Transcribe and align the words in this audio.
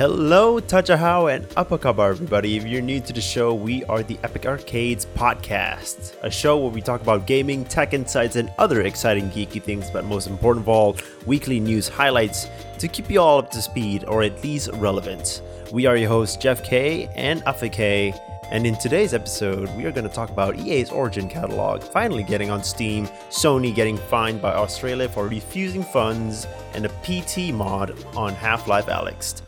Hello, 0.00 0.58
Tachahow 0.58 1.30
and 1.30 1.46
Apakaba, 1.56 2.08
everybody. 2.08 2.56
If 2.56 2.64
you're 2.64 2.80
new 2.80 3.00
to 3.00 3.12
the 3.12 3.20
show, 3.20 3.52
we 3.52 3.84
are 3.84 4.02
the 4.02 4.18
Epic 4.22 4.46
Arcades 4.46 5.04
Podcast, 5.04 6.16
a 6.22 6.30
show 6.30 6.56
where 6.56 6.70
we 6.70 6.80
talk 6.80 7.02
about 7.02 7.26
gaming, 7.26 7.66
tech 7.66 7.92
insights, 7.92 8.36
and 8.36 8.50
other 8.56 8.80
exciting 8.80 9.28
geeky 9.28 9.62
things, 9.62 9.90
but 9.90 10.06
most 10.06 10.26
important 10.26 10.64
of 10.64 10.70
all, 10.70 10.96
weekly 11.26 11.60
news 11.60 11.86
highlights 11.86 12.48
to 12.78 12.88
keep 12.88 13.10
you 13.10 13.20
all 13.20 13.40
up 13.40 13.50
to 13.50 13.60
speed 13.60 14.06
or 14.08 14.22
at 14.22 14.42
least 14.42 14.70
relevant. 14.76 15.42
We 15.70 15.84
are 15.84 15.98
your 15.98 16.08
hosts, 16.08 16.38
Jeff 16.38 16.64
K 16.64 17.10
and 17.14 17.42
Afe 17.42 17.70
K, 17.70 18.14
and 18.50 18.66
in 18.66 18.76
today's 18.76 19.12
episode, 19.12 19.68
we 19.76 19.84
are 19.84 19.92
going 19.92 20.08
to 20.08 20.14
talk 20.14 20.30
about 20.30 20.58
EA's 20.58 20.90
Origin 20.90 21.28
catalog 21.28 21.82
finally 21.82 22.22
getting 22.22 22.50
on 22.50 22.64
Steam, 22.64 23.06
Sony 23.28 23.74
getting 23.74 23.98
fined 23.98 24.40
by 24.40 24.54
Australia 24.54 25.10
for 25.10 25.28
refusing 25.28 25.82
funds, 25.82 26.46
and 26.72 26.86
a 26.86 26.88
PT 27.02 27.52
mod 27.52 28.02
on 28.16 28.32
Half 28.32 28.66
Life 28.66 28.86
Alyx. 28.86 29.42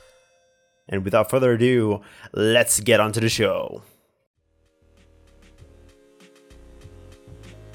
And 0.88 1.04
without 1.04 1.30
further 1.30 1.52
ado, 1.52 2.00
let's 2.32 2.80
get 2.80 3.00
onto 3.00 3.20
the 3.20 3.28
show. 3.28 3.82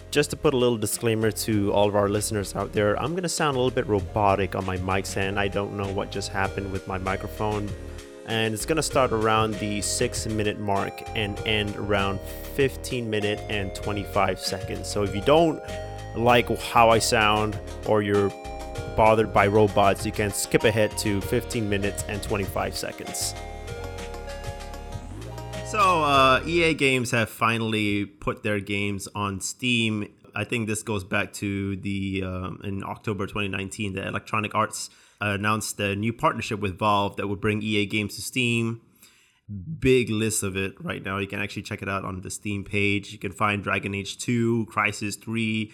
Just 0.09 0.29
to 0.31 0.37
put 0.37 0.53
a 0.53 0.57
little 0.57 0.77
disclaimer 0.77 1.31
to 1.31 1.71
all 1.73 1.87
of 1.87 1.95
our 1.95 2.09
listeners 2.09 2.55
out 2.55 2.73
there, 2.73 2.99
I'm 2.99 3.11
going 3.11 3.23
to 3.23 3.29
sound 3.29 3.55
a 3.55 3.59
little 3.59 3.75
bit 3.75 3.87
robotic 3.87 4.55
on 4.55 4.65
my 4.65 4.77
mic 4.77 5.05
stand. 5.05 5.39
I 5.39 5.47
don't 5.47 5.75
know 5.75 5.87
what 5.91 6.11
just 6.11 6.31
happened 6.31 6.71
with 6.71 6.87
my 6.87 6.97
microphone. 6.97 7.69
And 8.25 8.53
it's 8.53 8.65
going 8.65 8.77
to 8.77 8.83
start 8.83 9.11
around 9.11 9.53
the 9.55 9.81
6 9.81 10.27
minute 10.27 10.59
mark 10.59 11.01
and 11.15 11.39
end 11.45 11.75
around 11.75 12.19
15 12.55 13.09
minute 13.09 13.39
and 13.49 13.73
25 13.75 14.39
seconds. 14.39 14.87
So 14.87 15.03
if 15.03 15.15
you 15.15 15.21
don't 15.21 15.61
like 16.15 16.49
how 16.61 16.89
I 16.89 16.99
sound 16.99 17.59
or 17.85 18.01
you're 18.01 18.31
bothered 18.95 19.33
by 19.33 19.47
robots, 19.47 20.05
you 20.05 20.11
can 20.11 20.31
skip 20.31 20.63
ahead 20.63 20.97
to 20.99 21.21
15 21.21 21.69
minutes 21.69 22.03
and 22.07 22.21
25 22.21 22.75
seconds. 22.75 23.33
So, 25.67 26.03
uh, 26.03 26.41
EA 26.45 26.73
Games 26.73 27.11
have 27.11 27.29
finally 27.29 28.05
put 28.05 28.41
their 28.41 28.59
games 28.59 29.07
on 29.13 29.41
Steam. 29.41 30.07
I 30.33 30.43
think 30.43 30.67
this 30.67 30.81
goes 30.81 31.03
back 31.03 31.33
to 31.33 31.75
the 31.75 32.23
um, 32.23 32.61
in 32.63 32.83
October 32.83 33.27
2019, 33.27 33.93
the 33.93 34.07
Electronic 34.07 34.55
Arts 34.55 34.89
announced 35.19 35.79
a 35.79 35.95
new 35.95 36.13
partnership 36.13 36.59
with 36.59 36.79
Valve 36.79 37.15
that 37.17 37.27
would 37.27 37.41
bring 37.41 37.61
EA 37.61 37.85
games 37.85 38.15
to 38.15 38.21
Steam. 38.21 38.81
Big 39.79 40.09
list 40.09 40.43
of 40.43 40.55
it 40.55 40.73
right 40.79 41.03
now. 41.03 41.17
You 41.17 41.27
can 41.27 41.41
actually 41.41 41.63
check 41.63 41.81
it 41.81 41.89
out 41.89 42.05
on 42.05 42.21
the 42.21 42.29
Steam 42.29 42.63
page. 42.63 43.11
You 43.11 43.17
can 43.17 43.31
find 43.31 43.63
Dragon 43.63 43.95
Age 43.95 44.17
2, 44.17 44.67
Crysis 44.71 45.19
3, 45.21 45.71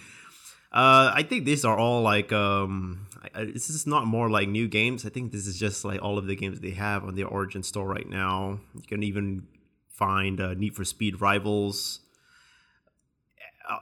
uh, 0.74 1.12
I 1.14 1.24
think 1.24 1.46
these 1.46 1.64
are 1.64 1.78
all 1.78 2.02
like 2.02 2.32
um, 2.32 3.08
this 3.36 3.70
is 3.70 3.86
not 3.86 4.08
more 4.08 4.30
like 4.30 4.50
new 4.50 4.68
games. 4.68 5.06
I 5.06 5.10
think 5.10 5.32
this 5.32 5.46
is 5.46 5.60
just 5.60 5.86
like 5.86 6.02
all 6.02 6.18
of 6.18 6.26
the 6.26 6.36
games 6.36 6.60
they 6.60 6.72
have 6.72 7.04
on 7.04 7.16
their 7.16 7.28
Origin 7.28 7.62
store 7.64 7.88
right 7.88 8.10
now. 8.10 8.60
You 8.76 8.82
can 8.82 9.04
even 9.04 9.48
find 9.88 10.42
uh, 10.42 10.56
Need 10.56 10.76
for 10.76 10.84
Speed 10.84 11.22
Rivals, 11.22 12.00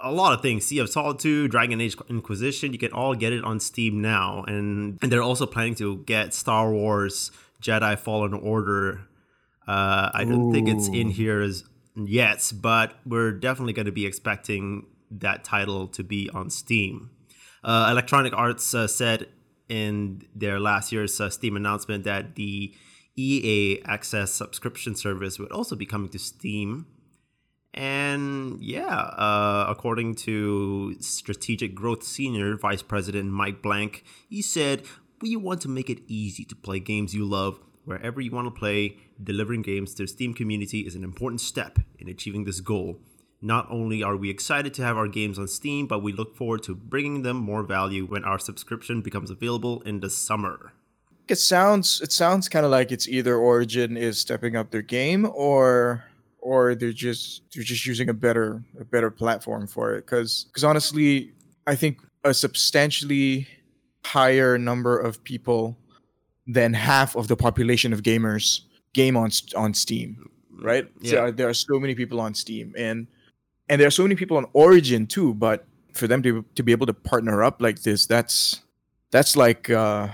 a 0.02 0.12
lot 0.12 0.34
of 0.34 0.42
things. 0.42 0.66
Sea 0.66 0.80
of 0.80 0.90
Solitude, 0.90 1.52
Dragon 1.52 1.80
Age 1.80 1.96
Inquisition. 2.10 2.74
You 2.74 2.80
can 2.80 2.92
all 2.92 3.16
get 3.16 3.34
it 3.34 3.44
on 3.44 3.60
Steam 3.60 4.02
now, 4.02 4.44
and 4.48 5.00
and 5.02 5.12
they're 5.12 5.24
also 5.24 5.46
planning 5.46 5.76
to 5.76 5.98
get 6.00 6.34
Star 6.34 6.72
Wars 6.72 7.32
Jedi 7.62 7.98
Fallen 7.98 8.34
Order. 8.34 9.02
Uh, 9.68 10.10
I 10.14 10.26
don't 10.26 10.50
Ooh. 10.50 10.52
think 10.52 10.68
it's 10.68 10.88
in 10.88 11.10
here 11.10 11.40
as 11.40 11.64
yet, 11.96 12.52
but 12.54 12.96
we're 13.06 13.32
definitely 13.32 13.74
going 13.74 13.86
to 13.86 13.92
be 13.92 14.06
expecting 14.06 14.88
that 15.12 15.44
title 15.44 15.88
to 15.90 16.04
be 16.04 16.30
on 16.34 16.50
Steam. 16.50 17.12
Uh, 17.64 17.90
Electronic 17.92 18.34
Arts 18.34 18.74
uh, 18.74 18.88
said 18.88 19.28
in 19.70 20.24
their 20.36 20.60
last 20.60 20.92
year's 20.92 21.20
uh, 21.22 21.30
Steam 21.30 21.56
announcement 21.56 22.04
that 22.04 22.36
the 22.36 22.74
EA 23.16 23.82
Access 23.86 24.32
subscription 24.32 24.96
service 24.96 25.38
would 25.38 25.52
also 25.52 25.76
be 25.76 25.86
coming 25.86 26.10
to 26.10 26.20
Steam. 26.20 26.88
And 27.74 28.62
yeah, 28.62 28.96
uh, 28.96 29.66
according 29.70 30.16
to 30.16 30.96
Strategic 31.00 31.74
Growth 31.74 32.04
Senior 32.04 32.58
Vice 32.58 32.82
President 32.82 33.32
Mike 33.32 33.62
Blank, 33.62 34.04
he 34.30 34.42
said, 34.42 34.84
We 35.22 35.36
want 35.36 35.62
to 35.62 35.70
make 35.70 35.90
it 35.90 36.02
easy 36.08 36.44
to 36.46 36.56
play 36.56 36.80
games 36.80 37.14
you 37.14 37.24
love 37.26 37.60
wherever 37.86 38.20
you 38.20 38.32
want 38.32 38.48
to 38.48 38.60
play. 38.60 38.98
Delivering 39.24 39.62
games 39.62 39.94
to 39.96 40.04
the 40.04 40.08
Steam 40.08 40.34
community 40.34 40.82
is 40.82 40.96
an 40.96 41.04
important 41.04 41.40
step 41.42 41.80
in 42.00 42.10
achieving 42.10 42.44
this 42.44 42.60
goal. 42.60 43.00
Not 43.42 43.68
only 43.72 44.04
are 44.04 44.16
we 44.16 44.30
excited 44.30 44.74
to 44.76 44.84
have 44.84 44.98
our 44.98 45.08
games 45.08 45.40
on 45.40 45.48
Steam, 45.48 45.88
but 45.88 46.04
we 46.04 46.14
look 46.14 46.36
forward 46.36 46.62
to 46.64 46.76
bringing 46.76 47.24
them 47.24 47.38
more 47.38 47.64
value 47.64 48.06
when 48.06 48.24
our 48.24 48.38
subscription 48.38 49.02
becomes 49.02 49.32
available 49.32 49.82
in 49.82 50.00
the 50.00 50.10
summer. 50.12 50.74
It 51.28 51.38
sounds 51.38 52.02
it 52.02 52.12
sounds 52.12 52.50
kind 52.50 52.66
of 52.66 52.72
like 52.72 52.92
it's 52.92 53.08
either 53.08 53.36
Origin 53.36 53.98
is 53.98 54.20
stepping 54.20 54.56
up 54.56 54.70
their 54.70 54.82
game 54.82 55.28
or 55.34 56.04
or 56.40 56.76
they're 56.76 56.92
just 56.92 57.42
they're 57.54 57.64
just 57.64 57.86
using 57.86 58.10
a 58.10 58.14
better 58.14 58.64
a 58.80 58.86
better 58.86 59.10
platform 59.10 59.66
for 59.66 59.96
it 59.96 60.06
cuz 60.06 60.48
cuz 60.54 60.64
honestly, 60.64 61.32
I 61.66 61.76
think 61.76 62.00
a 62.24 62.34
substantially 62.34 63.48
higher 64.06 64.58
number 64.58 64.98
of 65.00 65.24
people 65.24 65.78
than 66.46 66.74
half 66.74 67.16
of 67.16 67.28
the 67.28 67.36
population 67.36 67.94
of 67.94 68.04
gamers 68.04 68.62
game 68.94 69.16
on 69.18 69.32
on 69.56 69.74
Steam, 69.74 70.30
right? 70.62 70.88
Yeah. 71.00 71.12
So 71.12 71.32
there 71.32 71.50
are 71.50 71.54
so 71.56 71.80
many 71.80 71.96
people 71.96 72.20
on 72.20 72.34
Steam 72.34 72.76
and 72.78 73.08
and 73.72 73.80
there 73.80 73.88
are 73.88 73.92
so 73.92 74.04
many 74.04 74.16
people 74.16 74.36
on 74.36 74.46
Origin 74.52 75.08
too. 75.08 75.34
But 75.34 75.66
for 75.94 76.06
them 76.06 76.22
to 76.24 76.46
to 76.56 76.62
be 76.62 76.74
able 76.74 76.86
to 76.88 76.94
partner 76.94 77.42
up 77.42 77.62
like 77.62 77.84
this, 77.84 78.06
that's 78.06 78.62
that's 79.12 79.36
like 79.38 79.70
uh, 79.70 80.10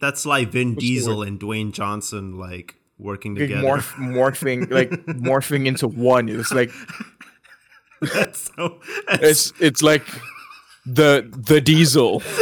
that's 0.00 0.24
like 0.24 0.48
Vin 0.48 0.74
Diesel 0.74 1.22
and 1.22 1.38
Dwayne 1.38 1.72
Johnson 1.72 2.38
like 2.38 2.76
working 2.98 3.34
together, 3.34 3.62
morph, 3.62 3.92
morphing 3.96 4.70
like 4.70 4.90
morphing 5.06 5.66
into 5.66 5.86
one. 5.86 6.30
It's 6.30 6.52
like 6.52 6.70
that's 8.00 8.50
so. 8.56 8.80
That's... 9.08 9.22
It's 9.22 9.52
it's 9.60 9.82
like 9.82 10.06
the 10.86 11.30
the 11.32 11.60
Diesel. 11.60 12.22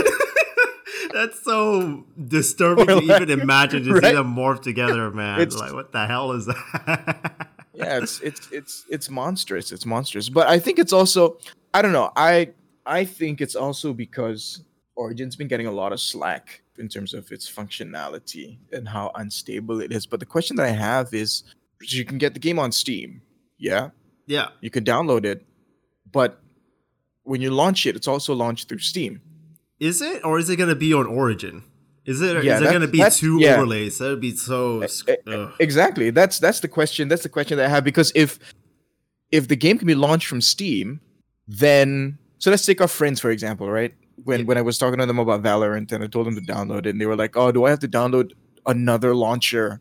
That's 1.15 1.41
so 1.45 2.07
disturbing 2.27 2.89
to 2.89 3.01
even 3.01 3.31
imagine 3.31 3.85
to 3.85 3.93
right? 3.93 4.03
see 4.03 4.13
them 4.15 4.35
morph 4.35 4.63
together, 4.63 5.13
man. 5.13 5.41
It's, 5.41 5.57
like, 5.57 5.73
what 5.73 5.93
the 5.93 6.09
hell 6.09 6.33
is 6.33 6.47
that? 6.47 7.44
Yeah, 7.75 7.99
it's 7.99 8.21
it's 8.21 8.49
it's 8.53 8.87
it's 8.89 9.11
monstrous. 9.11 9.73
It's 9.73 9.87
monstrous. 9.87 10.29
But 10.29 10.47
I 10.49 10.59
think 10.59 10.79
it's 10.79 10.93
also 10.93 11.39
I 11.73 11.83
don't 11.83 11.93
know. 11.93 12.11
I 12.17 12.51
I 12.87 13.05
think 13.05 13.41
it's 13.41 13.55
also 13.57 13.93
because 13.93 14.63
Origin's 14.97 15.37
been 15.37 15.49
getting 15.49 15.67
a 15.67 15.73
lot 15.73 15.93
of 15.93 16.01
slack 16.01 16.63
in 16.79 16.89
terms 16.89 17.15
of 17.15 17.31
its 17.31 17.51
functionality 17.51 18.59
and 18.73 18.89
how 18.89 19.11
unstable 19.15 19.81
it 19.81 19.93
is. 19.93 20.07
But 20.07 20.21
the 20.21 20.27
question 20.27 20.57
that 20.57 20.67
I 20.67 20.71
have 20.71 21.13
is 21.15 21.45
you 21.81 22.05
can 22.05 22.19
get 22.19 22.35
the 22.35 22.41
game 22.41 22.59
on 22.59 22.73
Steam. 22.73 23.23
Yeah. 23.59 23.91
Yeah. 24.27 24.49
You 24.61 24.71
can 24.71 24.85
download 24.85 25.25
it. 25.25 25.45
But 26.11 26.41
when 27.23 27.41
you 27.41 27.51
launch 27.51 27.87
it, 27.87 27.97
it's 27.97 28.09
also 28.09 28.35
launched 28.35 28.69
through 28.69 28.79
Steam. 28.79 29.21
Is 29.81 30.01
it? 30.01 30.25
Or 30.25 30.39
is 30.39 30.49
it 30.49 30.57
going 30.57 30.69
to 30.69 30.77
be 30.77 30.95
on 30.95 31.07
Origin? 31.07 31.65
Is 32.07 32.21
it? 32.21 32.45
Yeah, 32.45 32.55
is 32.55 32.61
there 32.61 32.71
going 32.71 32.83
to 32.83 32.89
be 32.89 33.03
two 33.11 33.39
yeah. 33.41 33.55
overlays? 33.55 33.99
That 33.99 34.11
would 34.11 34.21
be 34.21 34.37
so. 34.37 34.87
Ugh. 35.27 35.53
Exactly. 35.59 36.11
That's 36.11 36.39
that's 36.39 36.61
the 36.61 36.69
question. 36.69 37.09
That's 37.09 37.23
the 37.23 37.29
question 37.29 37.57
that 37.57 37.67
I 37.67 37.69
have 37.69 37.85
because 37.85 38.13
if 38.15 38.39
if 39.33 39.49
the 39.49 39.57
game 39.57 39.79
can 39.79 39.87
be 39.87 39.95
launched 39.95 40.27
from 40.27 40.41
Steam, 40.41 41.01
then 41.49 42.19
so 42.39 42.51
let's 42.51 42.67
take 42.67 42.81
our 42.81 42.89
friends 42.89 43.21
for 43.21 43.31
example, 43.31 43.71
right? 43.71 43.95
When 44.25 44.41
yeah. 44.41 44.47
when 44.47 44.59
I 44.59 44.63
was 44.63 44.77
talking 44.77 44.99
to 44.99 45.07
them 45.07 45.19
about 45.19 45.43
Valorant 45.43 45.93
and 45.93 46.05
I 46.05 46.07
told 46.07 46.27
them 46.27 46.35
to 46.35 46.43
download 46.43 46.81
it, 46.81 46.89
and 46.89 47.01
they 47.01 47.07
were 47.07 47.17
like, 47.17 47.37
"Oh, 47.37 47.51
do 47.51 47.65
I 47.65 47.71
have 47.71 47.81
to 47.81 47.89
download 47.89 48.33
another 48.67 49.15
launcher?" 49.15 49.81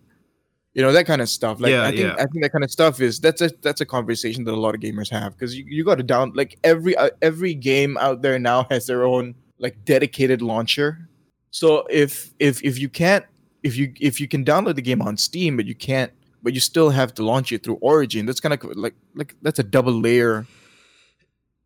You 0.74 0.82
know 0.82 0.94
that 0.94 1.06
kind 1.06 1.22
of 1.22 1.28
stuff. 1.28 1.60
Like 1.60 1.72
yeah, 1.72 1.84
I 1.84 1.90
think 1.90 2.00
yeah. 2.00 2.14
I 2.14 2.26
think 2.26 2.42
that 2.42 2.52
kind 2.52 2.64
of 2.64 2.72
stuff 2.72 3.02
is 3.02 3.20
that's 3.20 3.42
a 3.42 3.52
that's 3.62 3.82
a 3.82 3.86
conversation 3.86 4.46
that 4.46 4.54
a 4.54 4.60
lot 4.60 4.76
of 4.76 4.82
gamers 4.82 5.10
have 5.12 5.38
because 5.38 5.56
you, 5.56 5.66
you 5.68 5.84
got 5.84 5.96
to 5.96 6.04
down 6.04 6.32
like 6.36 6.58
every 6.64 6.96
uh, 6.96 7.10
every 7.22 7.54
game 7.54 7.98
out 7.98 8.22
there 8.22 8.40
now 8.40 8.66
has 8.72 8.88
their 8.88 9.04
own 9.04 9.36
like 9.60 9.84
dedicated 9.86 10.42
launcher 10.42 11.10
so 11.54 11.86
if 11.90 12.34
if 12.40 12.64
if 12.64 12.80
you 12.80 12.90
can't 12.90 13.26
if 13.62 13.78
you 13.78 13.94
if 14.02 14.20
you 14.20 14.28
can 14.28 14.44
download 14.44 14.76
the 14.76 14.82
game 14.82 15.02
on 15.02 15.16
Steam 15.16 15.56
but 15.56 15.66
you 15.66 15.76
can't 15.76 16.12
but 16.42 16.54
you 16.54 16.60
still 16.60 16.90
have 16.90 17.14
to 17.14 17.24
launch 17.24 17.52
it 17.52 17.64
through 17.64 17.76
Origin, 17.76 18.26
that's 18.26 18.42
kind 18.42 18.54
of 18.54 18.64
like 18.76 18.96
like 19.16 19.36
that's 19.42 19.60
a 19.60 19.64
double 19.64 19.94
layer. 19.94 20.46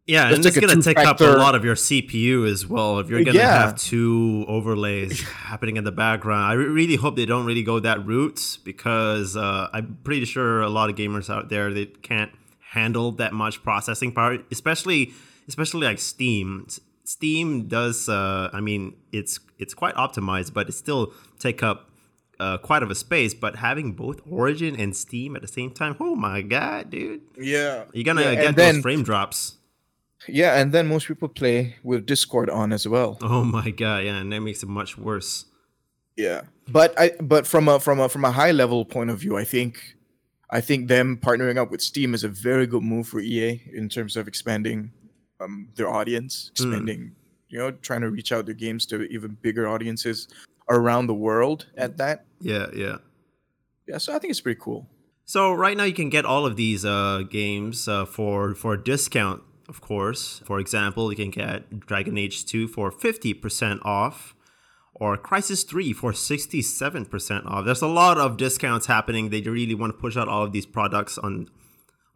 Yeah, 0.05 0.33
and 0.33 0.45
it's 0.45 0.57
going 0.57 0.73
to 0.73 0.81
take 0.81 0.99
up 0.99 1.19
a 1.19 1.25
lot 1.25 1.53
of 1.53 1.65
your 1.65 1.75
CPU 1.75 2.49
as 2.49 2.65
well. 2.65 2.99
If 2.99 3.09
you're 3.09 3.25
going 3.25 3.35
to 3.35 3.39
yeah. 3.41 3.65
have 3.65 3.77
two 3.77 4.45
overlays 4.47 5.21
happening 5.27 5.75
in 5.75 5.83
the 5.83 5.91
background, 5.91 6.45
I 6.45 6.53
really 6.53 6.95
hope 6.95 7.17
they 7.17 7.25
don't 7.25 7.45
really 7.45 7.63
go 7.63 7.81
that 7.81 8.05
route 8.05 8.59
because 8.63 9.35
uh, 9.35 9.67
I'm 9.73 9.97
pretty 10.05 10.23
sure 10.23 10.61
a 10.61 10.69
lot 10.69 10.89
of 10.89 10.95
gamers 10.95 11.29
out 11.29 11.49
there 11.49 11.73
they 11.73 11.87
can't 11.87 12.31
handle 12.71 13.11
that 13.13 13.33
much 13.33 13.63
processing 13.63 14.13
power, 14.13 14.37
especially 14.51 15.13
especially 15.49 15.85
like 15.85 15.99
Steam. 15.99 16.67
Steam 17.07 17.69
does. 17.69 18.09
Uh, 18.09 18.49
I 18.51 18.59
mean, 18.59 18.95
it's 19.13 19.39
it's 19.57 19.73
quite 19.73 19.95
optimized, 19.95 20.53
but 20.53 20.67
it 20.67 20.73
still 20.73 21.13
take 21.39 21.63
up 21.63 21.89
uh, 22.37 22.57
quite 22.57 22.83
of 22.83 22.91
a 22.91 22.95
space. 22.95 23.33
But 23.33 23.55
having 23.55 23.93
both 23.93 24.19
Origin 24.29 24.77
and 24.77 24.95
Steam 24.95 25.35
at 25.37 25.41
the 25.41 25.47
same 25.47 25.71
time, 25.71 25.95
oh 26.01 26.15
my 26.15 26.41
god, 26.41 26.89
dude! 26.89 27.21
Yeah, 27.37 27.85
you're 27.93 28.03
gonna 28.03 28.23
yeah, 28.23 28.35
get 28.35 28.55
those 28.57 28.79
frame 28.79 29.03
drops. 29.03 29.55
Yeah, 30.27 30.59
and 30.59 30.73
then 30.73 30.87
most 30.87 31.07
people 31.07 31.29
play 31.29 31.77
with 31.81 32.05
Discord 32.05 32.49
on 32.49 32.73
as 32.73 32.85
well. 32.85 33.17
Oh 33.21 33.45
my 33.45 33.69
god, 33.69 34.03
yeah, 34.03 34.17
and 34.17 34.31
that 34.33 34.41
makes 34.41 34.61
it 34.61 34.67
much 34.67 34.97
worse. 34.97 35.45
Yeah, 36.17 36.41
but 36.67 36.93
I 36.99 37.11
but 37.21 37.47
from 37.47 37.69
a 37.69 37.79
from 37.79 38.01
a 38.01 38.09
from 38.09 38.25
a 38.25 38.31
high 38.31 38.51
level 38.51 38.83
point 38.83 39.11
of 39.11 39.19
view, 39.19 39.37
I 39.37 39.45
think 39.45 39.95
I 40.49 40.59
think 40.59 40.89
them 40.89 41.17
partnering 41.21 41.57
up 41.57 41.71
with 41.71 41.81
Steam 41.81 42.13
is 42.13 42.25
a 42.25 42.29
very 42.29 42.67
good 42.67 42.83
move 42.83 43.07
for 43.07 43.21
EA 43.21 43.61
in 43.71 43.87
terms 43.87 44.17
of 44.17 44.27
expanding 44.27 44.91
um, 45.39 45.69
their 45.75 45.89
audience, 45.89 46.51
Hmm. 46.57 46.71
expanding 46.73 47.15
you 47.49 47.57
know 47.59 47.71
trying 47.71 48.01
to 48.01 48.09
reach 48.09 48.31
out 48.31 48.45
their 48.45 48.55
games 48.55 48.85
to 48.87 49.03
even 49.03 49.37
bigger 49.41 49.67
audiences 49.67 50.27
around 50.69 51.07
the 51.07 51.13
world. 51.13 51.67
At 51.77 51.97
that, 51.97 52.25
Yeah, 52.41 52.67
yeah. 52.75 52.97
yeah, 53.87 53.97
so 53.99 54.13
I 54.13 54.19
think 54.19 54.31
it's 54.31 54.41
pretty 54.41 54.59
cool. 54.61 54.89
So 55.25 55.53
right 55.53 55.75
now 55.77 55.83
you 55.85 55.93
can 55.93 56.09
get 56.09 56.25
all 56.25 56.45
of 56.45 56.55
these 56.55 56.83
uh, 56.85 57.21
games 57.29 57.87
uh, 57.87 58.05
for 58.05 58.53
for 58.55 58.73
a 58.73 58.83
discount, 58.83 59.43
of 59.69 59.79
course. 59.81 60.41
For 60.45 60.59
example, 60.59 61.09
you 61.11 61.15
can 61.17 61.31
get 61.31 61.79
Dragon 61.85 62.17
Age 62.17 62.45
2 62.45 62.67
for 62.67 62.91
50% 62.91 63.79
off 63.85 64.33
or 64.93 65.15
Crysis 65.17 65.65
3 65.67 65.93
for 65.93 66.11
67% 66.11 67.45
off. 67.45 67.65
There's 67.65 67.81
a 67.83 67.87
lot 67.87 68.17
of 68.17 68.35
discounts 68.37 68.87
happening. 68.87 69.29
They 69.29 69.41
really 69.41 69.75
want 69.75 69.93
to 69.93 69.97
push 70.01 70.17
out 70.17 70.27
all 70.27 70.43
of 70.43 70.51
these 70.53 70.65
products 70.65 71.17
on 71.17 71.49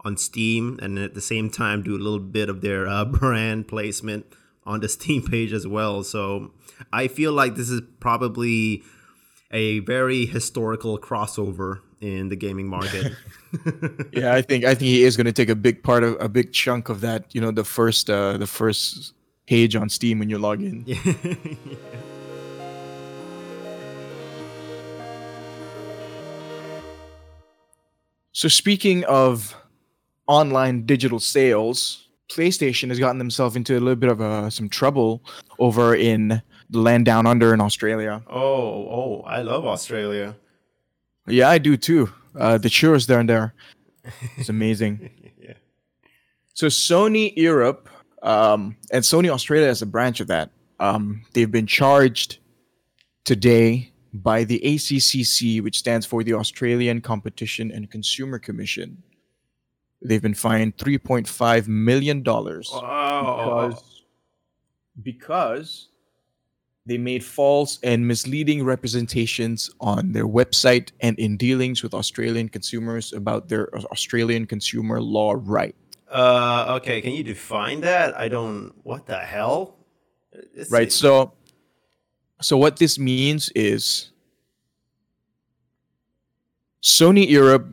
on 0.03 0.18
Steam 0.18 0.80
and 0.81 0.98
at 0.98 1.13
the 1.13 1.21
same 1.21 1.50
time 1.50 1.83
do 1.83 1.95
a 1.95 2.01
little 2.01 2.19
bit 2.19 2.50
of 2.50 2.62
their 2.62 2.88
uh, 2.88 3.06
brand 3.19 3.68
placement 3.68 4.25
on 4.65 4.80
the 4.80 4.89
Steam 4.89 5.24
page 5.25 5.53
as 5.53 5.68
well. 5.68 6.03
So 6.03 6.51
I 6.92 7.07
feel 7.07 7.33
like 7.33 7.56
this 7.56 7.69
is 7.69 7.81
probably 8.00 8.83
a 9.51 9.80
very 9.80 10.25
historical 10.25 10.98
crossover 10.98 11.80
in 12.00 12.30
the 12.30 12.36
gaming 12.36 12.68
market. 12.68 13.13
Yeah, 14.13 14.33
I 14.33 14.42
think 14.42 14.63
I 14.63 14.75
think 14.75 14.88
he 14.88 15.03
is 15.03 15.18
going 15.18 15.25
to 15.25 15.33
take 15.33 15.50
a 15.50 15.56
big 15.56 15.83
part 15.83 16.06
of 16.06 16.15
a 16.21 16.30
big 16.30 16.54
chunk 16.54 16.88
of 16.88 17.01
that. 17.01 17.36
You 17.36 17.42
know, 17.42 17.51
the 17.51 17.65
first 17.65 18.09
uh, 18.09 18.38
the 18.38 18.47
first 18.47 19.13
page 19.45 19.75
on 19.75 19.89
Steam 19.89 20.19
when 20.19 20.30
you 20.30 20.38
log 20.38 20.62
in. 20.62 20.86
So 28.33 28.47
speaking 28.47 29.04
of 29.06 29.56
online 30.27 30.85
digital 30.85 31.19
sales, 31.19 32.09
PlayStation 32.31 32.89
has 32.89 33.00
gotten 33.00 33.18
themselves 33.18 33.56
into 33.56 33.73
a 33.77 33.79
little 33.79 33.95
bit 33.95 34.09
of 34.09 34.21
uh, 34.21 34.50
some 34.50 34.69
trouble 34.69 35.23
over 35.59 35.95
in 35.95 36.41
the 36.69 36.79
land 36.79 37.06
down 37.06 37.27
under 37.27 37.53
in 37.53 37.62
Australia. 37.62 38.23
Oh, 38.29 38.39
oh, 38.39 39.23
I 39.25 39.41
love 39.41 39.65
Australia. 39.65 40.35
Yeah, 41.27 41.50
I 41.50 41.57
do 41.57 41.77
too. 41.77 42.09
Uh, 42.38 42.57
the 42.57 42.69
churros 42.69 43.07
down 43.07 43.25
there, 43.25 43.53
it's 44.38 44.50
amazing. 44.57 45.09
Yeah. 45.38 45.53
So 46.53 46.68
Sony 46.68 47.33
Europe 47.35 47.89
um, 48.23 48.77
and 48.91 49.03
Sony 49.03 49.29
Australia 49.29 49.68
as 49.68 49.81
a 49.81 49.85
branch 49.85 50.19
of 50.21 50.27
that, 50.27 50.51
um, 50.79 51.23
they've 51.33 51.51
been 51.51 51.68
charged 51.68 52.39
today 53.25 53.91
by 54.13 54.44
the 54.44 54.62
ACCC, 54.63 55.62
which 55.62 55.77
stands 55.77 56.06
for 56.06 56.23
the 56.23 56.33
Australian 56.33 57.01
Competition 57.01 57.71
and 57.71 57.89
Consumer 57.89 58.39
Commission. 58.39 59.03
They've 60.03 60.21
been 60.21 60.33
fined 60.33 60.77
3.5 60.77 61.68
million 61.68 62.24
dollars 62.24 62.69
Wow. 62.74 63.68
because 63.69 64.03
because 65.03 65.88
they 66.88 66.98
made 66.98 67.24
false 67.24 67.77
and 67.83 68.07
misleading 68.07 68.63
representations 68.65 69.69
on 69.80 70.12
their 70.13 70.27
website 70.27 70.92
and 71.00 71.18
in 71.19 71.38
dealings 71.38 71.83
with 71.83 71.94
Australian 71.94 72.50
consumers 72.50 73.13
about 73.13 73.48
their 73.50 73.69
Australian 73.92 74.48
consumer 74.48 75.00
law 75.00 75.36
right. 75.38 75.75
Uh, 76.09 76.77
okay, 76.81 77.00
can 77.01 77.13
you 77.13 77.24
define 77.24 77.81
that? 77.81 78.18
I 78.18 78.27
don't. 78.27 78.74
What 78.83 79.06
the 79.06 79.18
hell? 79.19 79.77
This 80.56 80.69
Right. 80.71 80.88
is- 80.88 80.95
So 80.95 81.33
so 82.42 82.57
what 82.57 82.77
this 82.77 82.97
means 82.97 83.50
is 83.54 84.09
Sony 86.83 87.30
Europe 87.30 87.68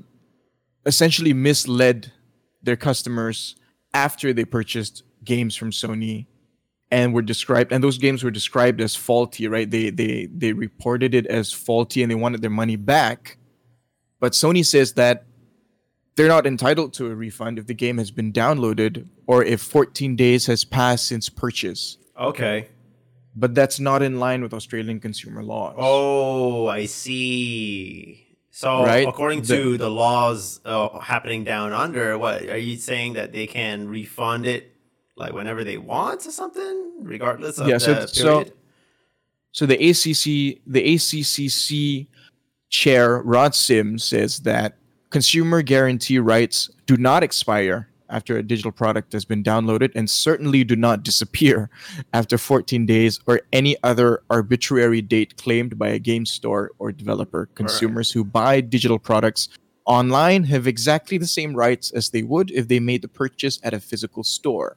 essentially 0.85 1.33
misled 1.33 2.13
their 2.63 2.77
customers 2.77 3.57
after 3.95 4.33
they 4.33 4.45
purchased 4.45 5.03
games 5.25 5.57
from 5.57 5.71
Sony 5.71 6.27
and 6.91 7.13
were 7.13 7.23
described 7.23 7.73
and 7.73 7.85
those 7.85 7.99
games 7.99 8.25
were 8.25 8.31
described 8.31 8.81
as 8.81 8.97
faulty, 8.97 9.47
right? 9.47 9.71
They 9.71 9.91
they 9.91 10.29
they 10.35 10.53
reported 10.53 11.15
it 11.15 11.27
as 11.27 11.53
faulty 11.53 12.03
and 12.03 12.11
they 12.11 12.15
wanted 12.17 12.43
their 12.43 12.51
money 12.51 12.77
back. 12.77 13.39
But 14.21 14.33
Sony 14.33 14.65
says 14.65 14.95
that 14.95 15.27
they're 16.17 16.29
not 16.29 16.47
entitled 16.47 16.95
to 16.95 17.07
a 17.07 17.15
refund 17.15 17.59
if 17.59 17.67
the 17.67 17.75
game 17.75 17.99
has 17.99 18.11
been 18.11 18.33
downloaded 18.33 19.07
or 19.29 19.45
if 19.45 19.61
14 19.61 20.17
days 20.17 20.47
has 20.47 20.65
passed 20.65 21.07
since 21.07 21.29
purchase. 21.29 21.97
Okay. 22.19 22.69
But 23.37 23.55
that's 23.55 23.79
not 23.79 24.03
in 24.03 24.19
line 24.19 24.43
with 24.43 24.53
Australian 24.53 24.99
consumer 24.99 25.45
laws. 25.45 25.77
Oh, 25.79 26.67
I 26.67 26.87
see. 26.87 28.28
So, 28.59 28.83
Right? 28.83 29.07
according 29.07 29.43
to 29.43 29.79
the 29.79 29.89
laws 29.89 30.61
uh, 30.65 30.99
happening 30.99 31.45
down 31.45 31.73
under, 31.73 32.19
what 32.19 32.43
are 32.49 32.57
you 32.59 32.77
saying 32.77 33.13
that 33.13 33.33
they 33.33 33.47
can 33.47 33.87
refund 33.87 34.47
it 34.47 34.73
like 35.15 35.33
whenever 35.33 35.63
they 35.63 35.79
want 35.79 36.27
or 36.27 36.33
something, 36.33 36.95
regardless 36.99 37.59
of 37.59 37.69
Yeah, 37.69 37.79
so- 37.79 37.95
the 37.95 38.09
so- 38.09 38.25
period? 38.39 38.53
So 39.53 39.65
the 39.65 39.77
ACC, 39.77 40.61
the 40.67 40.83
ACCC 40.95 42.09
chair 42.69 43.23
Rod 43.23 43.55
Sims 43.55 44.03
says 44.03 44.41
that 44.41 44.77
consumer 45.11 45.63
guarantee 45.63 46.19
rights 46.19 46.69
do 46.87 46.97
not 46.97 47.23
expire 47.23 47.88
after 48.11 48.37
a 48.37 48.43
digital 48.43 48.73
product 48.73 49.13
has 49.13 49.25
been 49.25 49.43
downloaded 49.43 49.93
and 49.95 50.09
certainly 50.09 50.65
do 50.65 50.77
not 50.77 51.03
disappear 51.03 51.71
after 52.13 52.39
14 52.39 52.87
days 52.87 53.21
or 53.27 53.41
any 53.53 53.77
other 53.83 54.23
arbitrary 54.31 55.03
date 55.03 55.37
claimed 55.37 55.79
by 55.79 55.89
a 55.89 55.99
game 55.99 56.27
store 56.27 56.73
or 56.79 56.93
developer. 56.93 57.47
Consumers 57.55 58.11
who 58.13 58.25
buy 58.25 58.61
digital 58.61 58.99
products 58.99 59.49
online 59.89 60.45
have 60.45 60.67
exactly 60.67 61.19
the 61.19 61.27
same 61.27 61.55
rights 61.55 61.91
as 61.91 62.11
they 62.11 62.23
would 62.23 62.51
if 62.51 62.69
they 62.69 62.79
made 62.79 63.03
the 63.03 63.09
purchase 63.09 63.59
at 63.63 63.73
a 63.73 63.81
physical 63.81 64.23
store, 64.23 64.77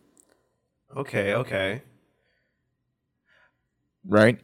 okay, 0.96 1.34
okay. 1.34 1.82
right? 4.08 4.40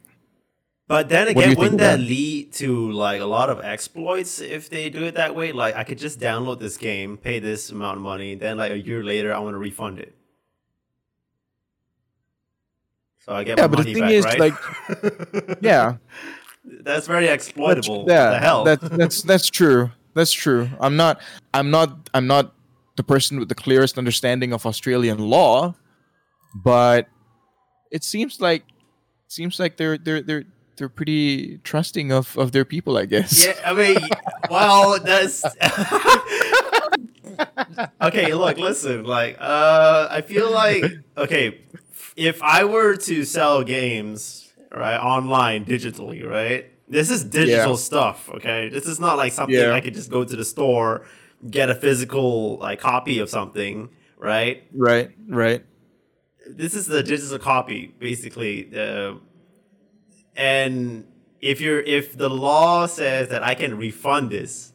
But 0.88 1.10
then 1.10 1.28
again, 1.28 1.54
wouldn't 1.56 1.78
that 1.78 1.98
that? 1.98 2.00
lead 2.00 2.52
to 2.54 2.90
like 2.92 3.20
a 3.20 3.26
lot 3.26 3.50
of 3.50 3.60
exploits 3.62 4.40
if 4.40 4.70
they 4.70 4.88
do 4.88 5.04
it 5.04 5.14
that 5.16 5.36
way? 5.36 5.52
Like 5.52 5.76
I 5.76 5.84
could 5.84 5.98
just 5.98 6.18
download 6.18 6.58
this 6.60 6.78
game, 6.78 7.18
pay 7.18 7.38
this 7.40 7.70
amount 7.70 7.98
of 7.98 8.02
money, 8.02 8.34
then 8.34 8.56
like 8.56 8.72
a 8.72 8.78
year 8.78 9.04
later 9.04 9.32
I 9.34 9.38
want 9.38 9.52
to 9.54 9.58
refund 9.58 9.98
it. 9.98 10.14
So 13.20 13.32
I 13.34 13.44
get 13.44 13.58
Yeah, 13.58 13.64
my 13.66 13.68
but 13.76 13.84
the 13.84 13.92
thing 13.94 14.02
back, 14.02 14.12
is, 14.12 14.24
right? 14.24 14.38
like, 14.40 15.58
Yeah. 15.60 15.96
That's 16.64 17.06
very 17.06 17.26
That's- 17.26 17.46
exploitable. 17.48 18.04
Yeah, 18.08 18.30
the 18.30 18.38
hell? 18.38 18.64
That's 18.64 18.88
that's 18.88 19.22
that's 19.22 19.48
true. 19.50 19.90
That's 20.14 20.32
true. 20.32 20.68
I'm 20.80 20.96
not. 20.96 21.20
I'm 21.54 21.70
not. 21.70 22.10
I'm 22.12 22.26
not 22.26 22.54
the 22.96 23.02
person 23.04 23.38
with 23.38 23.48
the 23.48 23.54
clearest 23.54 23.96
understanding 23.98 24.52
of 24.52 24.66
Australian 24.66 25.18
law, 25.18 25.74
but 26.54 27.08
it 27.90 28.04
seems 28.04 28.40
like 28.40 28.64
seems 29.28 29.58
like 29.60 29.76
they're 29.76 29.96
they're 29.96 30.20
they're 30.20 30.44
they're 30.78 30.88
pretty 30.88 31.58
trusting 31.58 32.10
of 32.12 32.36
of 32.38 32.52
their 32.52 32.64
people. 32.64 32.96
I 32.96 33.04
guess. 33.06 33.44
yeah, 33.46 33.54
I 33.66 33.72
mean, 33.74 33.98
well, 34.50 34.98
that's 35.00 35.44
okay. 38.00 38.34
Look, 38.34 38.58
listen. 38.58 39.04
Like, 39.04 39.36
uh, 39.40 40.08
I 40.10 40.22
feel 40.22 40.50
like 40.50 40.84
okay, 41.16 41.60
if 42.16 42.42
I 42.42 42.64
were 42.64 42.96
to 42.96 43.24
sell 43.24 43.62
games 43.62 44.52
right 44.74 44.96
online 44.98 45.64
digitally, 45.64 46.28
right? 46.28 46.70
This 46.88 47.10
is 47.10 47.22
digital 47.24 47.70
Yeah. 47.72 47.76
stuff. 47.76 48.28
Okay, 48.30 48.68
this 48.70 48.86
is 48.86 48.98
not 48.98 49.16
like 49.18 49.32
something 49.32 49.54
Yeah. 49.54 49.72
I 49.72 49.80
could 49.80 49.94
just 49.94 50.10
go 50.10 50.24
to 50.24 50.36
the 50.36 50.44
store, 50.44 51.06
get 51.50 51.68
a 51.70 51.74
physical 51.74 52.56
like 52.58 52.80
copy 52.80 53.18
of 53.18 53.28
something, 53.28 53.90
right? 54.16 54.64
Right. 54.74 55.10
Right. 55.28 55.64
this 56.50 56.72
is 56.72 56.86
the 56.86 57.02
digital 57.02 57.38
copy 57.38 57.94
basically 57.98 58.70
uh, 58.74 59.12
and 60.38 61.04
if 61.40 61.60
you're 61.60 61.80
if 61.80 62.16
the 62.16 62.30
law 62.30 62.86
says 62.86 63.28
that 63.28 63.42
i 63.42 63.54
can 63.54 63.76
refund 63.76 64.30
this 64.30 64.72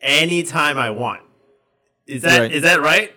anytime 0.00 0.76
i 0.78 0.90
want 0.90 1.22
is 2.06 2.22
that 2.22 2.50
is 2.52 2.62
Right. 2.62 2.62
that 2.62 2.80
right 2.82 3.12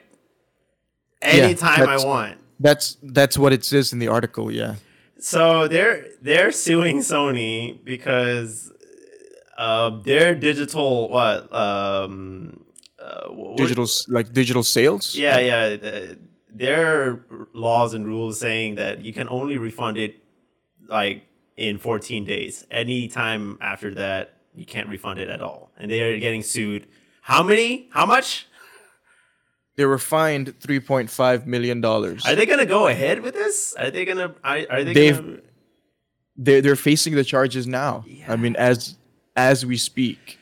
anytime 1.21 1.87
i 1.89 1.97
want 1.97 2.37
That's 2.59 2.97
that's 3.03 3.37
what 3.37 3.51
it 3.53 3.63
says 3.65 3.91
in 3.93 3.99
the 3.99 4.07
article. 4.07 4.47
Yeah. 4.61 4.75
so 5.19 5.67
they're 5.67 6.05
they're 6.21 6.51
suing 6.51 6.97
sony 6.99 7.83
because 7.83 8.71
uh, 9.57 9.89
their 10.09 10.35
digital 10.35 11.09
what 11.09 11.51
um 11.53 12.63
uh, 12.99 13.27
what- 13.29 13.57
Digital 13.57 13.87
like 14.17 14.27
digital 14.33 14.63
sales. 14.63 15.15
Yeah, 15.15 15.37
yeah. 15.51 15.63
the- 15.85 16.17
There 16.65 16.83
are 17.01 17.09
laws 17.53 17.93
and 17.95 18.03
rules 18.07 18.39
saying 18.39 18.75
that 18.81 19.03
you 19.05 19.11
can 19.19 19.27
only 19.29 19.57
refund 19.67 19.97
it 19.97 20.13
like 20.87 21.23
in 21.57 21.77
14 21.77 22.25
days. 22.25 22.65
Any 22.71 23.07
time 23.07 23.57
after 23.61 23.93
that, 23.95 24.33
you 24.53 24.65
can't 24.65 24.89
refund 24.89 25.19
it 25.19 25.29
at 25.29 25.41
all. 25.41 25.71
And 25.77 25.89
they 25.91 26.01
are 26.01 26.17
getting 26.19 26.43
sued. 26.43 26.87
How 27.21 27.43
many? 27.43 27.87
How 27.91 28.05
much? 28.05 28.47
They 29.77 29.85
were 29.85 29.97
fined 29.97 30.57
three 30.61 30.79
point 30.79 31.09
five 31.09 31.45
million 31.45 31.81
dollars. 31.81 32.25
Are 32.25 32.35
they 32.35 32.45
gonna 32.45 32.65
go 32.65 32.87
ahead 32.87 33.21
with 33.21 33.33
this? 33.33 33.73
Are 33.77 33.91
they 33.91 34.05
gonna? 34.05 34.33
Are, 34.43 34.59
are 34.69 34.83
they 34.83 34.93
They've- 34.93 35.17
gonna? 35.17 35.37
they're 36.37 36.61
they're 36.61 36.75
facing 36.77 37.15
the 37.15 37.23
charges 37.25 37.67
now. 37.67 38.05
I 38.27 38.35
mean, 38.37 38.55
as 38.55 38.95
as 39.35 39.65
we 39.65 39.75
speak. 39.77 40.39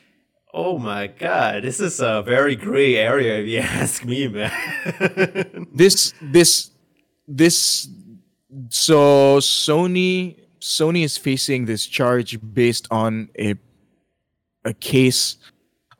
Oh 0.52 0.78
my 0.78 1.08
god, 1.08 1.64
this 1.64 1.80
is 1.80 1.98
a 1.98 2.22
very 2.22 2.54
gray 2.54 2.94
area 2.96 3.38
if 3.40 3.48
you 3.48 3.58
ask 3.82 4.04
me, 4.04 4.28
man. 4.28 5.66
This 5.74 6.14
this 6.22 6.70
this 7.26 7.88
so 8.70 9.38
Sony 9.38 10.38
Sony 10.60 11.04
is 11.04 11.16
facing 11.16 11.66
this 11.66 11.86
charge 11.86 12.38
based 12.54 12.88
on 12.90 13.28
a 13.38 13.54
a 14.64 14.72
case. 14.74 15.36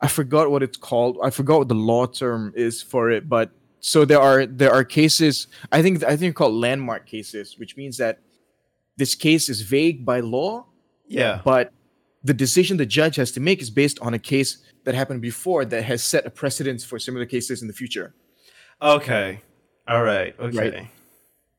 I 0.01 0.07
forgot 0.07 0.51
what 0.51 0.63
it's 0.63 0.77
called. 0.77 1.17
I 1.23 1.29
forgot 1.29 1.59
what 1.59 1.67
the 1.67 1.75
law 1.75 2.05
term 2.05 2.53
is 2.55 2.81
for 2.81 3.11
it, 3.11 3.29
but 3.29 3.51
so 3.79 4.05
there 4.05 4.19
are 4.19 4.45
there 4.45 4.73
are 4.73 4.83
cases. 4.83 5.47
I 5.71 5.81
think 5.81 6.03
I 6.03 6.17
think 6.17 6.35
called 6.35 6.55
landmark 6.55 7.05
cases, 7.05 7.57
which 7.59 7.77
means 7.77 7.97
that 7.97 8.19
this 8.97 9.13
case 9.15 9.49
is 9.49 9.61
vague 9.61 10.05
by 10.05 10.21
law, 10.21 10.65
yeah. 11.07 11.41
but 11.43 11.71
the 12.23 12.33
decision 12.33 12.77
the 12.77 12.85
judge 12.85 13.17
has 13.17 13.31
to 13.33 13.39
make 13.39 13.61
is 13.61 13.69
based 13.69 13.99
on 13.99 14.13
a 14.13 14.19
case 14.19 14.57
that 14.85 14.95
happened 14.95 15.21
before 15.21 15.65
that 15.65 15.83
has 15.83 16.03
set 16.03 16.25
a 16.25 16.29
precedence 16.29 16.83
for 16.83 16.97
similar 16.97 17.25
cases 17.25 17.61
in 17.61 17.67
the 17.67 17.73
future. 17.73 18.15
Okay. 18.81 19.41
All 19.87 20.03
right. 20.03 20.35
Okay. 20.39 20.57
Right. 20.57 20.87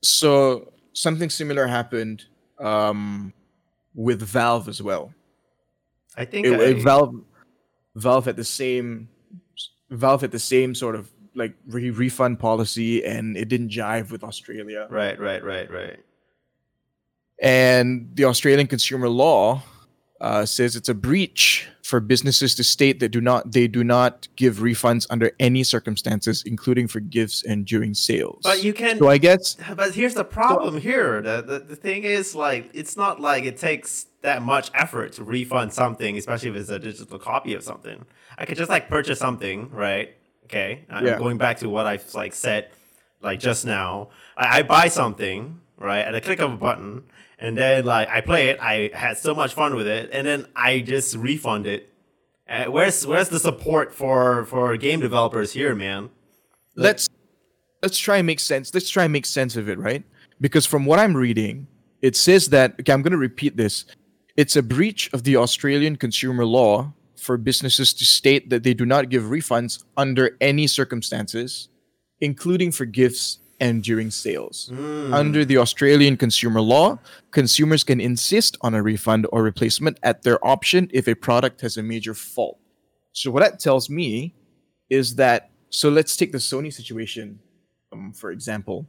So 0.02 0.72
something 0.96 1.30
similar 1.30 1.66
happened 1.66 2.24
um, 2.58 3.32
with 3.94 4.22
Valve 4.22 4.68
as 4.68 4.82
well. 4.82 5.12
I 6.16 6.24
think 6.24 6.46
It, 6.46 6.58
I, 6.60 6.64
it- 6.64 6.82
Valve 6.82 7.14
Valve 7.94 8.24
had 8.24 8.36
the 8.36 8.44
same 8.44 9.08
Valve 9.90 10.20
had 10.22 10.30
the 10.32 10.38
same 10.38 10.74
sort 10.74 10.94
of 10.96 11.10
like 11.34 11.54
re- 11.66 11.90
refund 11.90 12.38
policy, 12.40 13.04
and 13.04 13.36
it 13.36 13.48
didn't 13.48 13.68
jive 13.70 14.10
with 14.10 14.24
Australia. 14.24 14.86
Right, 14.90 15.18
right, 15.20 15.44
right, 15.44 15.70
right. 15.70 16.00
And 17.40 18.10
the 18.14 18.24
Australian 18.24 18.66
consumer 18.66 19.08
law 19.08 19.62
uh, 20.20 20.44
says 20.46 20.76
it's 20.76 20.88
a 20.88 20.94
breach 20.94 21.68
for 21.82 22.00
businesses 22.00 22.54
to 22.56 22.64
state 22.64 22.98
that 23.00 23.10
do 23.10 23.20
not 23.20 23.52
they 23.52 23.68
do 23.68 23.84
not 23.84 24.26
give 24.36 24.56
refunds 24.56 25.06
under 25.10 25.30
any 25.38 25.62
circumstances, 25.62 26.42
including 26.46 26.88
for 26.88 27.00
gifts 27.00 27.44
and 27.44 27.64
during 27.66 27.94
sales. 27.94 28.40
But 28.42 28.64
you 28.64 28.72
can 28.72 28.98
so 28.98 29.08
I 29.08 29.18
guess 29.18 29.56
But 29.76 29.94
here's 29.94 30.14
the 30.14 30.24
problem 30.24 30.80
here. 30.80 31.20
The, 31.22 31.42
the 31.42 31.58
the 31.60 31.76
thing 31.76 32.04
is 32.04 32.34
like 32.34 32.70
it's 32.74 32.96
not 32.96 33.20
like 33.20 33.44
it 33.44 33.56
takes 33.58 34.06
that 34.22 34.42
much 34.42 34.70
effort 34.74 35.12
to 35.12 35.24
refund 35.24 35.72
something, 35.72 36.16
especially 36.16 36.50
if 36.50 36.56
it's 36.56 36.70
a 36.70 36.78
digital 36.78 37.18
copy 37.18 37.54
of 37.54 37.62
something. 37.62 38.04
I 38.38 38.44
could 38.46 38.56
just 38.56 38.70
like 38.70 38.88
purchase 38.88 39.18
something, 39.18 39.70
right? 39.70 40.14
Okay. 40.44 40.84
I'm 40.90 41.06
Yeah. 41.06 41.18
going 41.18 41.38
back 41.38 41.58
to 41.58 41.68
what 41.68 41.86
I've 41.86 42.12
like 42.14 42.34
said 42.34 42.70
like 43.22 43.38
just 43.38 43.64
now. 43.66 44.08
I, 44.36 44.58
I 44.58 44.62
buy 44.62 44.88
something, 44.88 45.60
right? 45.78 46.00
At 46.00 46.14
a 46.14 46.20
click 46.20 46.40
of 46.40 46.52
a 46.52 46.56
button, 46.56 47.04
and 47.38 47.56
then 47.56 47.84
like 47.84 48.08
I 48.08 48.20
play 48.20 48.48
it, 48.48 48.58
I 48.60 48.90
had 48.94 49.18
so 49.18 49.34
much 49.34 49.54
fun 49.54 49.74
with 49.74 49.86
it, 49.86 50.10
and 50.12 50.26
then 50.26 50.46
I 50.54 50.80
just 50.80 51.16
refund 51.16 51.66
it. 51.66 51.92
Uh, 52.48 52.66
where's 52.66 53.06
where's 53.06 53.28
the 53.28 53.40
support 53.40 53.94
for 53.94 54.44
for 54.46 54.76
game 54.76 55.00
developers 55.00 55.52
here, 55.52 55.74
man? 55.74 56.10
let's 56.76 57.08
let's 57.82 57.98
try 57.98 58.18
and 58.18 58.26
make 58.26 58.40
sense. 58.40 58.72
Let's 58.72 58.88
try 58.88 59.04
and 59.04 59.12
make 59.12 59.26
sense 59.26 59.56
of 59.56 59.68
it, 59.68 59.78
right? 59.78 60.04
Because 60.40 60.66
from 60.66 60.84
what 60.84 60.98
I'm 60.98 61.16
reading, 61.16 61.66
it 62.02 62.16
says 62.16 62.48
that 62.50 62.76
okay, 62.80 62.92
I'm 62.92 63.02
going 63.02 63.12
to 63.12 63.18
repeat 63.18 63.56
this. 63.56 63.84
It's 64.36 64.54
a 64.54 64.62
breach 64.62 65.10
of 65.12 65.24
the 65.24 65.36
Australian 65.36 65.96
consumer 65.96 66.44
law 66.44 66.92
for 67.16 67.38
businesses 67.38 67.94
to 67.94 68.04
state 68.04 68.50
that 68.50 68.62
they 68.62 68.74
do 68.74 68.84
not 68.84 69.08
give 69.08 69.24
refunds 69.24 69.82
under 69.96 70.36
any 70.40 70.66
circumstances, 70.66 71.68
including 72.20 72.70
for 72.70 72.84
gifts 72.84 73.38
and 73.60 73.82
during 73.82 74.10
sales. 74.10 74.70
Under 75.12 75.44
the 75.44 75.58
Australian 75.58 76.16
consumer 76.16 76.60
law, 76.60 76.98
consumers 77.30 77.84
can 77.84 78.00
insist 78.00 78.56
on 78.60 78.74
a 78.74 78.82
refund 78.82 79.26
or 79.32 79.42
replacement 79.42 79.98
at 80.02 80.22
their 80.22 80.44
option 80.46 80.90
if 80.92 81.08
a 81.08 81.14
product 81.14 81.60
has 81.62 81.76
a 81.76 81.82
major 81.82 82.14
fault. 82.14 82.58
So 83.12 83.30
what 83.30 83.42
that 83.42 83.58
tells 83.58 83.88
me 83.88 84.34
is 84.90 85.16
that 85.16 85.50
so 85.70 85.88
let's 85.88 86.16
take 86.16 86.32
the 86.32 86.38
Sony 86.38 86.72
situation 86.72 87.40
um, 87.92 88.12
for 88.12 88.30
example. 88.30 88.86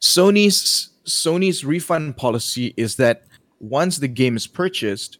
Sony's 0.00 0.90
Sony's 1.06 1.64
refund 1.64 2.16
policy 2.16 2.74
is 2.76 2.96
that 2.96 3.24
once 3.60 3.98
the 3.98 4.08
game 4.08 4.36
is 4.36 4.46
purchased, 4.46 5.18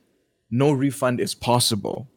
no 0.51 0.73
refund 0.73 1.21
is 1.21 1.35
possible. 1.35 2.09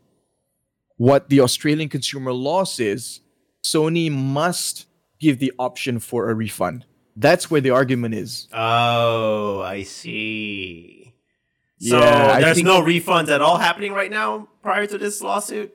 What 0.97 1.29
the 1.29 1.41
Australian 1.41 1.89
consumer 1.89 2.33
law 2.33 2.63
says, 2.63 3.21
Sony 3.63 4.11
must 4.11 4.86
give 5.19 5.39
the 5.39 5.51
option 5.59 5.99
for 5.99 6.29
a 6.29 6.33
refund. 6.35 6.85
That's 7.15 7.49
where 7.49 7.61
the 7.61 7.71
argument 7.71 8.13
is. 8.15 8.47
Oh, 8.53 9.61
I 9.61 9.83
see. 9.83 11.13
So 11.79 11.99
Yeah, 11.99 12.39
there's 12.39 12.55
think- 12.57 12.65
no 12.67 12.81
refunds 12.81 13.29
at 13.29 13.41
all 13.41 13.57
happening 13.57 13.93
right 13.93 14.11
now 14.11 14.47
prior 14.61 14.85
to 14.87 14.97
this 14.97 15.21
lawsuit? 15.21 15.73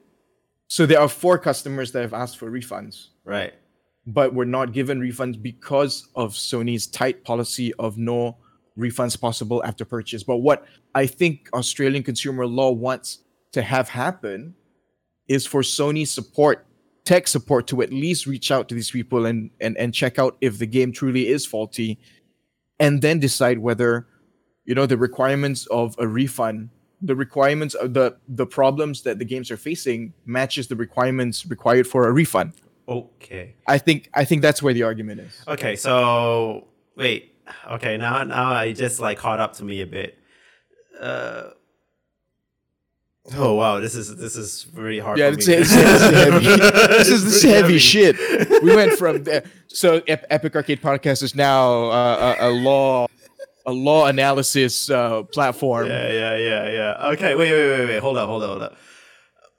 So 0.69 0.87
there 0.87 1.01
are 1.01 1.09
four 1.09 1.39
customers 1.39 1.93
that 1.93 2.01
have 2.03 2.15
asked 2.15 2.39
for 2.39 2.51
refunds. 2.51 3.09
Right. 3.25 3.55
but 4.05 4.35
were 4.35 4.45
not 4.45 4.73
given 4.73 4.99
refunds 5.01 5.41
because 5.41 6.09
of 6.17 6.33
Sony's 6.33 6.89
tight 6.89 7.23
policy 7.23 7.73
of 7.75 7.97
no 7.97 8.37
refunds 8.77 9.21
possible 9.21 9.63
after 9.65 9.85
purchase. 9.85 10.25
But 10.25 10.39
what 10.39 10.65
I 10.93 11.07
think 11.07 11.49
Australian 11.55 12.03
consumer 12.03 12.45
law 12.45 12.73
wants 12.73 13.19
to 13.53 13.63
have 13.63 13.91
happen 13.91 14.57
is 15.29 15.47
for 15.47 15.61
Sony 15.61 16.05
support, 16.05 16.67
tech 17.05 17.29
support, 17.29 17.67
to 17.69 17.83
at 17.83 17.93
least 17.93 18.27
reach 18.27 18.51
out 18.51 18.69
to 18.69 18.75
these 18.75 18.91
people 18.91 19.27
and 19.27 19.51
and, 19.61 19.77
and 19.77 19.95
check 19.95 20.19
out 20.19 20.37
if 20.41 20.59
the 20.59 20.67
game 20.67 20.93
truly 20.93 21.29
is 21.29 21.47
faulty, 21.47 21.99
and 22.79 23.03
then 23.03 23.19
decide 23.19 23.59
whether 23.59 24.07
you 24.65 24.75
know 24.75 24.87
the 24.87 24.99
requirements 24.99 25.67
of 25.67 25.95
a 25.99 26.07
refund 26.07 26.71
the 27.05 27.17
requirements 27.17 27.75
of 27.75 27.95
the 27.95 28.17
the 28.29 28.47
problems 28.47 29.03
that 29.03 29.19
the 29.19 29.25
games 29.25 29.51
are 29.51 29.57
facing 29.57 30.13
matches 30.25 30.69
the 30.69 30.77
requirements 30.77 31.45
required 31.47 31.85
for 31.85 32.07
a 32.07 32.13
refund 32.13 32.53
Okay. 32.89 33.55
I 33.67 33.79
think 33.79 34.11
I 34.15 34.25
think 34.25 34.43
that's 34.43 34.63
where 34.63 34.75
the 34.75 34.83
argument 34.83 35.21
is. 35.21 35.45
Okay, 35.47 35.77
so 35.77 36.69
wait. 36.97 37.35
Okay, 37.71 37.97
now 37.97 38.23
now 38.25 38.51
I 38.51 38.73
just 38.73 39.01
like 39.01 39.19
caught 39.19 39.41
up 39.41 39.55
to 39.55 39.65
me 39.65 39.81
a 39.81 39.87
bit. 39.87 40.19
Uh 41.01 41.51
Oh 43.37 43.55
wow, 43.55 43.79
this 43.79 43.95
is 43.95 44.17
this 44.17 44.35
is 44.35 44.67
really 44.75 44.99
hard. 44.99 45.17
Yeah, 45.17 45.29
it's, 45.29 45.47
it's, 45.47 45.71
it's 45.73 46.01
heavy. 46.03 46.45
this 46.57 47.09
is 47.09 47.25
this 47.25 47.43
pretty 47.43 47.57
heavy, 47.57 47.79
shit. 47.79 48.17
We 48.63 48.75
went 48.75 48.93
from 48.99 49.23
there. 49.23 49.45
So 49.69 50.03
Ep- 50.09 50.27
Epic 50.29 50.57
Arcade 50.57 50.83
Podcast 50.83 51.23
is 51.23 51.35
now 51.35 51.85
uh, 51.85 52.37
a, 52.41 52.49
a 52.49 52.51
law 52.51 53.07
a 53.65 53.73
law 53.73 54.07
analysis 54.07 54.91
uh, 54.91 55.23
platform. 55.23 55.87
Yeah, 55.87 56.09
yeah, 56.13 56.37
yeah, 56.37 56.71
yeah. 56.71 57.09
Okay, 57.13 57.37
wait, 57.37 57.53
wait, 57.53 57.79
wait, 57.79 57.89
wait. 57.89 58.01
Hold 58.01 58.19
up, 58.19 58.29
hold 58.29 58.43
up, 58.43 58.49
hold 58.51 58.63
up. 58.63 58.77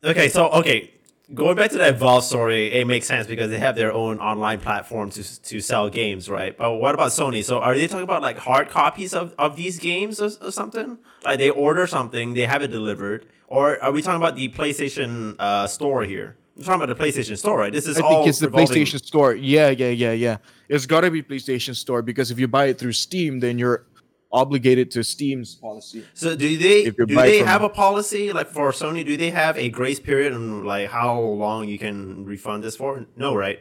Okay, 0.04 0.28
so 0.28 0.50
okay, 0.50 0.92
going 1.34 1.56
back 1.56 1.72
to 1.72 1.78
that 1.80 1.98
Valve 1.98 2.24
story, 2.24 2.72
it 2.72 2.88
makes 2.88 3.08
sense 3.08 3.28
because 3.28 3.50
they 3.50 3.60
have 3.60 3.76
their 3.76 3.92
own 3.92 4.20
online 4.20 4.60
platform 4.60 5.10
to 5.12 5.42
to 5.44 5.62
sell 5.62 5.90
games, 5.90 6.30
right? 6.30 6.58
But 6.58 6.74
what 6.76 6.94
about 6.94 7.10
Sony? 7.10 7.44
So 7.44 7.60
are 7.60 7.76
they 7.76 7.88
talking 7.88 8.04
about 8.04 8.22
like 8.22 8.38
hard 8.38 8.70
copies 8.70 9.14
of, 9.14 9.34
of 9.38 9.56
these 9.56 9.80
games 9.80 10.22
or, 10.22 10.30
or 10.42 10.52
something? 10.52 10.98
Like 11.24 11.40
they 11.40 11.50
order 11.50 11.88
something, 11.88 12.34
they 12.34 12.46
have 12.46 12.62
it 12.62 12.68
delivered, 12.68 13.26
or 13.48 13.82
are 13.84 13.92
we 13.92 14.02
talking 14.02 14.22
about 14.22 14.36
the 14.36 14.50
PlayStation 14.50 15.36
uh, 15.40 15.68
store 15.68 16.04
here? 16.04 16.38
We're 16.56 16.64
talking 16.66 16.84
about 16.84 16.96
the 16.96 17.04
PlayStation 17.04 17.38
store, 17.38 17.58
right? 17.58 17.74
This 17.74 17.88
is 17.88 17.98
I 17.98 18.02
all 18.02 18.12
think 18.12 18.28
it's 18.28 18.40
the 18.40 18.48
PlayStation 18.48 19.04
Store. 19.04 19.34
Yeah, 19.34 19.70
yeah, 19.70 19.90
yeah, 19.90 20.12
yeah. 20.12 20.38
It's 20.70 20.86
got 20.86 21.02
to 21.02 21.10
be 21.10 21.24
PlayStation 21.24 21.76
Store 21.76 22.04
because 22.04 22.30
if 22.30 22.40
you 22.40 22.48
buy 22.48 22.66
it 22.66 22.78
through 22.78 22.94
Steam, 22.94 23.40
then 23.40 23.58
you're 23.58 23.86
obligated 24.34 24.92
to 24.92 25.04
Steam's 25.04 25.56
policy. 25.56 26.04
So 26.14 26.36
do 26.36 26.58
they 26.58 26.82
If 26.86 26.98
do 26.98 27.06
they 27.06 27.38
have 27.40 27.62
a 27.62 27.70
policy 27.70 28.34
like 28.34 28.50
for 28.50 28.72
Sony? 28.72 29.06
Do 29.06 29.16
they 29.16 29.30
have 29.30 29.58
a 29.58 29.70
grace 29.70 30.00
period 30.00 30.34
on 30.34 30.66
like 30.66 30.90
how 30.90 31.20
long 31.20 31.70
you 31.70 31.78
can 31.78 32.26
refund 32.26 32.64
this 32.64 32.76
for? 32.76 33.06
No, 33.16 33.36
right? 33.36 33.60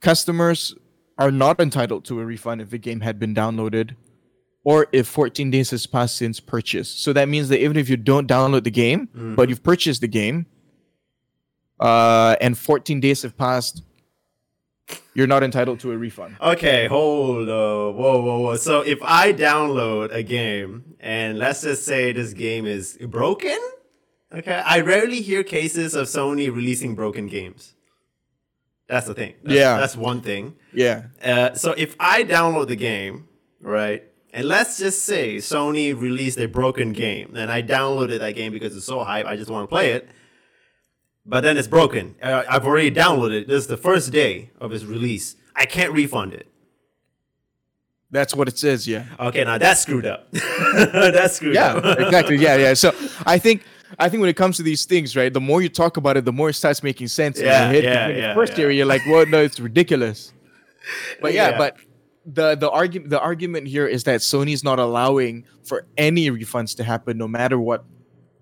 Customers 0.00 0.74
are 1.18 1.30
not 1.30 1.60
entitled 1.60 2.04
to 2.04 2.20
a 2.20 2.24
refund 2.24 2.60
if 2.60 2.70
the 2.70 2.78
game 2.78 3.00
had 3.00 3.18
been 3.18 3.34
downloaded 3.34 3.96
or 4.64 4.86
if 4.92 5.08
14 5.08 5.50
days 5.50 5.70
has 5.70 5.86
passed 5.86 6.16
since 6.16 6.38
purchase. 6.40 6.88
So 6.88 7.12
that 7.12 7.28
means 7.28 7.48
that 7.48 7.60
even 7.60 7.76
if 7.76 7.88
you 7.88 7.96
don't 7.96 8.28
download 8.28 8.64
the 8.64 8.70
game, 8.70 9.08
but 9.36 9.48
you've 9.48 9.62
purchased 9.62 10.00
the 10.02 10.08
game, 10.08 10.46
uh, 11.80 12.36
and 12.40 12.56
14 12.56 13.00
days 13.00 13.22
have 13.22 13.36
passed, 13.36 13.82
you're 15.14 15.26
not 15.26 15.42
entitled 15.42 15.80
to 15.80 15.92
a 15.92 15.96
refund. 15.96 16.36
Okay, 16.40 16.86
hold 16.86 17.48
on. 17.48 17.96
Whoa, 17.96 18.22
whoa, 18.22 18.40
whoa. 18.40 18.56
So 18.56 18.80
if 18.80 18.98
I 19.02 19.32
download 19.32 20.12
a 20.12 20.22
game 20.22 20.94
and 21.00 21.38
let's 21.38 21.62
just 21.62 21.84
say 21.84 22.12
this 22.12 22.32
game 22.32 22.66
is 22.66 22.96
broken, 23.00 23.58
okay, 24.34 24.62
I 24.64 24.80
rarely 24.80 25.20
hear 25.20 25.42
cases 25.42 25.94
of 25.94 26.06
Sony 26.06 26.46
releasing 26.54 26.94
broken 26.94 27.26
games. 27.26 27.74
That's 28.88 29.06
the 29.06 29.14
thing. 29.14 29.34
That's, 29.42 29.54
Yeah. 29.54 29.78
that's 29.78 29.96
one 29.96 30.20
thing. 30.20 30.54
Yeah. 30.72 31.04
Uh, 31.22 31.54
so 31.54 31.72
if 31.76 31.96
I 32.00 32.24
download 32.24 32.68
the 32.68 32.76
game, 32.76 33.28
right, 33.60 34.02
and 34.34 34.46
let's 34.46 34.78
just 34.78 35.04
say 35.04 35.36
Sony 35.36 35.98
released 35.98 36.38
a 36.38 36.46
broken 36.46 36.92
game, 36.92 37.34
and 37.36 37.50
I 37.50 37.62
downloaded 37.62 38.18
that 38.20 38.34
game 38.34 38.52
because 38.52 38.76
it's 38.76 38.86
so 38.86 39.04
hype, 39.04 39.26
I 39.26 39.36
just 39.36 39.50
want 39.50 39.64
to 39.64 39.68
play 39.68 39.92
it. 39.92 40.08
But 41.24 41.42
then 41.42 41.56
it's 41.56 41.68
broken. 41.68 42.16
Uh, 42.22 42.42
I've 42.48 42.66
already 42.66 42.90
downloaded 42.90 43.42
it. 43.42 43.48
This 43.48 43.62
is 43.62 43.66
the 43.68 43.76
first 43.76 44.10
day 44.12 44.50
of 44.60 44.72
its 44.72 44.84
release. 44.84 45.36
I 45.54 45.66
can't 45.66 45.92
refund 45.92 46.32
it. 46.34 46.48
That's 48.10 48.34
what 48.34 48.48
it 48.48 48.58
says. 48.58 48.86
Yeah. 48.86 49.04
Okay, 49.18 49.44
now 49.44 49.56
that's 49.58 49.80
screwed 49.82 50.04
up. 50.04 50.30
that's 50.32 51.36
screwed 51.36 51.54
Yeah. 51.54 51.74
up. 51.76 51.98
exactly. 52.00 52.36
Yeah. 52.36 52.56
Yeah. 52.56 52.74
So 52.74 52.92
I 53.24 53.38
think 53.38 53.62
I 53.98 54.08
think 54.08 54.20
when 54.20 54.28
it 54.30 54.36
comes 54.36 54.56
to 54.58 54.62
these 54.62 54.84
things, 54.84 55.16
right, 55.16 55.32
the 55.32 55.40
more 55.40 55.62
you 55.62 55.68
talk 55.68 55.96
about 55.96 56.16
it, 56.16 56.24
the 56.24 56.32
more 56.32 56.50
it 56.50 56.54
starts 56.54 56.82
making 56.82 57.08
sense 57.08 57.40
Yeah, 57.40 57.68
in 57.68 57.72
your 57.74 57.82
head. 57.82 57.84
yeah, 57.84 58.08
the 58.08 58.18
yeah, 58.18 58.34
First 58.34 58.52
yeah. 58.52 58.58
year, 58.58 58.70
you're 58.70 58.86
like, 58.86 59.02
well, 59.06 59.24
no, 59.26 59.40
it's 59.42 59.60
ridiculous. 59.60 60.32
But 61.22 61.32
yeah, 61.32 61.50
Yeah. 61.50 61.58
but 61.58 61.76
the 62.26 62.56
the 62.56 62.68
argument 62.70 63.10
the 63.10 63.20
argument 63.20 63.68
here 63.68 63.86
is 63.86 64.04
that 64.04 64.20
Sony's 64.20 64.64
not 64.64 64.78
allowing 64.80 65.44
for 65.62 65.86
any 65.96 66.28
refunds 66.30 66.76
to 66.76 66.84
happen, 66.84 67.16
no 67.18 67.28
matter 67.28 67.58
what, 67.58 67.84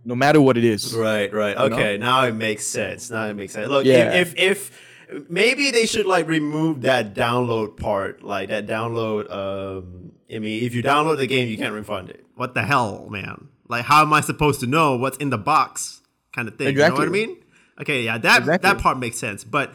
no 0.04 0.14
matter 0.14 0.40
what 0.40 0.56
it 0.56 0.64
is. 0.64 0.94
Right, 0.94 1.32
right. 1.32 1.58
You 1.58 1.68
know? 1.70 1.76
Okay, 1.76 1.98
now 1.98 2.24
it 2.24 2.34
makes 2.34 2.66
sense. 2.66 3.10
Now 3.10 3.26
it 3.26 3.34
makes 3.34 3.52
sense. 3.52 3.68
Look, 3.68 3.84
Yeah. 3.84 4.12
if, 4.14 4.34
if 4.36 4.70
if 5.10 5.30
maybe 5.30 5.70
they 5.70 5.86
should 5.86 6.06
like 6.06 6.26
remove 6.28 6.82
that 6.82 7.14
download 7.14 7.76
part, 7.76 8.22
like 8.22 8.48
that 8.48 8.66
download. 8.66 9.30
Um, 9.30 10.12
I 10.32 10.38
mean, 10.38 10.62
if 10.64 10.74
you 10.74 10.82
download 10.82 11.18
the 11.18 11.26
game, 11.26 11.48
you 11.48 11.56
can't 11.58 11.74
refund 11.74 12.10
it. 12.10 12.24
What 12.36 12.54
the 12.54 12.62
hell, 12.62 13.08
man? 13.10 13.48
Like, 13.68 13.84
how 13.84 14.02
am 14.02 14.12
I 14.12 14.20
supposed 14.20 14.60
to 14.60 14.66
know 14.66 14.96
what's 14.96 15.18
in 15.18 15.30
the 15.30 15.38
box? 15.38 16.02
Kind 16.32 16.48
of 16.48 16.56
thing. 16.56 16.68
Exactly. 16.68 17.00
You 17.04 17.06
know 17.06 17.10
what 17.12 17.22
I 17.22 17.26
mean? 17.26 17.36
Okay, 17.80 18.02
yeah, 18.02 18.18
that 18.18 18.40
Exactly. 18.40 18.68
that 18.68 18.78
part 18.80 18.98
makes 18.98 19.18
sense. 19.18 19.42
But 19.42 19.70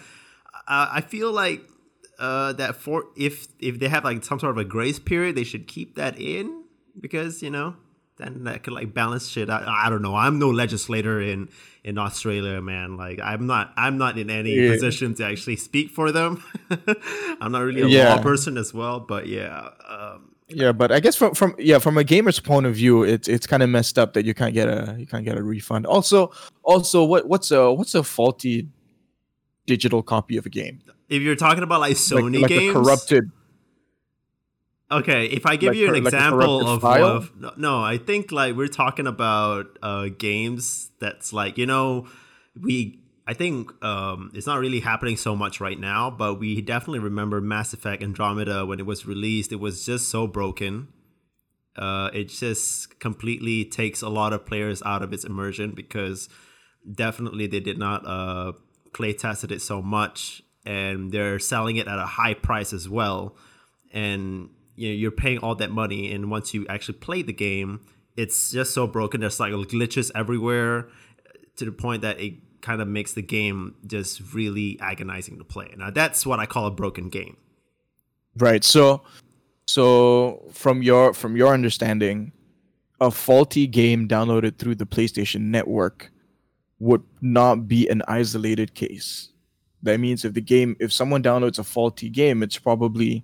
uh, 0.67 0.87
I 0.91 1.01
feel 1.01 1.31
like 1.31 1.61
uh, 2.19 2.53
that 2.53 2.77
for 2.77 3.05
if 3.17 3.47
if 3.59 3.79
they 3.79 3.89
have 3.89 4.03
like 4.05 4.23
some 4.23 4.39
sort 4.39 4.51
of 4.51 4.57
a 4.57 4.63
grace 4.65 4.99
period, 4.99 5.35
they 5.35 5.43
should 5.43 5.67
keep 5.67 5.95
that 5.95 6.17
in 6.19 6.63
because 6.99 7.41
you 7.43 7.49
know 7.49 7.75
then 8.17 8.45
that 8.45 8.63
could 8.63 8.73
like 8.73 8.93
balance 8.93 9.27
shit. 9.27 9.49
out. 9.49 9.63
I 9.67 9.89
don't 9.89 10.01
know. 10.01 10.15
I'm 10.15 10.39
no 10.39 10.49
legislator 10.49 11.19
in 11.21 11.49
in 11.83 11.97
Australia, 11.97 12.61
man. 12.61 12.97
Like 12.97 13.19
I'm 13.21 13.45
not 13.47 13.73
I'm 13.77 13.97
not 13.97 14.17
in 14.17 14.29
any 14.29 14.53
Yeah. 14.53 14.71
position 14.71 15.13
to 15.15 15.25
actually 15.25 15.57
speak 15.57 15.91
for 15.91 16.11
them. 16.11 16.43
I'm 17.41 17.51
not 17.51 17.59
really 17.59 17.81
a 17.81 17.87
Yeah. 17.87 18.15
law 18.15 18.21
person 18.21 18.57
as 18.57 18.73
well, 18.73 18.99
but 18.99 19.27
yeah. 19.27 19.69
Um, 19.87 20.31
Yeah, 20.47 20.71
but 20.71 20.91
I 20.91 20.99
guess 20.99 21.15
from 21.15 21.33
from 21.33 21.55
yeah 21.57 21.79
from 21.79 21.97
a 21.97 22.03
gamer's 22.03 22.39
point 22.39 22.65
of 22.67 22.75
view, 22.75 23.03
it's 23.03 23.27
it's 23.27 23.47
kind 23.47 23.63
of 23.63 23.69
messed 23.69 23.97
up 23.99 24.13
that 24.13 24.25
you 24.25 24.33
can't 24.33 24.53
get 24.53 24.67
a 24.69 24.95
you 24.97 25.07
can't 25.07 25.25
get 25.25 25.37
a 25.37 25.43
refund. 25.43 25.85
Also, 25.85 26.31
also 26.63 27.03
what 27.03 27.27
what's 27.27 27.51
a 27.51 27.73
what's 27.73 27.95
a 27.95 28.03
faulty 28.03 28.67
digital 29.65 30.03
copy 30.03 30.37
of 30.37 30.45
a 30.45 30.49
game? 30.49 30.81
if 31.09 31.21
you're 31.21 31.35
talking 31.35 31.61
about 31.63 31.79
like 31.81 31.89
Like, 31.91 31.97
Sony 31.97 32.41
like 32.41 32.49
games, 32.49 32.75
a 32.75 32.79
corrupted. 32.79 33.31
Okay, 34.95 35.25
if 35.25 35.45
I 35.45 35.57
give 35.57 35.69
Like 35.69 35.77
you 35.77 35.87
an 35.87 36.03
like 36.03 36.13
example 36.13 36.67
of, 36.67 36.83
of 36.85 37.35
no, 37.37 37.51
no, 37.57 37.81
I 37.83 37.97
think 37.97 38.31
like 38.31 38.55
we're 38.55 38.67
talking 38.69 39.07
about 39.07 39.77
uh 39.81 40.07
games 40.17 40.89
that's 40.99 41.33
like 41.33 41.57
you 41.57 41.65
know 41.65 42.07
we 42.59 43.01
I 43.27 43.33
think 43.33 43.71
um 43.83 44.31
it's 44.33 44.47
not 44.47 44.59
really 44.59 44.79
happening 44.79 45.17
so 45.17 45.35
much 45.35 45.59
right 45.59 45.77
now, 45.77 46.09
but 46.09 46.35
we 46.35 46.61
definitely 46.61 46.99
remember 46.99 47.41
Mass 47.41 47.73
Effect 47.73 48.01
Andromeda 48.01 48.65
when 48.65 48.79
it 48.79 48.85
was 48.85 49.05
released. 49.05 49.51
It 49.51 49.59
was 49.59 49.85
just 49.85 50.07
so 50.09 50.27
broken. 50.27 50.87
Uh, 51.75 52.09
it 52.13 52.29
just 52.29 52.97
completely 53.01 53.65
takes 53.65 54.01
a 54.01 54.07
lot 54.07 54.31
of 54.31 54.45
players 54.45 54.81
out 54.83 55.03
of 55.03 55.11
its 55.11 55.25
immersion 55.25 55.71
because 55.71 56.29
definitely 56.89 57.47
they 57.47 57.59
did 57.59 57.77
not 57.77 58.05
uh, 58.07 58.53
play 58.93 59.11
tested 59.11 59.51
it 59.51 59.61
so 59.61 59.81
much 59.81 60.41
and 60.65 61.11
they're 61.11 61.37
selling 61.37 61.75
it 61.75 61.85
at 61.85 61.99
a 61.99 62.05
high 62.05 62.33
price 62.33 62.71
as 62.71 62.87
well 62.87 63.35
and 63.91 64.49
you 64.75 64.89
know 64.89 64.95
you're 64.95 65.11
paying 65.11 65.37
all 65.39 65.55
that 65.55 65.71
money 65.71 66.11
and 66.11 66.29
once 66.29 66.53
you 66.53 66.65
actually 66.67 66.97
play 66.97 67.21
the 67.21 67.33
game 67.33 67.81
it's 68.17 68.51
just 68.51 68.73
so 68.73 68.87
broken 68.87 69.21
there's 69.21 69.39
like 69.39 69.51
glitches 69.51 70.11
everywhere 70.15 70.87
to 71.55 71.65
the 71.65 71.71
point 71.71 72.01
that 72.01 72.19
it 72.19 72.33
kind 72.61 72.81
of 72.81 72.87
makes 72.87 73.13
the 73.13 73.21
game 73.21 73.75
just 73.85 74.33
really 74.33 74.77
agonizing 74.81 75.37
to 75.37 75.43
play 75.43 75.73
now 75.77 75.89
that's 75.89 76.25
what 76.25 76.39
i 76.39 76.45
call 76.45 76.65
a 76.65 76.71
broken 76.71 77.09
game 77.09 77.37
Right. 78.37 78.63
So, 78.63 79.01
so 79.65 80.43
from 80.51 80.83
your 80.83 81.13
from 81.13 81.37
your 81.37 81.53
understanding, 81.53 82.33
a 82.99 83.11
faulty 83.11 83.67
game 83.67 84.07
downloaded 84.07 84.57
through 84.57 84.75
the 84.75 84.85
PlayStation 84.85 85.41
Network 85.41 86.11
would 86.79 87.03
not 87.21 87.67
be 87.67 87.87
an 87.87 88.01
isolated 88.07 88.73
case. 88.73 89.29
That 89.83 89.99
means 89.99 90.25
if 90.25 90.33
the 90.33 90.41
game, 90.41 90.75
if 90.79 90.91
someone 90.91 91.23
downloads 91.23 91.59
a 91.59 91.63
faulty 91.63 92.09
game, 92.09 92.43
it's 92.43 92.57
probably 92.57 93.23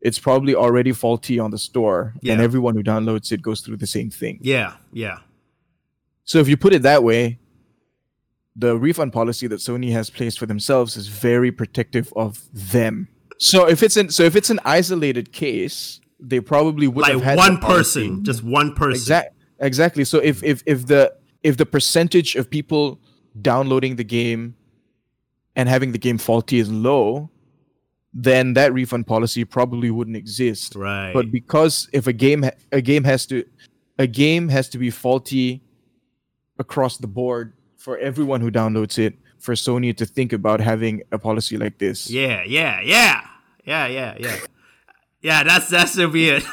it's 0.00 0.18
probably 0.18 0.54
already 0.54 0.92
faulty 0.92 1.38
on 1.38 1.50
the 1.50 1.58
store, 1.58 2.14
and 2.26 2.40
everyone 2.40 2.74
who 2.74 2.82
downloads 2.82 3.32
it 3.32 3.42
goes 3.42 3.60
through 3.60 3.76
the 3.76 3.86
same 3.86 4.10
thing. 4.10 4.38
yeah 4.42 4.76
yeah 4.92 5.18
So 6.24 6.38
if 6.38 6.48
you 6.48 6.56
put 6.56 6.72
it 6.72 6.82
that 6.82 7.02
way, 7.02 7.38
the 8.56 8.76
refund 8.76 9.12
policy 9.12 9.46
that 9.46 9.60
Sony 9.60 9.92
has 9.92 10.10
placed 10.10 10.38
for 10.38 10.46
themselves 10.46 10.96
is 10.96 11.08
very 11.08 11.52
protective 11.52 12.12
of 12.16 12.42
them. 12.52 13.08
So 13.38 13.66
if 13.68 13.82
it's 13.82 13.96
an 13.96 14.10
so 14.10 14.22
if 14.24 14.36
it's 14.36 14.50
an 14.50 14.60
isolated 14.64 15.32
case, 15.32 16.00
they 16.18 16.40
probably 16.40 16.86
would 16.88 17.02
like 17.02 17.12
have 17.12 17.22
had 17.22 17.38
one 17.38 17.58
person 17.58 18.22
just 18.24 18.42
one 18.42 18.74
person 18.74 19.00
Exact 19.00 19.34
exactly. 19.58 20.04
So 20.04 20.18
if 20.18 20.42
if 20.42 20.62
if 20.66 20.86
the 20.86 21.14
if 21.42 21.56
the 21.56 21.66
percentage 21.66 22.36
of 22.36 22.50
people 22.50 23.00
downloading 23.40 23.96
the 23.96 24.04
game 24.04 24.54
and 25.56 25.68
having 25.68 25.92
the 25.92 25.98
game 25.98 26.18
faulty 26.18 26.58
is 26.58 26.70
low, 26.70 27.30
then 28.12 28.54
that 28.54 28.72
refund 28.72 29.06
policy 29.06 29.44
probably 29.44 29.90
wouldn't 29.90 30.16
exist. 30.16 30.74
right 30.74 31.12
But 31.12 31.30
because 31.30 31.88
if 31.92 32.06
a 32.06 32.12
game 32.12 32.42
ha- 32.42 32.58
a 32.72 32.80
game 32.80 33.04
has 33.04 33.26
to 33.26 33.44
a 33.98 34.06
game 34.06 34.48
has 34.48 34.68
to 34.70 34.78
be 34.78 34.90
faulty 34.90 35.62
across 36.58 36.98
the 36.98 37.06
board 37.06 37.52
for 37.76 37.98
everyone 37.98 38.40
who 38.40 38.50
downloads 38.50 38.98
it 38.98 39.14
for 39.38 39.54
Sony 39.54 39.96
to 39.96 40.04
think 40.04 40.32
about 40.32 40.60
having 40.60 41.02
a 41.12 41.18
policy 41.18 41.56
like 41.56 41.78
this. 41.78 42.10
Yeah, 42.10 42.42
yeah, 42.46 42.80
yeah, 42.82 43.22
yeah, 43.64 43.86
yeah, 43.86 44.16
yeah. 44.18 44.36
Yeah, 45.22 45.42
that's 45.44 45.68
that 45.68 45.88
should 45.88 46.12
be 46.12 46.30
it. 46.30 46.44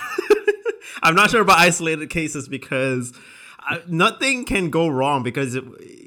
I'm 1.04 1.15
not 1.15 1.30
sure 1.32 1.41
about 1.41 1.58
isolated 1.58 2.10
cases 2.10 2.50
because 2.50 3.13
I, 3.60 3.82
nothing 3.88 4.46
can 4.46 4.70
go 4.70 4.88
wrong 4.88 5.24
because 5.24 5.58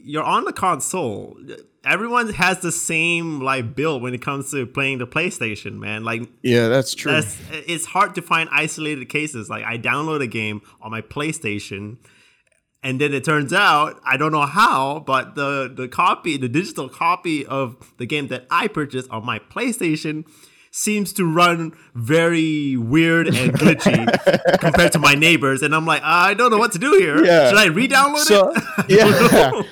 you're 0.03 0.25
on 0.25 0.45
the 0.45 0.53
console. 0.53 1.39
Everyone 1.85 2.33
has 2.35 2.61
the 2.61 2.73
same 2.73 3.41
like 3.41 3.75
build 3.75 4.03
when 4.03 4.13
it 4.13 4.21
comes 4.21 4.51
to 4.51 4.67
playing 4.67 4.99
the 4.99 5.07
PlayStation, 5.07 5.79
man. 5.79 6.05
Like 6.05 6.29
Yeah, 6.43 6.69
that's 6.69 6.95
true. 6.95 7.13
that's 7.13 7.37
it's 7.51 7.87
hard 7.87 8.15
to 8.17 8.23
find 8.23 8.49
isolated 8.53 9.09
cases. 9.09 9.49
Like 9.49 9.65
I 9.65 9.79
download 9.79 10.23
a 10.23 10.27
game 10.27 10.61
on 10.83 10.91
my 10.91 11.01
PlayStation, 11.01 11.97
and 12.83 13.01
then 13.01 13.15
it 13.15 13.25
turns 13.25 13.53
out 13.53 13.99
I 14.05 14.17
don't 14.19 14.33
know 14.33 14.47
how, 14.47 15.03
but 15.07 15.35
the 15.37 15.73
the 15.75 15.89
copy, 15.89 16.37
the 16.37 16.49
digital 16.49 16.89
copy 16.89 17.47
of 17.47 17.77
the 17.99 18.07
game 18.07 18.29
that 18.29 18.47
I 18.51 18.69
purchased 18.69 19.11
on 19.11 19.25
my 19.25 19.39
PlayStation 19.39 20.27
seems 20.73 21.13
to 21.15 21.25
run 21.25 21.73
very 21.95 22.77
weird 22.77 23.27
and 23.27 23.53
glitchy 23.59 24.61
compared 24.61 24.93
to 24.93 24.99
my 25.01 25.15
neighbors 25.15 25.63
and 25.63 25.75
I'm 25.75 25.85
like 25.85 26.03
I 26.05 26.35
don't 26.35 26.51
know 26.51 26.59
what 26.59 26.73
to 26.73 26.79
do 26.79 26.97
here. 26.99 27.25
Yeah. 27.25 27.49
Should 27.49 27.59
I 27.59 27.67
re-download 27.67 28.19
so 28.19 28.53
it? 28.55 28.85
yeah. 28.89 29.63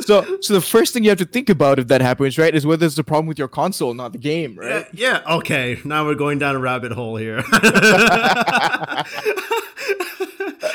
So 0.00 0.38
so 0.40 0.54
the 0.54 0.60
first 0.60 0.92
thing 0.92 1.04
you 1.04 1.10
have 1.10 1.18
to 1.18 1.24
think 1.24 1.48
about 1.48 1.78
if 1.78 1.88
that 1.88 2.00
happens, 2.00 2.38
right, 2.38 2.54
is 2.54 2.64
whether 2.66 2.86
it's 2.86 2.98
a 2.98 3.04
problem 3.04 3.26
with 3.26 3.38
your 3.38 3.48
console, 3.48 3.94
not 3.94 4.12
the 4.12 4.18
game, 4.18 4.56
right? 4.56 4.86
Yeah, 4.92 5.22
yeah, 5.24 5.34
okay. 5.36 5.78
Now 5.84 6.04
we're 6.06 6.14
going 6.14 6.38
down 6.38 6.54
a 6.56 6.58
rabbit 6.58 6.92
hole 6.92 7.16
here. 7.16 7.42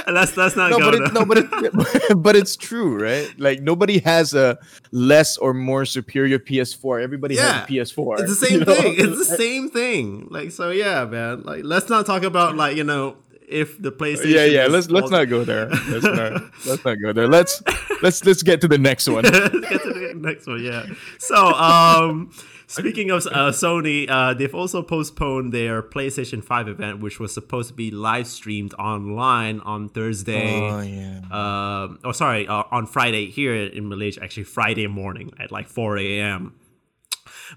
let's 0.08 0.36
let's 0.38 0.56
not 0.56 0.72
No, 0.72 0.80
but 0.80 0.96
it, 0.96 1.14
no, 1.14 1.26
but 1.26 1.38
it, 1.38 2.18
but 2.22 2.36
it's 2.36 2.56
true, 2.56 3.02
right? 3.02 3.32
Like 3.40 3.62
nobody 3.62 4.00
has 4.00 4.34
a 4.34 4.58
less 4.92 5.38
or 5.38 5.54
more 5.54 5.86
superior 5.86 6.40
PS4. 6.40 7.02
Everybody 7.04 7.36
Yeah. 7.36 7.54
has 7.62 7.70
a 7.70 7.72
PS4. 7.72 8.20
It's 8.20 8.40
the 8.40 8.46
same 8.48 8.60
you 8.60 8.66
know? 8.66 8.74
thing. 8.76 8.96
It's 8.98 9.30
the 9.30 9.36
same 9.38 9.70
thing. 9.70 10.28
Like 10.30 10.52
so, 10.52 10.70
yeah, 10.72 11.06
man. 11.06 11.44
Like 11.44 11.62
let's 11.64 11.90
not 11.90 12.06
talk 12.06 12.24
about 12.24 12.56
like 12.56 12.76
you 12.78 12.84
know 12.84 13.18
if 13.48 13.82
the 13.82 13.92
PlayStation. 13.92 14.34
yeah, 14.34 14.46
yeah. 14.46 14.68
Let's 14.68 14.90
let's 14.90 15.10
not 15.10 15.26
go 15.26 15.44
there. 15.44 15.68
Let's 15.68 16.04
not 16.04 16.42
let's 16.66 16.86
not 16.86 16.98
go 17.02 17.14
there. 17.14 17.28
Let's 17.28 17.62
let's 18.02 18.24
let's 18.26 18.44
get 18.44 18.62
to 18.62 18.68
the 18.68 18.78
next 18.78 19.08
one. 19.08 19.24
Let's 19.24 19.50
get 19.50 19.82
to 19.84 19.94
the 19.94 20.14
next 20.16 20.48
one. 20.48 20.64
Yeah. 20.64 20.86
So, 21.20 21.36
um, 21.36 22.32
speaking 22.68 23.12
of 23.12 23.26
uh, 23.28 23.52
Sony, 23.52 24.10
uh, 24.10 24.34
they've 24.34 24.54
also 24.54 24.82
postponed 24.82 25.54
their 25.54 25.82
PlayStation 25.82 26.44
Five 26.44 26.68
event, 26.68 27.00
which 27.00 27.20
was 27.20 27.34
supposed 27.34 27.70
to 27.70 27.74
be 27.74 27.92
live 27.92 28.28
streamed 28.28 28.74
online 28.76 29.60
on 29.62 29.90
Thursday. 29.90 30.60
Oh 30.60 30.82
yeah. 30.82 31.20
um, 31.32 32.00
oh 32.04 32.12
sorry, 32.12 32.48
uh, 32.48 32.64
on 32.72 32.86
Friday 32.86 33.30
here 33.30 33.56
in 33.56 33.90
Malaysia, 33.90 34.24
actually 34.24 34.44
Friday 34.44 34.88
morning 34.88 35.32
at 35.40 35.52
like 35.52 35.68
4 35.68 35.98
a.m. 35.98 36.56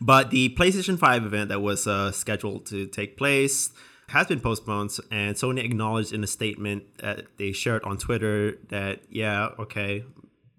But 0.01 0.31
the 0.31 0.51
PlayStation 0.51 0.99
5 0.99 1.25
event 1.25 1.49
that 1.49 1.61
was 1.61 1.87
uh, 1.87 2.13
scheduled 2.13 2.67
to 2.67 2.87
take 2.87 3.17
place 3.17 3.71
has 4.09 4.27
been 4.27 4.41
postponed, 4.41 4.91
and 5.11 5.35
Sony 5.37 5.65
acknowledged 5.65 6.13
in 6.13 6.23
a 6.23 6.27
statement 6.29 6.99
that 6.99 7.27
they 7.39 7.53
shared 7.53 7.83
on 7.85 7.99
Twitter 7.99 8.59
that, 8.69 9.01
yeah, 9.11 9.49
okay, 9.59 10.05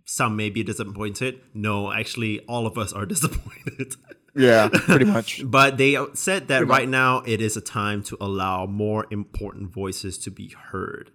some 0.06 0.36
may 0.36 0.50
be 0.50 0.64
disappointed. 0.64 1.40
No, 1.54 1.92
actually, 1.92 2.40
all 2.42 2.68
of 2.68 2.78
us 2.78 2.94
are 2.94 3.06
disappointed. 3.16 3.96
Yeah, 4.36 4.70
pretty 4.72 5.06
much. 5.06 5.42
But 5.50 5.78
they 5.78 5.98
said 6.14 6.50
that 6.50 6.68
right 6.68 6.88
now 6.88 7.24
it 7.26 7.42
is 7.42 7.58
a 7.58 7.62
time 7.62 8.04
to 8.04 8.18
allow 8.22 8.66
more 8.68 9.06
important 9.12 9.74
voices 9.74 10.18
to 10.20 10.30
be 10.32 10.50
heard. 10.72 11.12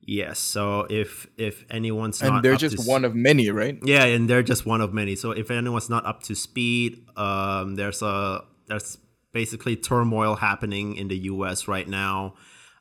Yes, 0.00 0.38
so 0.38 0.86
if 0.88 1.26
if 1.36 1.64
anyone's 1.68 2.22
not 2.22 2.32
And 2.36 2.44
they're 2.44 2.52
to 2.52 2.58
just 2.58 2.78
s- 2.80 2.86
one 2.86 3.04
of 3.04 3.14
many, 3.16 3.50
right? 3.50 3.76
yeah, 3.84 4.04
and 4.04 4.30
they're 4.30 4.44
just 4.44 4.64
one 4.64 4.80
of 4.80 4.94
many. 4.94 5.16
So 5.16 5.32
if 5.32 5.50
anyone's 5.50 5.90
not 5.90 6.06
up 6.06 6.22
to 6.24 6.34
speed, 6.36 7.04
um, 7.16 7.74
there's 7.74 8.02
a 8.02 8.44
there's 8.68 8.98
basically 9.36 9.76
turmoil 9.76 10.34
happening 10.34 10.96
in 10.96 11.08
the 11.08 11.18
U.S. 11.34 11.68
right 11.68 11.86
now. 11.86 12.36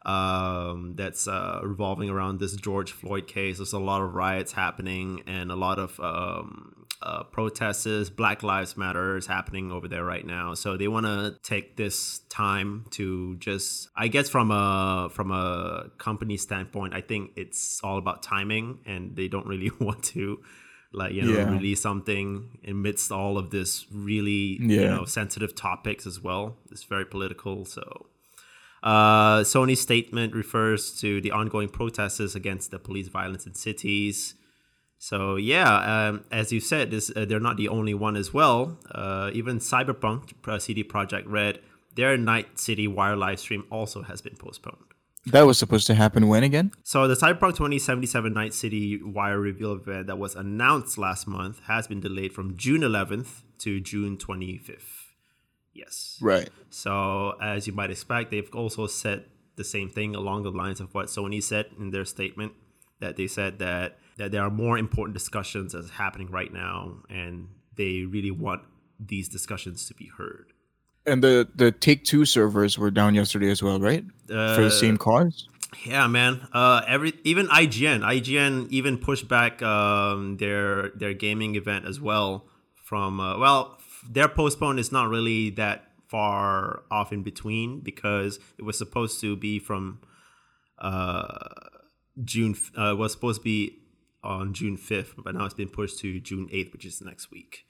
Um, 0.05 0.93
that's 0.95 1.27
uh, 1.27 1.59
revolving 1.63 2.09
around 2.09 2.39
this 2.39 2.55
George 2.55 2.93
Floyd 2.93 3.27
case. 3.27 3.57
There's 3.57 3.73
a 3.73 3.79
lot 3.79 4.01
of 4.01 4.13
riots 4.13 4.53
happening 4.53 5.21
and 5.27 5.51
a 5.51 5.55
lot 5.57 5.79
of 5.79 5.99
um, 5.99 6.85
uh, 7.01 7.23
protests. 7.23 8.09
Black 8.09 8.41
Lives 8.41 8.77
Matter 8.77 9.17
is 9.17 9.27
happening 9.27 9.69
over 9.69 9.89
there 9.89 10.05
right 10.05 10.25
now. 10.25 10.53
So 10.53 10.77
they 10.77 10.87
want 10.87 11.07
to 11.07 11.35
take 11.43 11.75
this 11.75 12.19
time 12.29 12.85
to 12.91 13.35
just, 13.35 13.89
I 13.93 14.07
guess, 14.07 14.29
from 14.29 14.49
a 14.51 15.09
from 15.11 15.31
a 15.31 15.89
company 15.97 16.37
standpoint, 16.37 16.93
I 16.93 17.01
think 17.01 17.31
it's 17.35 17.81
all 17.83 17.97
about 17.97 18.23
timing, 18.23 18.79
and 18.85 19.13
they 19.13 19.27
don't 19.27 19.45
really 19.45 19.71
want 19.81 20.03
to 20.15 20.39
like 21.01 21.13
you 21.13 21.21
know 21.23 21.37
Yeah. 21.37 21.51
release 21.57 21.81
something 21.81 22.27
amidst 22.67 23.11
all 23.11 23.37
of 23.37 23.49
this 23.55 23.85
really 23.91 24.57
you 24.83 24.87
know 24.95 25.05
sensitive 25.05 25.53
topics 25.55 26.03
as 26.11 26.17
well 26.27 26.55
it's 26.71 26.83
very 26.83 27.05
political 27.05 27.65
so 27.65 27.83
uh, 28.83 29.39
Sony's 29.41 29.81
statement 29.81 30.35
refers 30.35 30.81
to 31.01 31.19
the 31.19 31.31
ongoing 31.31 31.69
protests 31.69 32.35
against 32.35 32.69
the 32.69 32.77
police 32.77 33.07
violence 33.07 33.47
in 33.47 33.55
cities. 33.55 34.35
So 34.99 35.37
yeah, 35.37 35.71
um, 36.09 36.23
as 36.31 36.51
you 36.51 36.59
said, 36.59 36.91
this 36.91 37.11
uh, 37.15 37.25
they're 37.25 37.39
not 37.39 37.57
the 37.57 37.67
only 37.67 37.95
one 37.95 38.15
as 38.15 38.31
well. 38.31 38.77
Uh, 38.93 39.31
even 39.33 39.57
Cyberpunk 39.59 40.33
uh, 40.47 40.59
CD 40.59 40.83
Projekt 40.83 41.23
Red, 41.25 41.59
their 41.95 42.15
Night 42.17 42.59
City 42.59 42.87
Wire 42.87 43.15
live 43.15 43.39
stream 43.39 43.63
also 43.71 44.03
has 44.03 44.21
been 44.21 44.35
postponed. 44.35 44.93
That 45.27 45.43
was 45.43 45.57
supposed 45.57 45.87
to 45.87 45.95
happen 45.95 46.27
when 46.27 46.43
again? 46.43 46.71
So 46.83 47.07
the 47.07 47.15
Cyberpunk 47.15 47.55
2077 47.55 48.31
Night 48.33 48.53
City 48.53 49.01
Wire 49.01 49.39
reveal 49.39 49.73
event 49.73 50.07
that 50.07 50.17
was 50.17 50.35
announced 50.35 50.97
last 50.97 51.27
month 51.27 51.61
has 51.67 51.87
been 51.87 51.99
delayed 51.99 52.33
from 52.33 52.57
June 52.57 52.81
11th 52.81 53.41
to 53.59 53.79
June 53.79 54.17
25th. 54.17 55.05
Yes. 55.73 56.17
Right. 56.21 56.49
So, 56.69 57.35
as 57.41 57.67
you 57.67 57.73
might 57.73 57.91
expect, 57.91 58.31
they've 58.31 58.49
also 58.53 58.87
said 58.87 59.25
the 59.57 59.63
same 59.63 59.89
thing 59.89 60.15
along 60.15 60.43
the 60.43 60.51
lines 60.51 60.79
of 60.79 60.93
what 60.93 61.07
Sony 61.07 61.43
said 61.43 61.67
in 61.77 61.91
their 61.91 62.05
statement. 62.05 62.53
That 63.01 63.17
they 63.17 63.27
said 63.27 63.59
that 63.59 63.97
that 64.17 64.31
there 64.31 64.41
are 64.41 64.49
more 64.49 64.77
important 64.77 65.13
discussions 65.13 65.73
that's 65.73 65.89
happening 65.91 66.31
right 66.31 66.53
now, 66.53 66.99
and 67.09 67.49
they 67.75 68.03
really 68.03 68.31
want 68.31 68.61
these 68.99 69.27
discussions 69.27 69.85
to 69.87 69.93
be 69.93 70.09
heard. 70.17 70.53
And 71.07 71.23
the 71.23 71.47
the 71.55 71.71
Take 71.71 72.03
Two 72.03 72.25
servers 72.25 72.77
were 72.79 72.91
down 72.91 73.13
yesterday 73.15 73.49
as 73.49 73.61
well, 73.61 73.79
right? 73.79 74.03
For 74.27 74.61
the 74.63 74.71
same 74.71 74.97
cause. 74.97 75.47
Yeah, 75.85 76.07
man. 76.07 76.47
Uh, 76.53 76.81
every 76.87 77.13
even 77.23 77.47
IGN, 77.47 77.99
IGN 78.01 78.69
even 78.71 78.97
pushed 78.97 79.27
back 79.27 79.61
um, 79.61 80.37
their 80.37 80.89
their 80.95 81.13
gaming 81.13 81.55
event 81.55 81.85
as 81.85 81.99
well. 81.99 82.47
From 82.85 83.19
uh, 83.19 83.37
well, 83.37 83.75
f- 83.79 84.03
their 84.09 84.27
postpone 84.27 84.79
is 84.79 84.91
not 84.91 85.09
really 85.09 85.49
that 85.51 85.91
far 86.07 86.83
off 86.89 87.11
in 87.11 87.23
between 87.23 87.81
because 87.81 88.39
it 88.57 88.63
was 88.63 88.77
supposed 88.77 89.19
to 89.21 89.35
be 89.35 89.59
from 89.59 89.99
uh, 90.79 91.27
June. 92.23 92.51
f- 92.53 92.71
Uh, 92.77 92.91
it 92.93 92.97
was 92.97 93.11
supposed 93.11 93.41
to 93.41 93.43
be 93.43 93.77
on 94.23 94.53
June 94.53 94.77
fifth, 94.77 95.13
but 95.17 95.35
now 95.35 95.45
it's 95.45 95.53
been 95.53 95.69
pushed 95.69 95.99
to 95.99 96.19
June 96.19 96.47
eighth, 96.51 96.73
which 96.73 96.85
is 96.85 97.01
next 97.01 97.31
week. 97.31 97.64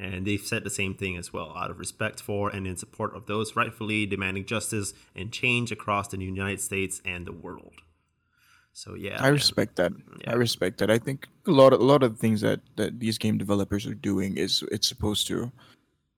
And 0.00 0.24
they've 0.26 0.40
said 0.40 0.62
the 0.62 0.70
same 0.70 0.94
thing 0.94 1.16
as 1.16 1.32
well, 1.32 1.52
out 1.56 1.70
of 1.72 1.78
respect 1.78 2.20
for 2.22 2.48
and 2.50 2.66
in 2.66 2.76
support 2.76 3.16
of 3.16 3.26
those 3.26 3.56
rightfully 3.56 4.06
demanding 4.06 4.44
justice 4.44 4.94
and 5.16 5.32
change 5.32 5.72
across 5.72 6.06
the 6.08 6.18
United 6.18 6.60
States 6.60 7.02
and 7.04 7.26
the 7.26 7.32
world. 7.32 7.82
So 8.72 8.94
yeah, 8.94 9.20
I 9.20 9.28
respect 9.28 9.74
that. 9.76 9.92
Yeah. 10.20 10.30
I 10.30 10.34
respect 10.34 10.78
that. 10.78 10.88
I 10.88 10.98
think 10.98 11.26
a 11.48 11.50
lot 11.50 11.72
of 11.72 11.80
a 11.80 11.84
lot 11.84 12.04
of 12.04 12.12
the 12.12 12.18
things 12.20 12.42
that 12.42 12.60
that 12.76 13.00
these 13.00 13.18
game 13.18 13.36
developers 13.36 13.86
are 13.86 13.94
doing 13.94 14.36
is 14.36 14.62
it's 14.70 14.86
supposed 14.86 15.26
to 15.26 15.50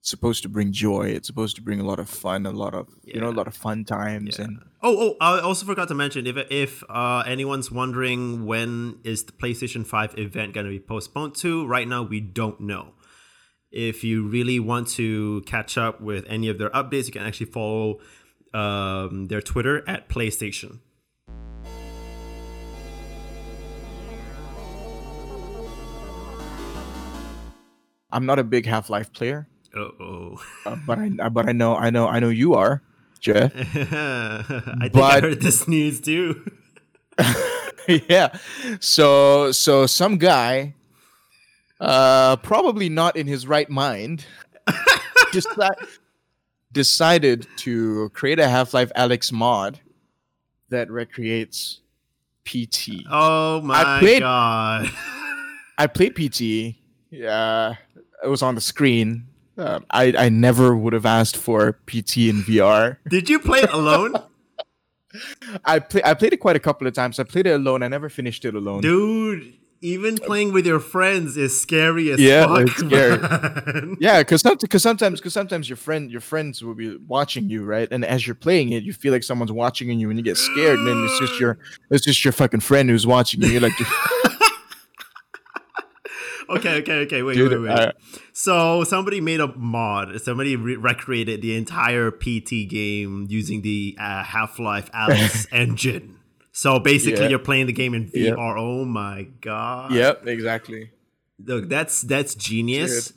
it's 0.00 0.10
supposed 0.10 0.42
to 0.42 0.50
bring 0.50 0.70
joy. 0.72 1.04
It's 1.08 1.26
supposed 1.26 1.56
to 1.56 1.62
bring 1.62 1.80
a 1.80 1.84
lot 1.84 1.98
of 1.98 2.08
fun, 2.08 2.44
a 2.44 2.50
lot 2.50 2.74
of 2.74 2.88
you 3.02 3.18
know 3.18 3.30
a 3.30 3.32
lot 3.40 3.46
of 3.46 3.54
fun 3.56 3.84
times 3.86 4.38
Yeah. 4.38 4.44
and 4.44 4.58
Oh, 4.82 4.96
oh! 4.98 5.16
I 5.20 5.40
also 5.40 5.64
forgot 5.64 5.88
to 5.88 5.94
mention 5.94 6.26
if 6.26 6.36
if 6.50 6.84
uh, 6.90 7.22
anyone's 7.26 7.70
wondering 7.70 8.44
when 8.44 8.98
is 9.04 9.24
the 9.24 9.32
PlayStation 9.32 9.86
Five 9.86 10.18
event 10.18 10.52
going 10.52 10.66
to 10.66 10.70
be 10.70 10.80
postponed 10.80 11.34
to, 11.36 11.66
right 11.66 11.88
now 11.88 12.02
we 12.02 12.20
don't 12.20 12.60
know. 12.60 12.92
If 13.70 14.02
you 14.02 14.26
really 14.26 14.58
want 14.58 14.88
to 14.90 15.42
catch 15.46 15.78
up 15.78 16.00
with 16.00 16.24
any 16.28 16.48
of 16.48 16.58
their 16.58 16.70
updates, 16.70 17.06
you 17.06 17.12
can 17.12 17.22
actually 17.22 17.46
follow 17.46 18.00
um, 18.52 19.28
their 19.28 19.40
Twitter 19.40 19.88
at 19.88 20.08
PlayStation. 20.08 20.80
I'm 28.12 28.26
not 28.26 28.40
a 28.40 28.44
big 28.44 28.66
Half 28.66 28.90
Life 28.90 29.12
player, 29.12 29.46
Oh, 29.76 30.40
uh, 30.66 30.76
but 30.84 30.98
I 30.98 31.12
uh, 31.20 31.30
but 31.30 31.48
I 31.48 31.52
know 31.52 31.76
I 31.76 31.90
know 31.90 32.08
I 32.08 32.18
know 32.18 32.28
you 32.28 32.54
are, 32.54 32.82
Jeff. 33.20 33.52
I 33.54 34.42
think 34.92 34.96
I 34.96 35.20
heard 35.20 35.40
this 35.40 35.68
news 35.68 36.00
too. 36.00 36.44
yeah. 38.08 38.36
So 38.80 39.52
so 39.52 39.86
some 39.86 40.18
guy, 40.18 40.74
uh, 41.80 42.36
probably 42.36 42.88
not 42.88 43.16
in 43.16 43.26
his 43.26 43.46
right 43.46 43.68
mind, 43.70 44.24
deci- 45.32 45.86
decided 46.72 47.46
to 47.58 48.10
create 48.10 48.38
a 48.38 48.48
Half 48.48 48.74
Life 48.74 48.92
Alyx 48.96 49.32
mod 49.32 49.80
that 50.68 50.90
recreates 50.90 51.80
PT. 52.44 53.04
Oh 53.10 53.60
my 53.62 53.98
played- 54.00 54.20
god! 54.20 54.90
I 55.78 55.86
played 55.86 56.14
PT. 56.14 56.76
Yeah, 57.10 57.74
it 58.22 58.28
was 58.28 58.42
on 58.42 58.54
the 58.54 58.60
screen. 58.60 59.26
Um, 59.56 59.84
I 59.90 60.14
I 60.16 60.28
never 60.28 60.76
would 60.76 60.92
have 60.92 61.04
asked 61.06 61.36
for 61.36 61.72
PT 61.86 62.18
in 62.18 62.42
VR. 62.42 62.96
Did 63.08 63.28
you 63.28 63.38
play 63.40 63.60
it 63.60 63.72
alone, 63.72 64.14
I 65.64 65.80
play 65.80 66.02
I 66.04 66.14
played 66.14 66.32
it 66.32 66.38
quite 66.38 66.56
a 66.56 66.60
couple 66.60 66.86
of 66.86 66.94
times. 66.94 67.18
I 67.18 67.24
played 67.24 67.46
it 67.46 67.50
alone. 67.52 67.82
I 67.82 67.88
never 67.88 68.08
finished 68.08 68.44
it 68.44 68.54
alone. 68.54 68.80
dude? 68.80 69.54
Even 69.82 70.18
playing 70.18 70.52
with 70.52 70.66
your 70.66 70.78
friends 70.78 71.38
is 71.38 71.58
scary 71.58 72.10
as 72.10 72.20
Yeah, 72.20 72.46
fuck. 72.46 72.68
it's 72.68 72.76
scary. 72.76 73.96
Yeah, 74.00 74.18
because 74.20 74.42
because 74.42 74.82
sometimes 74.82 75.20
because 75.20 75.32
sometimes 75.32 75.70
your 75.70 75.76
friend 75.78 76.10
your 76.10 76.20
friends 76.20 76.62
will 76.62 76.74
be 76.74 76.96
watching 77.08 77.48
you, 77.48 77.64
right? 77.64 77.88
And 77.90 78.04
as 78.04 78.26
you're 78.26 78.34
playing 78.34 78.72
it, 78.72 78.82
you 78.82 78.92
feel 78.92 79.10
like 79.12 79.22
someone's 79.22 79.52
watching 79.52 79.88
you, 79.98 80.10
and 80.10 80.18
you 80.18 80.22
get 80.24 80.36
scared. 80.36 80.78
And 80.78 80.86
then 80.86 81.02
it's 81.08 81.18
just 81.20 81.40
your 81.40 81.58
it's 81.90 82.04
just 82.04 82.22
your 82.24 82.32
fucking 82.32 82.60
friend 82.60 82.90
who's 82.90 83.06
watching 83.06 83.40
you. 83.42 83.48
You're 83.48 83.62
like, 83.62 83.72
okay, 86.50 86.80
okay, 86.80 87.00
okay. 87.06 87.22
Wait, 87.22 87.34
dude, 87.34 87.62
wait, 87.62 87.70
wait. 87.78 87.92
so 88.34 88.84
somebody 88.84 89.20
made 89.22 89.40
a 89.40 89.48
mod. 89.56 90.20
Somebody 90.20 90.56
re- 90.56 90.76
recreated 90.76 91.40
the 91.42 91.56
entire 91.56 92.10
PT 92.10 92.68
game 92.68 93.26
using 93.30 93.62
the 93.62 93.96
uh, 93.98 94.24
Half 94.24 94.58
Life 94.58 94.90
Alyx 94.92 95.46
engine. 95.52 96.16
So 96.60 96.78
basically, 96.78 97.22
Yeah. 97.22 97.30
you're 97.30 97.38
playing 97.50 97.68
the 97.72 97.72
game 97.72 97.94
in 97.94 98.04
VR. 98.10 98.36
Yep. 98.36 98.36
Oh 98.38 98.84
my 98.84 99.28
god! 99.40 99.92
yep, 99.94 100.26
exactly. 100.26 100.90
Look, 101.42 101.70
that's 101.70 102.02
that's 102.02 102.34
genius. 102.34 102.92
Dude. 103.08 103.16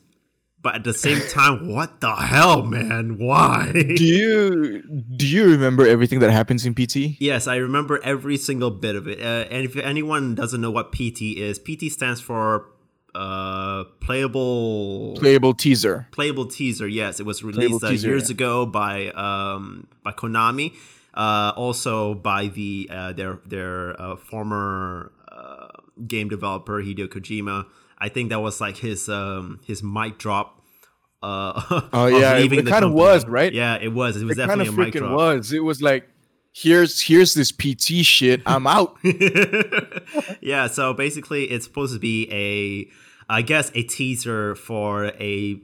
But 0.62 0.76
at 0.76 0.84
the 0.86 0.94
same 0.94 1.20
time, 1.28 1.68
what 1.68 2.00
the 2.00 2.16
hell, 2.16 2.64
man? 2.64 3.18
Why? 3.18 3.70
Do 3.98 4.06
you 4.06 4.82
do 5.18 5.28
you 5.28 5.44
remember 5.56 5.86
everything 5.86 6.20
that 6.24 6.32
happens 6.32 6.66
in 6.66 6.74
PT? 6.74 7.20
Yes, 7.20 7.46
I 7.46 7.58
remember 7.58 8.00
every 8.02 8.38
single 8.38 8.72
bit 8.72 8.96
of 8.96 9.10
it. 9.10 9.20
Uh, 9.20 9.44
and 9.52 9.66
if 9.66 9.76
anyone 9.76 10.36
doesn't 10.36 10.62
know 10.62 10.72
what 10.72 10.94
PT 10.94 11.36
is, 11.36 11.60
PT 11.60 11.92
stands 11.92 12.22
for 12.22 12.70
uh, 13.14 13.84
playable 14.00 15.18
Playable 15.18 15.54
teaser. 15.54 16.08
playable 16.12 16.46
teaser. 16.46 16.88
Yes, 16.88 17.20
it 17.20 17.26
was 17.26 17.44
released 17.44 17.84
uh, 17.84 17.90
teaser, 17.90 18.08
years 18.08 18.30
yeah. 18.30 18.36
ago 18.36 18.66
by 18.66 19.10
um, 19.10 19.88
by 20.02 20.14
Konami. 20.14 20.72
Uh, 21.14 21.54
also 21.56 22.16
by 22.16 22.48
the 22.48 22.90
uh, 22.92 23.14
their 23.14 23.40
their 23.46 24.00
uh, 24.02 24.16
former 24.16 25.12
uh, 25.32 25.68
game 26.08 26.28
developer 26.30 26.82
Hideo 26.82 27.08
Kojima. 27.08 27.66
I 28.00 28.10
think 28.10 28.30
that 28.30 28.40
was 28.42 28.60
like 28.60 28.78
his 28.78 29.08
um, 29.10 29.60
his 29.66 29.84
mic 29.84 30.18
drop. 30.18 30.60
Uh, 31.22 31.62
Oh, 31.94 32.08
yeah, 32.08 32.36
it- 32.38 32.52
it 32.52 32.66
kinda 32.66 32.90
was, 32.90 33.26
right? 33.28 33.54
Yeah, 33.54 33.76
it 33.80 33.94
was. 33.94 34.18
It 34.18 34.26
was 34.26 34.38
It 34.38 34.48
kind 34.48 34.60
definitely 34.60 34.68
of 34.70 34.78
a 34.80 34.82
mic 34.86 34.94
drop. 34.96 35.16
was. 35.16 35.54
It 35.54 35.64
was 35.64 35.82
like, 35.82 36.10
here's 36.52 37.00
here's 37.02 37.34
this 37.36 37.52
PT 37.52 38.04
shit. 38.04 38.42
I'm 38.46 38.66
out. 38.68 38.98
yeah, 40.42 40.68
so 40.68 40.94
basically 40.94 41.46
it's 41.46 41.66
supposed 41.66 41.94
to 41.94 42.00
be 42.00 42.28
a 42.32 42.90
I 43.32 43.42
guess 43.42 43.72
a 43.76 43.84
teaser 43.84 44.56
for 44.56 45.06
a 45.20 45.62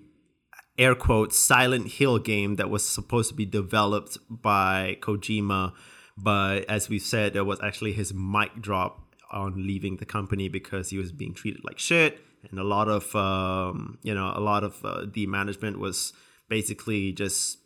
air 0.79 0.95
quote 0.95 1.33
Silent 1.33 1.91
Hill 1.91 2.17
game 2.17 2.55
that 2.55 2.69
was 2.69 2.87
supposed 2.87 3.29
to 3.29 3.35
be 3.35 3.45
developed 3.45 4.17
by 4.29 4.97
Kojima, 5.01 5.73
but 6.17 6.63
as 6.69 6.89
we 6.89 6.97
said, 6.97 7.33
there 7.33 7.45
was 7.45 7.59
actually 7.61 7.93
his 7.93 8.13
mic 8.13 8.61
drop 8.61 9.03
on 9.31 9.67
leaving 9.67 9.97
the 9.97 10.05
company 10.05 10.49
because 10.49 10.89
he 10.89 10.97
was 10.97 11.11
being 11.11 11.33
treated 11.33 11.61
like 11.63 11.77
shit, 11.77 12.19
and 12.49 12.59
a 12.59 12.63
lot 12.63 12.87
of 12.87 13.15
um, 13.15 13.99
you 14.01 14.15
know 14.15 14.33
a 14.35 14.39
lot 14.39 14.63
of 14.63 14.83
uh, 14.83 15.05
the 15.13 15.27
management 15.27 15.77
was 15.79 16.13
basically 16.47 17.11
just 17.11 17.57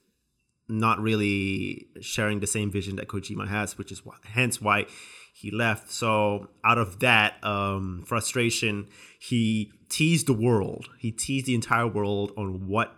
not 0.67 0.99
really 0.99 1.87
sharing 2.01 2.39
the 2.39 2.47
same 2.47 2.71
vision 2.71 2.95
that 2.95 3.07
Kojima 3.07 3.47
has, 3.47 3.77
which 3.77 3.91
is 3.91 3.99
wh- 3.99 4.25
hence 4.25 4.59
why 4.61 4.85
he 5.33 5.51
left. 5.51 5.91
So 5.91 6.49
out 6.63 6.77
of 6.77 6.99
that 6.99 7.43
um, 7.43 8.03
frustration, 8.05 8.87
he 9.19 9.71
teased 9.89 10.27
the 10.27 10.33
world. 10.33 10.89
He 10.99 11.11
teased 11.11 11.45
the 11.45 11.55
entire 11.55 11.87
world 11.87 12.31
on 12.37 12.67
what 12.67 12.95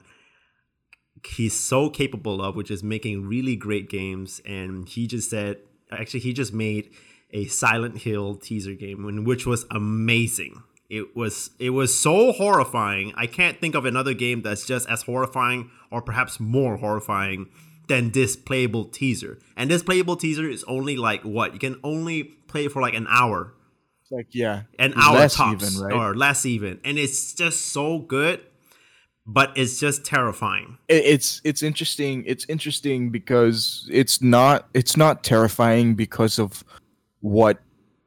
he's 1.26 1.54
so 1.54 1.90
capable 1.90 2.42
of, 2.42 2.56
which 2.56 2.72
is 2.72 2.84
making 2.84 3.28
really 3.28 3.56
great 3.56 3.90
games. 3.90 4.42
And 4.46 4.88
he 4.88 5.08
just 5.08 5.30
said, 5.30 5.58
actually, 5.92 6.22
he 6.22 6.34
just 6.34 6.54
made 6.54 6.92
a 7.32 7.46
Silent 7.46 8.00
Hill 8.00 8.36
teaser 8.36 8.74
game, 8.74 9.26
which 9.26 9.46
was 9.46 9.66
amazing. 9.72 10.64
It 10.90 11.16
was 11.16 11.50
it 11.60 11.72
was 11.72 11.98
so 11.98 12.32
horrifying. 12.32 13.12
I 13.16 13.26
can't 13.26 13.60
think 13.60 13.76
of 13.76 13.86
another 13.86 14.14
game 14.14 14.44
that's 14.44 14.66
just 14.66 14.88
as 14.88 15.02
horrifying 15.02 15.72
or 15.92 16.02
perhaps 16.02 16.40
more 16.40 16.78
horrifying 16.78 17.50
than 17.88 18.12
this 18.12 18.36
playable 18.36 18.86
teaser. 18.86 19.40
And 19.58 19.70
this 19.70 19.82
playable 19.84 20.16
teaser 20.16 20.48
is 20.48 20.64
only 20.66 20.96
like 20.96 21.24
what? 21.24 21.54
You 21.54 21.60
can 21.60 21.80
only 21.84 22.24
play 22.24 22.68
for 22.68 22.82
like 22.82 22.94
an 22.94 23.08
hour. 23.10 23.54
Like 24.12 24.28
yeah. 24.32 24.64
An 24.78 24.94
hour 24.96 25.28
tops 25.28 25.64
even, 25.64 25.84
right? 25.84 25.94
or 25.94 26.16
less 26.16 26.46
even. 26.46 26.80
And 26.86 27.00
it's 27.00 27.34
just 27.34 27.68
so 27.68 28.00
good 28.00 28.42
but 29.26 29.52
it's 29.56 29.80
just 29.80 30.06
terrifying. 30.06 30.78
It's 30.88 31.42
it's 31.44 31.64
interesting. 31.64 32.24
It's 32.28 32.46
interesting 32.48 33.10
because 33.10 33.88
it's 33.92 34.22
not 34.22 34.68
it's 34.74 34.96
not 34.96 35.24
terrifying 35.24 35.96
because 35.96 36.38
of 36.38 36.64
what 37.22 37.60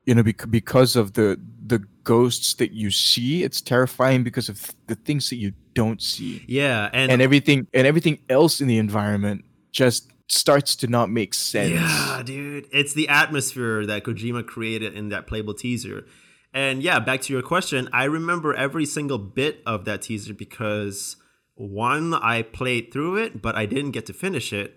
you 0.04 0.14
know 0.14 0.22
because 0.22 0.94
of 0.94 1.14
the 1.14 1.40
the 1.66 1.81
ghosts 2.04 2.54
that 2.54 2.72
you 2.72 2.90
see. 2.90 3.42
It's 3.42 3.61
terrifying 3.61 4.22
because 4.22 4.48
of 4.48 4.72
the 4.87 4.94
things 4.94 5.28
that 5.31 5.37
you 5.37 5.52
don't 5.74 6.00
see. 6.00 6.44
Yeah, 6.46 6.88
and 6.92 7.11
and 7.11 7.20
everything 7.20 7.66
and 7.74 7.87
everything 7.87 8.20
else 8.28 8.61
in 8.61 8.68
the 8.68 8.78
environment 8.78 9.44
just 9.72 10.11
starts 10.28 10.76
to 10.76 10.87
not 10.87 11.11
make 11.11 11.35
sense. 11.35 11.72
Yeah, 11.72 12.22
dude. 12.24 12.66
It's 12.72 12.94
the 12.94 13.09
atmosphere 13.09 13.87
that 13.87 14.04
Kojima 14.04 14.46
created 14.46 14.94
in 14.94 15.09
that 15.09 15.26
playable 15.26 15.54
teaser. 15.54 16.07
And 16.54 16.82
yeah, 16.82 16.98
back 16.98 17.20
to 17.22 17.32
your 17.32 17.42
question, 17.42 17.88
I 17.92 18.04
remember 18.04 18.54
every 18.54 18.87
single 18.87 19.18
bit 19.18 19.62
of 19.66 19.84
that 19.84 20.02
teaser 20.02 20.34
because 20.34 21.16
one, 21.54 22.14
I 22.14 22.42
played 22.42 22.92
through 22.92 23.16
it, 23.16 23.42
but 23.42 23.54
I 23.54 23.66
didn't 23.66 23.90
get 23.90 24.06
to 24.06 24.12
finish 24.12 24.52
it. 24.52 24.74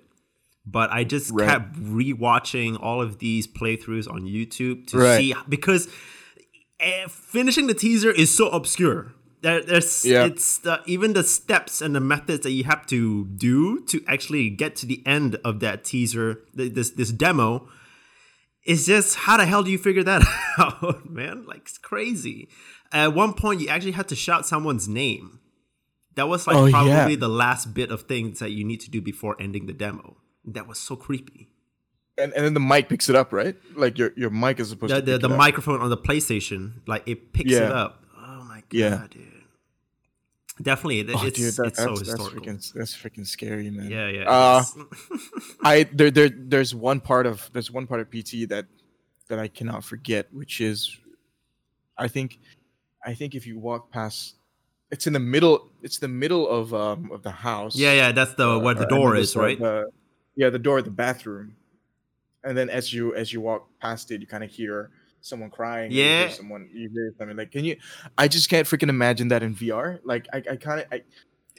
But 0.66 0.92
I 0.92 1.04
just 1.04 1.32
right. 1.32 1.48
kept 1.48 1.74
rewatching 1.74 2.78
all 2.80 3.02
of 3.02 3.18
these 3.18 3.48
playthroughs 3.48 4.08
on 4.08 4.24
YouTube 4.24 4.86
to 4.88 4.98
right. 4.98 5.18
see 5.18 5.34
because 5.50 5.88
uh, 6.80 7.08
finishing 7.08 7.66
the 7.66 7.74
teaser 7.74 8.12
is 8.12 8.36
so 8.36 8.50
obscure. 8.50 9.14
There, 9.42 9.64
there's 9.64 10.06
yeah. 10.06 10.26
it's 10.26 10.60
the, 10.60 10.82
even 10.86 11.14
the 11.14 11.24
steps 11.24 11.82
and 11.82 11.96
the 11.96 12.00
methods 12.00 12.42
that 12.42 12.52
you 12.52 12.64
have 12.66 12.86
to 12.88 13.26
do 13.26 13.84
to 13.86 14.04
actually 14.08 14.52
get 14.52 14.76
to 14.78 14.86
the 14.86 15.02
end 15.04 15.38
of 15.44 15.62
that 15.62 15.84
teaser, 15.84 16.42
this 16.54 16.92
this 16.92 17.12
demo 17.12 17.68
it's 18.64 18.86
just 18.86 19.16
how 19.16 19.38
the 19.38 19.46
hell 19.46 19.64
do 19.64 19.72
you 19.72 19.78
figure 19.78 20.04
that 20.04 20.24
out, 20.58 21.10
man? 21.10 21.46
Like 21.46 21.62
it's 21.62 21.78
crazy. 21.78 22.50
At 22.92 23.14
one 23.14 23.34
point, 23.34 23.62
you 23.62 23.70
actually 23.70 23.94
had 23.94 24.08
to 24.10 24.16
shout 24.16 24.46
someone's 24.46 24.88
name. 24.88 25.40
That 26.16 26.28
was 26.28 26.46
like 26.46 26.58
oh, 26.58 26.70
probably 26.70 27.14
yeah. 27.14 27.20
the 27.20 27.30
last 27.30 27.74
bit 27.74 27.90
of 27.90 28.02
things 28.02 28.40
that 28.40 28.52
you 28.52 28.66
need 28.66 28.82
to 28.82 28.92
do 28.92 29.02
before 29.02 29.36
ending 29.40 29.66
the 29.66 29.74
demo. 29.74 30.18
That 30.44 30.68
was 30.68 30.78
so 30.78 30.96
creepy. 30.96 31.50
And, 32.18 32.34
and 32.34 32.46
then 32.46 32.54
the 32.54 32.60
mic 32.60 32.90
picks 32.90 33.08
it 33.10 33.16
up, 33.16 33.32
right? 33.32 33.56
Like 33.76 33.98
your, 33.98 34.12
your 34.18 34.30
mic 34.30 34.60
is 34.60 34.70
supposed 34.70 34.94
the, 34.94 35.00
to. 35.00 35.12
The, 35.14 35.30
the 35.30 35.30
microphone 35.30 35.82
on 35.82 35.90
the 35.90 35.98
PlayStation, 35.98 36.82
like 36.86 37.08
it 37.08 37.32
picks 37.32 37.52
yeah. 37.52 37.68
it 37.68 37.72
up. 37.72 38.04
Oh 38.18 38.44
my 38.44 38.58
god, 38.58 38.66
yeah. 38.72 39.08
dude! 39.10 39.31
Definitely, 40.62 41.14
oh, 41.14 41.26
it's, 41.26 41.38
dude, 41.38 41.54
that, 41.56 41.68
it's 41.68 41.78
that's, 41.78 41.80
so. 41.80 41.96
That's 41.96 42.30
freaking, 42.30 42.74
that's 42.74 42.96
freaking 42.96 43.26
scary, 43.26 43.70
man. 43.70 43.90
Yeah, 43.90 44.08
yeah. 44.08 44.30
Uh, 44.30 44.64
I 45.64 45.84
there, 45.84 46.12
there 46.12 46.30
there's 46.30 46.76
one 46.76 47.00
part 47.00 47.26
of 47.26 47.50
there's 47.54 47.72
one 47.72 47.88
part 47.88 48.02
of 48.02 48.10
PT 48.10 48.50
that 48.50 48.66
that 49.28 49.40
I 49.40 49.48
cannot 49.48 49.84
forget, 49.84 50.28
which 50.34 50.62
is, 50.62 50.98
I 51.98 52.08
think, 52.08 52.40
I 53.06 53.14
think 53.14 53.34
if 53.34 53.48
you 53.48 53.58
walk 53.58 53.92
past, 53.92 54.36
it's 54.92 55.08
in 55.08 55.14
the 55.14 55.20
middle. 55.20 55.72
It's 55.82 56.00
the 56.00 56.10
middle 56.10 56.48
of 56.48 56.74
um 56.74 57.12
of 57.12 57.24
the 57.24 57.32
house. 57.32 57.76
Yeah, 57.76 57.94
yeah. 57.94 58.12
That's 58.12 58.34
the 58.36 58.50
uh, 58.50 58.60
where 58.60 58.76
the 58.76 58.86
door 58.86 59.16
is, 59.16 59.36
right? 59.36 59.58
The, 59.58 59.90
yeah, 60.36 60.50
the 60.50 60.60
door 60.60 60.80
of 60.80 60.86
the 60.86 60.92
bathroom. 60.92 61.56
And 62.44 62.58
then 62.58 62.70
as 62.70 62.94
you 62.94 63.16
as 63.16 63.32
you 63.32 63.42
walk 63.42 63.70
past 63.80 64.12
it, 64.12 64.22
you 64.22 64.28
kind 64.28 64.44
of 64.44 64.50
hear 64.50 64.92
someone 65.22 65.50
crying. 65.50 65.92
Yeah. 65.92 66.30
someone 66.30 66.70
you 66.74 66.90
hear 66.90 67.14
something 67.18 67.38
like, 67.38 67.52
can 67.52 67.64
you? 67.64 67.78
I 68.18 68.28
just 68.28 68.50
can't 68.50 68.68
freaking 68.68 68.90
imagine 68.90 69.30
that 69.30 69.44
in 69.44 69.56
VR. 69.56 70.00
Like 70.04 70.28
I, 70.34 70.38
I 70.38 70.56
kind 70.58 70.82
of 70.82 70.86
I. 70.92 71.04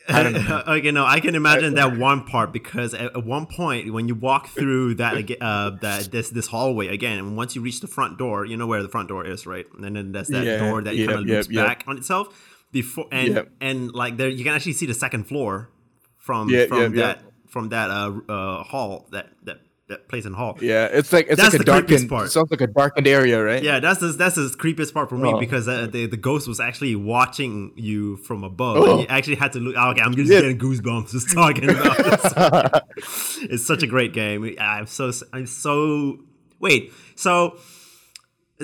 I 0.09 0.25
don't 0.25 0.33
know. 0.33 0.63
okay, 0.67 0.91
no, 0.91 1.07
I 1.07 1.21
can 1.21 1.37
imagine 1.37 1.75
that 1.75 1.97
one 1.97 2.25
part 2.25 2.53
because 2.53 2.93
at, 2.93 3.25
one 3.25 3.47
point 3.47 3.93
when 3.93 4.09
you 4.09 4.17
walk 4.17 4.49
through 4.49 4.97
that 4.97 5.15
uh 5.41 5.71
that 5.81 6.11
this 6.11 6.31
this 6.31 6.49
hallway 6.49 6.89
again, 6.89 7.19
and 7.19 7.37
once 7.37 7.55
you 7.55 7.63
reach 7.63 7.81
the 7.81 7.87
front 7.87 8.19
door, 8.19 8.45
you 8.45 8.57
know 8.57 8.67
where 8.67 8.83
the 8.83 8.89
front 8.89 9.09
door 9.09 9.25
is, 9.25 9.47
right? 9.47 9.65
And 9.79 9.97
then 9.97 10.11
there's 10.11 10.27
that 10.29 10.45
yeah, 10.45 10.59
door 10.59 10.83
that 10.83 10.97
yep, 10.97 11.09
kind 11.09 11.21
of 11.21 11.27
loops 11.27 11.49
yep, 11.49 11.67
back 11.67 11.85
on 11.87 11.99
itself 11.99 12.65
before, 12.73 13.07
and 13.13 13.47
and 13.61 13.93
like 13.93 14.17
there 14.17 14.29
you 14.29 14.43
can 14.43 14.55
actually 14.55 14.73
see 14.73 14.87
the 14.87 14.95
second 14.95 15.29
floor 15.29 15.71
from 16.17 16.49
from 16.67 16.97
that 16.97 17.23
from 17.47 17.69
that 17.69 17.91
uh, 17.91 18.13
uh 18.29 18.63
hall 18.65 19.07
that 19.13 19.29
that 19.45 19.61
that 19.93 20.09
plays 20.09 20.27
in 20.27 20.33
Hall. 20.33 20.59
Yeah, 20.61 20.87
it's 20.87 21.13
like 21.13 21.27
it's 21.29 21.41
that's 21.41 21.53
like 21.53 21.63
a 21.63 21.65
darkened 21.65 22.09
part. 22.09 22.31
sounds 22.31 22.51
like 22.51 22.61
a 22.61 22.67
darkened 22.67 23.07
area, 23.07 23.43
right? 23.43 23.63
Yeah, 23.63 23.79
that's 23.79 24.01
the, 24.01 24.09
that's 24.09 24.37
the 24.37 24.55
creepiest 24.59 24.93
part 24.95 25.09
for 25.09 25.17
me 25.17 25.33
oh. 25.33 25.39
because 25.39 25.69
uh, 25.69 25.87
the 25.87 26.07
the 26.07 26.17
ghost 26.17 26.49
was 26.49 26.61
actually 26.61 26.97
watching 26.97 27.73
you 27.77 28.17
from 28.19 28.43
above. 28.43 28.77
Oh. 28.79 29.01
You 29.01 29.07
actually 29.09 29.37
had 29.37 29.53
to 29.53 29.61
look. 29.61 29.75
Oh, 29.77 29.91
okay, 29.91 30.01
I'm 30.01 30.15
just 30.15 30.31
yeah. 30.31 30.41
getting 30.41 30.59
goosebumps 30.59 31.11
just 31.13 31.33
talking 31.33 31.69
about 31.71 31.97
this. 31.99 32.81
it's 33.43 33.67
such 33.67 33.83
a 33.83 33.87
great 33.87 34.13
game. 34.13 34.57
I'm 34.59 34.87
so 34.87 35.13
I'm 35.33 35.47
so 35.47 36.19
wait. 36.59 36.93
So 37.15 37.59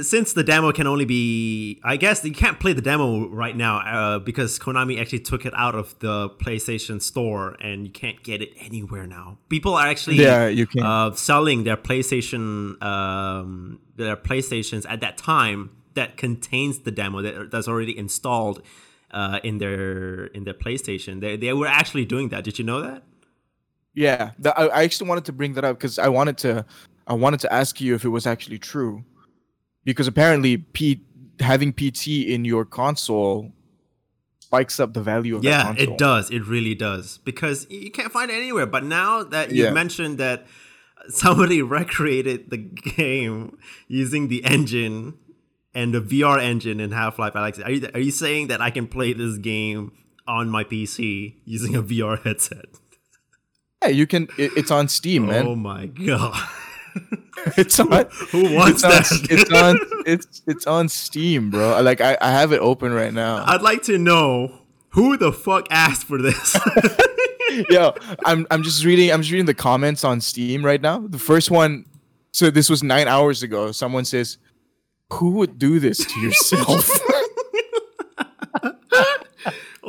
since 0.02 0.32
the 0.32 0.44
demo 0.44 0.72
can 0.72 0.87
only 0.87 1.04
be 1.04 1.80
i 1.84 1.96
guess 1.96 2.24
you 2.24 2.32
can't 2.32 2.61
play 2.61 2.72
the 2.72 2.82
demo 2.82 3.28
right 3.28 3.56
now 3.56 3.78
uh, 3.78 4.18
because 4.18 4.58
konami 4.58 5.00
actually 5.00 5.20
took 5.20 5.44
it 5.44 5.52
out 5.56 5.74
of 5.74 5.98
the 6.00 6.28
playstation 6.30 7.00
store 7.00 7.56
and 7.61 7.87
you 7.87 7.92
can't 7.92 8.22
get 8.22 8.42
it 8.42 8.52
anywhere 8.61 9.06
now. 9.06 9.38
People 9.48 9.74
are 9.74 9.87
actually 9.87 10.16
yeah, 10.16 10.46
you 10.46 10.66
can. 10.66 10.82
Uh, 10.82 11.12
selling 11.12 11.64
their 11.64 11.76
playstation 11.76 12.80
um, 12.82 13.80
their 13.96 14.16
playstations 14.16 14.87
at 14.88 15.00
that 15.00 15.16
time 15.16 15.70
that 15.94 16.16
contains 16.16 16.80
the 16.80 16.90
demo 16.90 17.22
that, 17.22 17.50
that's 17.50 17.68
already 17.68 17.96
installed 17.96 18.62
uh, 19.11 19.40
in 19.42 19.58
their 19.58 20.26
in 20.26 20.44
their 20.44 20.54
playstation. 20.54 21.20
They, 21.20 21.37
they 21.37 21.52
were 21.52 21.66
actually 21.66 22.04
doing 22.04 22.28
that. 22.30 22.44
Did 22.44 22.58
you 22.58 22.64
know 22.64 22.80
that? 22.80 23.02
Yeah 23.94 24.30
the, 24.38 24.56
I, 24.58 24.66
I 24.66 24.82
actually 24.84 25.08
wanted 25.08 25.24
to 25.24 25.32
bring 25.32 25.54
that 25.54 25.64
up 25.64 25.76
because 25.76 25.98
i 25.98 26.08
wanted 26.08 26.38
to 26.38 26.64
i 27.08 27.14
wanted 27.14 27.40
to 27.40 27.52
ask 27.52 27.80
you 27.80 27.96
if 27.96 28.04
it 28.04 28.11
was 28.11 28.28
actually 28.28 28.58
true 28.58 29.02
because 29.84 30.06
apparently 30.06 30.58
P- 30.58 31.04
having 31.40 31.72
PT 31.72 32.08
in 32.08 32.44
your 32.44 32.64
console 32.64 33.52
spikes 34.40 34.80
up 34.80 34.94
the 34.94 35.02
value 35.02 35.36
of 35.36 35.44
yeah, 35.44 35.74
it 35.76 35.98
does. 35.98 36.30
It 36.30 36.46
really 36.46 36.74
does 36.74 37.18
because 37.18 37.66
you 37.68 37.90
can't 37.90 38.10
find 38.10 38.30
it 38.30 38.34
anywhere. 38.34 38.66
But 38.66 38.84
now 38.84 39.22
that 39.22 39.50
you 39.50 39.64
yeah. 39.64 39.72
mentioned 39.72 40.16
that 40.18 40.46
somebody 41.08 41.60
recreated 41.78 42.50
the 42.50 42.56
game 42.56 43.58
using 43.88 44.28
the 44.28 44.42
engine 44.44 45.18
and 45.74 45.94
the 45.94 46.00
VR 46.00 46.42
engine 46.42 46.80
in 46.80 46.92
Half 46.92 47.18
Life 47.18 47.34
Alyx, 47.34 47.64
are 47.64 47.70
you, 47.70 47.88
are 47.92 48.00
you 48.00 48.10
saying 48.10 48.46
that 48.48 48.62
I 48.62 48.70
can 48.70 48.86
play 48.86 49.12
this 49.12 49.36
game 49.36 49.92
on 50.26 50.48
my 50.48 50.64
PC 50.64 51.36
using 51.44 51.76
a 51.76 51.82
VR 51.82 52.22
headset? 52.24 52.66
Yeah, 53.82 53.90
you 53.90 54.06
can. 54.06 54.28
It, 54.38 54.52
it's 54.56 54.70
on 54.70 54.88
Steam, 54.88 55.26
man. 55.26 55.46
Oh 55.46 55.54
my 55.54 55.86
god. 55.86 56.48
it's 57.56 57.78
on. 57.80 57.88
Who 58.30 58.54
wants 58.54 58.82
it's 58.84 59.11
that? 59.11 59.30
It's 59.30 59.52
on. 59.52 59.78
It's 60.06 60.42
it's 60.46 60.66
on 60.66 60.88
Steam, 60.88 61.50
bro. 61.50 61.82
Like 61.82 62.00
I, 62.00 62.16
I 62.20 62.30
have 62.30 62.52
it 62.52 62.61
open 62.61 62.92
right 62.94 63.12
now. 63.12 63.44
I'd 63.46 63.61
like 63.61 63.82
to 63.84 63.98
know 63.98 64.61
who 64.90 65.18
the 65.18 65.32
fuck 65.32 65.66
asked 65.70 66.06
for 66.06 66.16
this. 66.16 66.56
Yo, 67.68 67.92
I'm 68.24 68.46
I'm 68.50 68.62
just 68.62 68.84
reading. 68.87 69.12
I'm 69.12 69.20
just 69.20 69.30
reading 69.30 69.44
the 69.44 69.52
comments 69.52 70.04
on 70.04 70.22
Steam 70.22 70.64
right 70.64 70.80
now. 70.80 71.00
The 71.06 71.18
first 71.18 71.50
one. 71.50 71.84
So 72.32 72.50
this 72.50 72.70
was 72.70 72.82
nine 72.82 73.06
hours 73.06 73.42
ago. 73.42 73.70
Someone 73.72 74.06
says, 74.06 74.38
"Who 75.12 75.32
would 75.32 75.58
do 75.58 75.78
this 75.78 75.98
to 75.98 76.20
yourself?" 76.20 76.88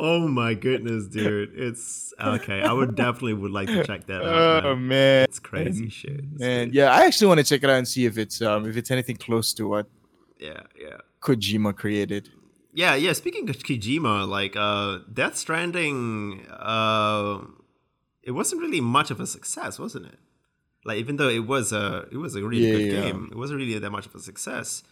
Oh 0.00 0.26
my 0.26 0.54
goodness, 0.54 1.06
dude! 1.06 1.52
It's 1.54 2.12
okay. 2.20 2.62
I 2.62 2.72
would 2.72 2.96
definitely 2.96 3.34
would 3.34 3.52
like 3.52 3.68
to 3.68 3.84
check 3.84 4.06
that 4.06 4.22
out. 4.22 4.64
Oh 4.64 4.74
man, 4.74 4.88
man. 4.88 5.24
it's 5.24 5.38
crazy 5.38 5.88
shit. 5.90 6.12
It's 6.12 6.40
man, 6.40 6.68
crazy. 6.68 6.78
yeah, 6.78 6.92
I 6.92 7.04
actually 7.04 7.28
want 7.28 7.38
to 7.38 7.44
check 7.44 7.62
it 7.62 7.70
out 7.70 7.76
and 7.76 7.86
see 7.86 8.06
if 8.06 8.18
it's 8.18 8.40
um 8.42 8.68
if 8.68 8.76
it's 8.76 8.90
anything 8.90 9.16
close 9.16 9.52
to 9.54 9.68
what 9.68 9.86
yeah 10.38 10.62
yeah 10.80 10.96
Kojima 11.20 11.76
created. 11.76 12.30
Yeah, 12.72 12.94
yeah. 12.94 13.12
Speaking 13.12 13.48
of 13.50 13.58
Kojima, 13.58 14.28
like 14.28 14.56
uh, 14.56 15.00
Death 15.12 15.36
Stranding, 15.36 16.46
uh, 16.48 17.40
it 18.22 18.30
wasn't 18.30 18.62
really 18.62 18.80
much 18.80 19.10
of 19.10 19.20
a 19.20 19.26
success, 19.26 19.78
wasn't 19.78 20.06
it? 20.06 20.18
Like 20.84 20.98
even 20.98 21.16
though 21.16 21.28
it 21.28 21.46
was 21.46 21.72
a 21.72 22.06
it 22.10 22.16
was 22.16 22.34
a 22.36 22.42
really 22.42 22.66
yeah, 22.66 22.72
good 22.72 22.92
yeah. 22.92 23.00
game, 23.02 23.28
it 23.30 23.36
wasn't 23.36 23.58
really 23.58 23.78
that 23.78 23.90
much 23.90 24.06
of 24.06 24.14
a 24.14 24.20
success. 24.20 24.82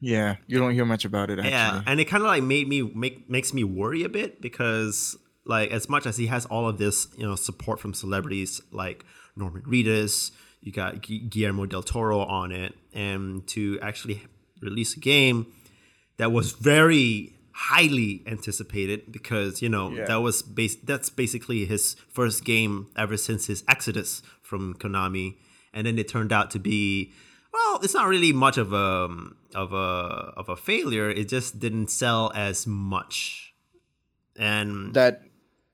Yeah, 0.00 0.36
you 0.46 0.58
don't 0.58 0.74
hear 0.74 0.84
much 0.84 1.04
about 1.04 1.30
it. 1.30 1.38
Actually. 1.38 1.52
Yeah, 1.52 1.82
and 1.86 1.98
it 2.00 2.04
kind 2.06 2.22
of 2.22 2.26
like 2.28 2.42
made 2.42 2.68
me 2.68 2.82
make 2.82 3.28
makes 3.30 3.54
me 3.54 3.64
worry 3.64 4.02
a 4.04 4.08
bit 4.08 4.40
because 4.42 5.16
like 5.44 5.70
as 5.70 5.88
much 5.88 6.06
as 6.06 6.16
he 6.16 6.26
has 6.26 6.44
all 6.46 6.68
of 6.68 6.78
this 6.78 7.08
you 7.16 7.26
know 7.26 7.34
support 7.36 7.80
from 7.80 7.94
celebrities 7.94 8.60
like 8.70 9.04
Norman 9.36 9.62
Reedus, 9.62 10.32
you 10.60 10.72
got 10.72 11.00
Guillermo 11.02 11.66
del 11.66 11.82
Toro 11.82 12.18
on 12.20 12.52
it, 12.52 12.74
and 12.92 13.46
to 13.48 13.78
actually 13.80 14.22
release 14.60 14.96
a 14.96 15.00
game 15.00 15.46
that 16.18 16.32
was 16.32 16.52
very 16.52 17.32
highly 17.52 18.22
anticipated 18.26 19.10
because 19.10 19.62
you 19.62 19.68
know 19.70 19.90
Yeah. 19.90 20.04
that 20.04 20.16
was 20.16 20.42
base 20.42 20.76
that's 20.76 21.08
basically 21.08 21.64
his 21.64 21.94
first 22.12 22.44
game 22.44 22.88
ever 22.96 23.16
since 23.16 23.46
his 23.46 23.64
exodus 23.66 24.20
from 24.42 24.74
Konami, 24.74 25.36
and 25.72 25.86
then 25.86 25.98
it 25.98 26.06
turned 26.06 26.32
out 26.32 26.50
to 26.50 26.58
be 26.58 27.12
well, 27.56 27.80
it's 27.82 27.94
not 27.94 28.06
really 28.08 28.32
much 28.32 28.58
of 28.58 28.72
a 28.72 29.08
of 29.54 29.72
a 29.72 30.32
of 30.40 30.48
a 30.48 30.56
failure. 30.56 31.08
It 31.10 31.28
just 31.28 31.58
didn't 31.58 31.88
sell 31.88 32.32
as 32.34 32.66
much, 32.66 33.54
and 34.38 34.94
That 34.94 35.22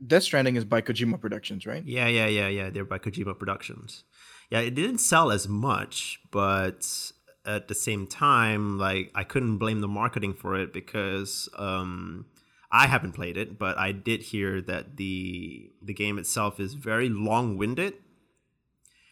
Death 0.05 0.23
Stranding 0.23 0.57
is 0.57 0.65
by 0.65 0.81
Kojima 0.83 1.21
Productions, 1.21 1.67
right? 1.67 1.85
yeah, 1.85 2.07
yeah, 2.09 2.27
yeah, 2.27 2.49
yeah. 2.49 2.71
They're 2.71 2.85
by 2.85 2.99
Kojima 2.99 3.39
Productions. 3.39 4.05
Yeah, 4.51 4.61
it 4.61 4.75
didn't 4.75 4.99
sell 4.99 5.31
as 5.33 5.49
much, 5.49 6.21
but 6.31 7.13
at 7.45 7.69
the 7.69 7.75
same 7.75 8.07
time, 8.07 8.79
like 8.79 9.11
I 9.15 9.25
couldn't 9.25 9.59
blame 9.59 9.81
the 9.81 9.89
marketing 9.89 10.35
for 10.35 10.55
it 10.61 10.73
because 10.73 11.49
um, 11.57 12.27
I 12.71 12.87
haven't 12.87 13.13
played 13.13 13.37
it, 13.37 13.59
but 13.59 13.77
I 13.79 13.93
did 13.93 14.23
hear 14.23 14.61
that 14.63 14.97
the 14.97 15.71
the 15.83 15.95
game 15.95 16.19
itself 16.19 16.61
is 16.61 16.75
very 16.75 17.09
long 17.09 17.57
winded. 17.57 17.95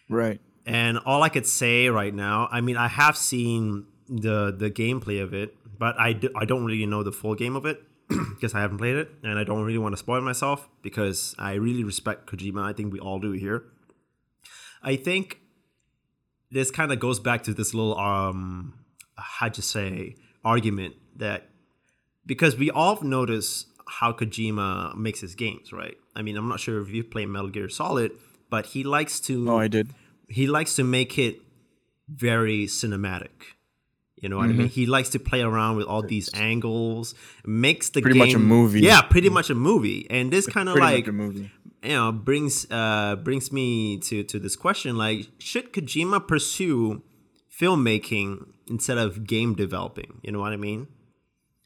Right. 0.08 0.40
And 0.70 0.98
all 0.98 1.24
I 1.24 1.30
could 1.30 1.48
say 1.48 1.88
right 1.88 2.14
now, 2.14 2.48
I 2.52 2.60
mean, 2.60 2.76
I 2.76 2.86
have 2.86 3.16
seen 3.16 3.86
the 4.08 4.54
the 4.56 4.70
gameplay 4.70 5.20
of 5.20 5.34
it, 5.34 5.56
but 5.76 5.98
I, 5.98 6.12
do, 6.12 6.30
I 6.36 6.44
don't 6.44 6.64
really 6.64 6.86
know 6.86 7.02
the 7.02 7.10
full 7.10 7.34
game 7.34 7.56
of 7.56 7.66
it 7.66 7.82
because 8.08 8.54
I 8.54 8.60
haven't 8.60 8.78
played 8.78 8.94
it, 8.94 9.10
and 9.24 9.36
I 9.36 9.42
don't 9.42 9.64
really 9.64 9.78
want 9.78 9.94
to 9.94 9.96
spoil 9.96 10.20
myself 10.20 10.68
because 10.80 11.34
I 11.40 11.54
really 11.54 11.82
respect 11.82 12.30
Kojima. 12.30 12.62
I 12.62 12.72
think 12.72 12.92
we 12.92 13.00
all 13.00 13.18
do 13.18 13.32
here. 13.32 13.64
I 14.80 14.94
think 14.94 15.40
this 16.52 16.70
kind 16.70 16.92
of 16.92 17.00
goes 17.00 17.18
back 17.18 17.42
to 17.44 17.52
this 17.52 17.74
little 17.74 17.98
um 17.98 18.74
how'd 19.16 19.56
you 19.56 19.64
say 19.64 20.14
argument 20.44 20.94
that 21.16 21.48
because 22.26 22.56
we 22.56 22.70
all 22.70 23.02
notice 23.02 23.66
how 23.88 24.12
Kojima 24.12 24.94
makes 24.94 25.20
his 25.20 25.34
games, 25.34 25.72
right? 25.72 25.96
I 26.14 26.22
mean, 26.22 26.36
I'm 26.36 26.48
not 26.48 26.60
sure 26.60 26.80
if 26.80 26.90
you 26.90 27.02
play 27.02 27.26
Metal 27.26 27.50
Gear 27.50 27.68
Solid, 27.68 28.12
but 28.48 28.66
he 28.66 28.84
likes 28.84 29.18
to 29.20 29.50
Oh, 29.50 29.58
I 29.58 29.66
did. 29.66 29.90
He 30.30 30.46
likes 30.46 30.76
to 30.76 30.84
make 30.84 31.18
it 31.18 31.40
very 32.08 32.66
cinematic. 32.66 33.28
You 34.16 34.28
know 34.28 34.36
what 34.36 34.50
I 34.50 34.52
mean? 34.52 34.68
He 34.68 34.84
likes 34.84 35.08
to 35.10 35.18
play 35.18 35.40
around 35.40 35.76
with 35.76 35.86
all 35.86 36.02
these 36.02 36.28
angles, 36.34 37.14
makes 37.46 37.88
the 37.88 38.00
game 38.00 38.02
Pretty 38.02 38.18
game 38.18 38.28
much 38.28 38.34
a 38.34 38.38
movie. 38.38 38.80
Yeah, 38.80 39.00
pretty 39.00 39.30
much 39.30 39.48
a 39.48 39.54
movie. 39.54 40.06
And 40.10 40.30
this 40.30 40.46
kind 40.46 40.68
of 40.68 40.76
like 40.76 41.06
a 41.06 41.12
movie. 41.12 41.50
you 41.82 41.88
know 41.90 42.12
brings 42.12 42.70
uh 42.70 43.16
brings 43.16 43.50
me 43.50 43.96
to 43.98 44.22
to 44.24 44.38
this 44.38 44.56
question 44.56 44.98
like 44.98 45.26
should 45.38 45.72
Kojima 45.72 46.28
pursue 46.28 47.02
filmmaking 47.58 48.46
instead 48.68 48.98
of 48.98 49.26
game 49.26 49.54
developing? 49.54 50.20
You 50.22 50.32
know 50.32 50.40
what 50.40 50.52
I 50.52 50.56
mean? 50.56 50.88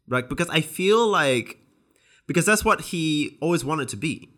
Like 0.08 0.28
because 0.28 0.48
I 0.48 0.60
feel 0.60 1.08
like 1.08 1.58
because 2.28 2.46
that's 2.46 2.64
what 2.64 2.80
he 2.82 3.36
always 3.40 3.64
wanted 3.64 3.88
to 3.88 3.96
be 3.96 4.28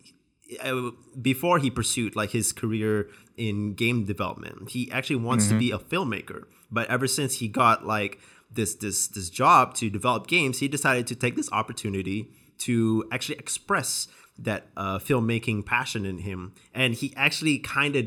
before 1.21 1.59
he 1.59 1.69
pursued 1.69 2.15
like 2.15 2.31
his 2.31 2.53
career 2.53 3.09
in 3.35 3.73
game 3.73 4.05
development 4.05 4.69
he 4.71 4.89
actually 4.91 5.15
wants 5.15 5.47
to 5.47 5.57
be 5.57 5.71
a 5.71 5.77
filmmaker. 5.77 6.45
But 6.71 6.89
ever 6.89 7.07
since 7.07 7.35
he 7.35 7.47
got 7.47 7.85
like 7.85 8.19
this 8.51 8.75
this 8.75 9.07
this 9.07 9.29
job 9.29 9.73
to 9.75 9.89
develop 9.89 10.27
games 10.27 10.59
he 10.59 10.67
decided 10.67 11.07
to 11.07 11.15
take 11.15 11.35
this 11.35 11.51
opportunity 11.51 12.29
to 12.59 13.07
actually 13.11 13.37
express 13.37 14.07
that 14.39 14.67
uh, 14.77 14.99
filmmaking 14.99 15.65
passion 15.65 16.05
in 16.05 16.19
him. 16.19 16.53
And 16.73 16.93
he 16.93 17.13
actually 17.15 17.59
kind 17.59 17.95
of 17.95 18.05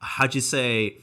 how'd 0.00 0.34
you 0.34 0.40
say 0.40 0.98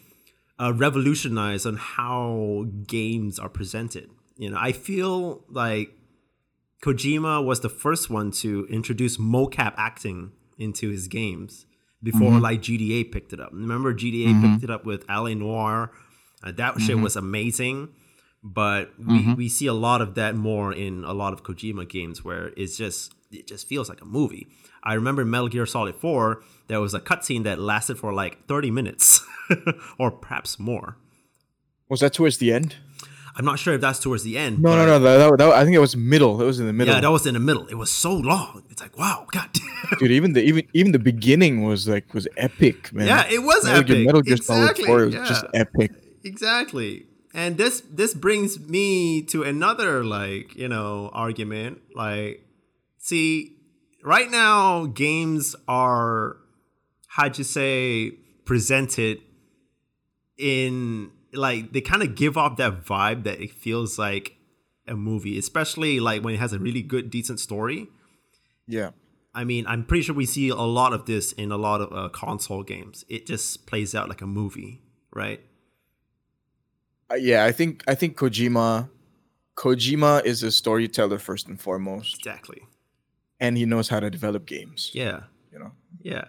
uh, 0.60 0.74
revolutionize 0.74 1.66
on 1.66 1.78
how 1.78 2.68
games 2.86 3.40
are 3.40 3.50
presented. 3.50 4.10
You 4.38 4.50
know 4.50 4.58
i 4.60 4.72
feel 4.72 5.44
like 5.50 5.92
Kojima 6.82 7.44
was 7.44 7.60
the 7.60 7.68
first 7.68 8.10
one 8.10 8.32
to 8.44 8.66
introduce 8.70 9.18
mocap 9.18 9.74
acting 9.78 10.32
into 10.60 10.90
his 10.90 11.08
games 11.08 11.66
before 12.04 12.32
mm-hmm. 12.32 12.42
like 12.42 12.62
GTA 12.62 13.12
picked 13.12 13.34
it 13.34 13.40
up. 13.40 13.50
Remember 13.52 13.94
GTA 13.94 14.28
mm-hmm. 14.28 14.54
picked 14.54 14.64
it 14.64 14.70
up 14.70 14.86
with 14.86 15.08
LA 15.10 15.34
Noire. 15.34 15.92
Uh, 16.44 16.52
that 16.52 16.80
shit 16.80 16.96
mm-hmm. 16.96 17.04
was 17.04 17.16
amazing. 17.16 17.90
But 18.42 18.92
we, 18.98 19.34
we 19.34 19.50
see 19.50 19.66
a 19.66 19.74
lot 19.74 20.02
of 20.02 20.16
that 20.16 20.34
more 20.34 20.72
in 20.72 21.04
a 21.04 21.12
lot 21.12 21.34
of 21.34 21.44
Kojima 21.44 21.90
games 21.90 22.24
where 22.24 22.54
it's 22.56 22.78
just 22.78 23.14
it 23.32 23.48
just 23.48 23.68
feels 23.68 23.90
like 23.90 24.02
a 24.02 24.06
movie. 24.06 24.48
I 24.84 24.94
remember 24.94 25.26
Metal 25.26 25.50
Gear 25.50 25.66
Solid 25.66 25.96
4, 25.96 26.42
there 26.68 26.80
was 26.80 26.94
a 26.94 27.00
cutscene 27.00 27.44
that 27.44 27.60
lasted 27.60 28.00
for 28.00 28.14
like 28.14 28.48
30 28.48 28.72
minutes 28.72 29.26
or 30.00 30.10
perhaps 30.10 30.58
more. 30.58 30.98
Was 31.90 32.00
that 32.00 32.14
towards 32.14 32.38
the 32.38 32.54
end? 32.54 32.78
I'm 33.40 33.46
not 33.46 33.58
sure 33.58 33.74
if 33.74 33.80
that's 33.82 34.00
towards 34.00 34.24
the 34.24 34.38
end. 34.38 34.60
No, 34.62 34.76
no, 34.76 34.86
no. 34.86 35.00
That, 35.00 35.18
that, 35.18 35.38
that- 35.38 35.54
I 35.54 35.64
think 35.64 35.74
it 35.76 35.80
was 35.80 35.96
middle. 35.96 36.42
It 36.42 36.46
was 36.46 36.60
in 36.60 36.68
the 36.68 36.74
middle. 36.74 36.94
Yeah, 36.94 37.00
that 37.00 37.10
was 37.10 37.26
in 37.26 37.34
the 37.36 37.40
middle. 37.40 37.66
It 37.68 37.76
was 37.76 37.90
so 37.90 38.14
long. 38.14 38.64
It's 38.70 38.82
like, 38.82 38.98
wow, 38.98 39.26
god. 39.32 39.50
damn. 39.54 39.98
Dude, 40.00 40.12
even 40.12 40.34
the 40.34 40.42
even 40.44 40.68
even 40.74 40.92
the 40.92 41.00
beginning 41.00 41.64
was 41.64 41.88
like 41.88 42.14
was 42.14 42.28
epic, 42.36 42.92
man. 42.94 43.08
Yeah, 43.08 43.26
it 43.32 43.42
was 43.42 43.64
Metal 43.64 43.82
Gear- 43.84 43.96
epic. 43.96 44.06
Metal 44.08 44.22
Gear 44.22 44.38
Solid 44.38 44.62
Exactly, 44.72 44.86
4 44.86 45.06
was 45.06 45.14
yeah. 45.16 45.26
just 45.26 45.46
epic. 45.54 45.92
exactly. 46.24 47.06
And 47.34 47.58
this 47.58 47.82
this 47.90 48.14
brings 48.14 48.60
me 48.60 49.22
to 49.32 49.44
another 49.44 50.04
like, 50.04 50.56
you 50.56 50.68
know, 50.68 51.10
argument. 51.14 51.80
Like, 51.96 52.44
see, 52.98 53.56
right 54.04 54.30
now 54.30 54.86
games 54.88 55.56
are 55.68 56.36
how'd 57.08 57.38
you 57.38 57.46
say 57.46 58.12
presented 58.44 59.20
in 60.38 61.12
like 61.34 61.72
they 61.74 61.82
kind 61.82 62.02
of 62.04 62.16
give 62.16 62.38
off 62.38 62.58
that 62.58 62.84
vibe 62.84 63.24
that 63.24 63.40
it 63.42 63.52
feels 63.52 63.98
like 64.00 64.36
a 64.88 64.96
movie, 64.96 65.38
especially 65.38 66.00
like 66.00 66.24
when 66.24 66.34
it 66.34 66.40
has 66.40 66.54
a 66.54 66.60
really 66.60 66.82
good, 66.82 67.10
decent 67.10 67.40
story. 67.40 67.88
Yeah. 68.68 68.92
I 69.34 69.44
mean, 69.44 69.66
I'm 69.68 69.86
pretty 69.86 70.02
sure 70.04 70.16
we 70.16 70.26
see 70.26 70.50
a 70.50 70.56
lot 70.56 70.92
of 70.94 71.06
this 71.06 71.32
in 71.34 71.52
a 71.52 71.58
lot 71.58 71.82
of 71.82 71.94
uh, 71.94 72.10
console 72.10 72.64
games. 72.64 73.06
It 73.08 73.28
just 73.28 73.68
plays 73.68 73.94
out 73.94 74.10
like 74.10 74.22
a 74.22 74.28
movie, 74.28 74.82
right? 75.14 75.40
Uh, 77.12 77.16
yeah, 77.16 77.46
I 77.46 77.52
think 77.52 77.84
I 77.88 77.96
think 77.96 78.18
Kojima 78.18 78.90
Kojima 79.56 80.26
is 80.26 80.42
a 80.44 80.52
storyteller 80.52 81.20
first 81.20 81.48
and 81.48 81.60
foremost, 81.60 82.18
Exactly. 82.18 82.62
and 83.40 83.58
he 83.58 83.66
knows 83.66 83.90
how 83.90 84.00
to 84.00 84.10
develop 84.10 84.46
games. 84.46 84.92
Yeah. 84.94 85.22
You 85.52 85.60
know. 85.60 85.72
Yeah. 86.02 86.26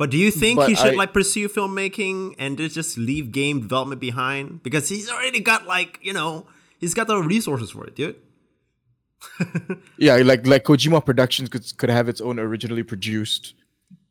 But 0.00 0.08
do 0.08 0.16
you 0.16 0.30
think 0.30 0.56
But 0.56 0.70
he 0.70 0.74
should 0.74 0.94
I- 0.94 1.02
like 1.02 1.12
pursue 1.12 1.46
filmmaking 1.56 2.34
and 2.38 2.56
just- 2.56 2.96
leave 2.96 3.32
game 3.32 3.60
development 3.60 4.00
behind? 4.00 4.62
Because 4.62 4.88
he's 4.88 5.10
already 5.12 5.40
got 5.40 5.66
like, 5.66 5.98
you 6.00 6.14
know, 6.14 6.46
he's 6.78 6.94
got 6.94 7.06
the 7.06 7.18
resources 7.20 7.68
for 7.76 7.84
it, 7.86 7.94
dude. 8.00 8.16
Yeah, 9.98 10.16
like 10.16 10.46
like 10.46 10.64
Kojima 10.64 11.04
Productions 11.04 11.48
could 11.50 11.64
could 11.76 11.90
have 11.90 12.08
its 12.08 12.20
own 12.20 12.38
originally 12.38 12.82
produced 12.82 13.52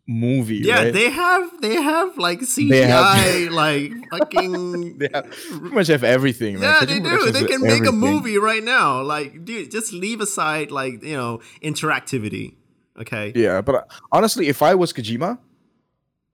movie. 0.08 0.58
Yeah, 0.63 0.84
right? 0.84 0.93
they 0.93 1.10
have 1.10 1.62
they 1.62 1.75
have 1.82 2.17
like 2.17 2.41
CGI 2.41 2.69
They 2.69 2.86
have- 2.86 3.52
like 3.63 3.91
fucking 4.12 4.97
They 4.99 5.10
have, 5.13 5.25
pretty 5.32 5.75
much 5.75 5.88
have 5.88 6.04
everything. 6.04 6.60
Man. 6.60 6.63
Yeah, 6.63 6.80
Kojima 6.82 6.86
they 6.86 7.32
do. 7.32 7.32
They 7.32 7.45
can 7.45 7.62
make 7.62 7.86
a 7.88 7.91
movie 7.91 8.38
right 8.38 8.63
now. 8.63 9.02
Like, 9.02 9.43
dude, 9.45 9.71
just 9.71 9.91
leave 9.93 10.21
aside 10.21 10.69
like, 10.69 11.02
you 11.04 11.17
know, 11.17 11.41
interactivity. 11.63 12.54
Okay. 12.99 13.32
Yeah, 13.36 13.62
but 13.62 13.75
uh, 13.75 13.84
honestly, 14.12 14.47
if 14.47 14.62
I 14.62 14.75
was 14.75 14.93
Kojima, 14.93 15.39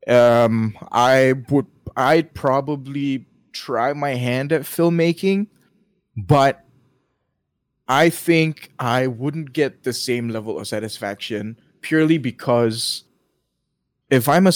um, 0.07 0.77
I 0.91 1.33
would 1.49 1.67
I'd 1.97 2.33
probably 2.33 3.25
try 3.53 3.93
my 3.93 4.15
hand 4.15 4.51
at 4.51 4.61
filmmaking, 4.63 5.47
but 6.17 6.65
I 7.87 8.09
think 8.09 8.71
I 8.79 9.07
wouldn't 9.07 9.53
get 9.53 9.83
the 9.83 9.93
same 9.93 10.29
level 10.29 10.59
of 10.59 10.67
satisfaction 10.67 11.57
purely 11.81 12.17
because 12.17 13.03
if 14.09 14.27
I'm 14.27 14.47
a 14.47 14.51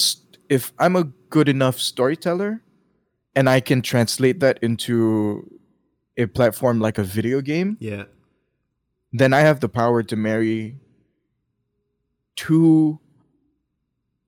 if 0.49 0.73
I'm 0.79 0.95
a 0.95 1.03
good 1.29 1.47
enough 1.47 1.79
storyteller 1.79 2.61
and 3.35 3.47
I 3.49 3.59
can 3.59 3.81
translate 3.81 4.39
that 4.39 4.57
into 4.61 5.47
a 6.17 6.25
platform 6.25 6.79
like 6.79 6.97
a 6.97 7.03
video 7.03 7.39
game, 7.41 7.77
Yeah. 7.79 8.05
then 9.13 9.31
I 9.33 9.41
have 9.41 9.59
the 9.59 9.69
power 9.69 10.03
to 10.03 10.15
marry 10.15 10.79
two 12.35 12.99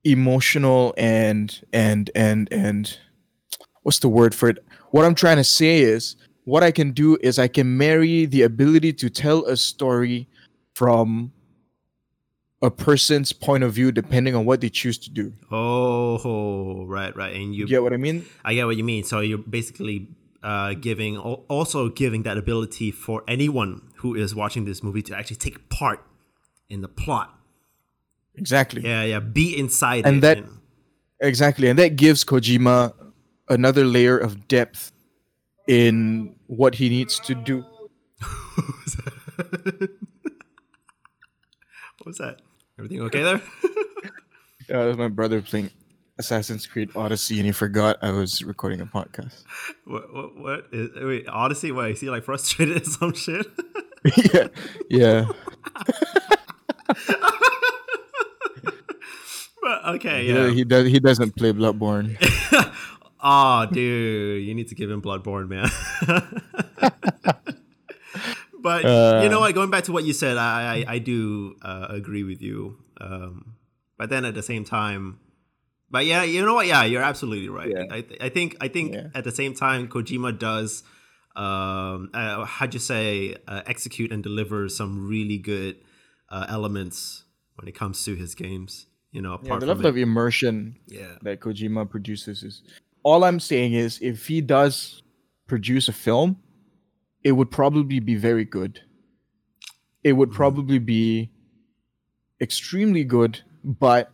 emotional 0.03 0.93
and 0.97 1.61
and 1.71 2.09
and 2.15 2.51
and 2.51 2.97
what's 3.83 3.99
the 3.99 4.09
word 4.09 4.33
for 4.33 4.49
it? 4.49 4.63
What 4.91 5.06
I'm 5.06 5.15
trying 5.15 5.37
to 5.37 5.43
say 5.43 5.81
is 5.81 6.15
what 6.43 6.63
I 6.63 6.71
can 6.71 6.91
do 6.91 7.17
is 7.21 7.37
I 7.39 7.47
can 7.47 7.77
marry 7.77 8.25
the 8.25 8.41
ability 8.41 8.93
to 8.93 9.10
tell 9.10 9.45
a 9.45 9.56
story 9.56 10.27
from 10.73 11.31
a 12.62 12.69
person's 12.69 13.33
point 13.33 13.63
of 13.63 13.73
view 13.73 13.91
depending 13.91 14.35
on 14.35 14.45
what 14.45 14.62
they 14.62 14.69
choose 14.69 14.97
to 14.99 15.10
do. 15.10 15.33
Oh, 15.52 16.85
right, 16.85 17.15
right. 17.15 17.35
And 17.35 17.56
you, 17.56 17.62
You 17.62 17.67
get 17.67 17.83
what 17.83 17.93
I 17.93 17.97
mean? 17.97 18.25
I 18.45 18.54
get 18.54 18.65
what 18.65 18.77
you 18.77 18.83
mean. 18.83 19.04
So 19.04 19.19
you're 19.19 19.39
basically 19.39 20.10
uh, 20.43 20.73
giving, 20.73 21.17
also 21.17 21.89
giving 21.89 22.23
that 22.23 22.37
ability 22.37 22.91
for 22.91 23.23
anyone 23.27 23.89
who 23.97 24.15
is 24.15 24.35
watching 24.35 24.65
this 24.65 24.83
movie 24.83 25.02
to 25.04 25.17
actually 25.17 25.37
take 25.37 25.69
part 25.69 26.04
in 26.69 26.81
the 26.81 26.87
plot. 26.87 27.35
Exactly. 28.36 28.82
Yeah, 28.84 29.04
yeah. 29.04 29.19
Be 29.19 29.58
inside 29.58 30.06
And 30.06 30.17
it. 30.17 30.21
that- 30.21 30.44
Exactly. 31.23 31.67
And 31.69 31.77
that 31.77 31.96
gives 31.98 32.25
Kojima 32.25 32.94
another 33.48 33.86
layer 33.86 34.17
of 34.17 34.48
depth 34.48 34.92
in 35.67 36.34
what 36.48 36.73
he 36.75 36.90
needs 36.90 37.19
to 37.21 37.36
do. 37.36 37.63
What 41.98 42.08
was 42.08 42.17
that? 42.17 42.42
Everything 42.79 43.02
okay 43.02 43.21
there? 43.23 43.42
Yeah, 44.69 44.77
that 44.79 44.86
was 44.86 44.98
my 44.98 45.10
brother 45.10 45.42
playing 45.42 45.69
Assassin's 46.17 46.65
Creed 46.65 46.92
Odyssey, 46.96 47.38
and 47.38 47.46
he 47.46 47.52
forgot 47.52 47.98
I 48.02 48.12
was 48.12 48.42
recording 48.42 48.79
a 48.79 48.86
podcast. 48.86 49.44
what? 49.86 50.13
What? 50.13 50.38
what 50.38 50.65
is, 50.71 50.90
wait, 50.96 51.27
Odyssey? 51.27 51.71
What? 51.73 51.92
Is 51.92 52.00
he 52.00 52.10
like 52.10 52.23
frustrated 52.23 52.82
or 52.82 52.86
some 52.86 53.13
shit? 53.13 53.46
yeah, 54.34 54.48
yeah. 54.90 55.25
okay, 59.96 60.25
Yeah, 60.27 60.46
yeah. 60.48 60.52
he 60.52 60.63
does. 60.63 60.88
He 60.88 61.00
doesn't 61.00 61.36
play 61.36 61.52
Bloodborne. 61.54 62.17
oh, 63.23 63.65
dude, 63.71 64.44
you 64.46 64.54
need 64.54 64.67
to 64.69 64.75
give 64.75 64.90
him 64.90 65.02
Bloodborne, 65.02 65.50
man. 65.50 65.69
but 68.62 68.84
you 69.23 69.29
know 69.29 69.40
what? 69.40 69.54
Going 69.56 69.69
back 69.69 69.86
to 69.86 69.92
what 69.92 70.04
you 70.04 70.13
said, 70.13 70.38
I 70.38 70.84
I, 70.88 70.94
I 70.96 71.00
do 71.00 71.56
uh, 71.62 71.88
agree 71.90 72.23
with 72.23 72.42
you. 72.42 72.77
Um, 73.00 73.56
but 73.98 74.10
then 74.10 74.25
at 74.25 74.34
the 74.34 74.44
same 74.44 74.63
time, 74.63 75.19
but 75.90 76.06
yeah, 76.06 76.23
you 76.23 76.46
know 76.46 76.54
what? 76.54 76.67
Yeah, 76.67 76.84
you're 76.84 77.04
absolutely 77.04 77.50
right. 77.50 77.69
Yeah. 77.69 77.86
I, 77.92 78.06
I 78.21 78.29
think 78.29 78.58
I 78.62 78.67
think 78.67 78.94
Yeah. 78.94 79.08
at 79.15 79.23
the 79.23 79.32
same 79.32 79.54
time, 79.54 79.88
Kojima 79.88 80.38
does. 80.38 80.84
Um, 81.36 82.10
uh, 82.13 82.44
how'd 82.46 82.73
you 82.73 82.79
say? 82.79 83.36
Uh, 83.48 83.62
execute 83.65 84.12
and 84.12 84.21
deliver 84.21 84.67
some 84.69 85.08
really 85.08 85.38
good 85.38 85.77
uh, 86.29 86.46
elements 86.50 87.23
when 87.56 87.67
it 87.67 87.73
comes 87.75 88.04
to 88.06 88.15
his 88.15 88.36
games. 88.36 88.88
You 89.12 89.21
know, 89.21 89.39
Yeah, 89.43 89.59
the 89.59 89.65
level 89.65 89.85
of 89.87 89.97
immersion 89.97 90.77
yeah, 90.87 91.15
that 91.23 91.41
Kojima 91.41 91.89
produces 91.89 92.43
is. 92.43 92.63
All 93.03 93.23
I'm 93.23 93.39
saying 93.39 93.73
is, 93.73 93.99
if 94.01 94.27
he 94.27 94.39
does 94.41 95.01
produce 95.47 95.89
a 95.89 95.93
film, 95.93 96.37
it 97.23 97.33
would 97.33 97.51
probably 97.51 97.99
be 97.99 98.15
very 98.15 98.45
good. 98.45 98.79
It 100.03 100.13
would 100.13 100.29
Mhm. 100.29 100.33
probably 100.35 100.79
be 100.79 101.29
extremely 102.39 103.03
good, 103.03 103.41
but 103.63 104.12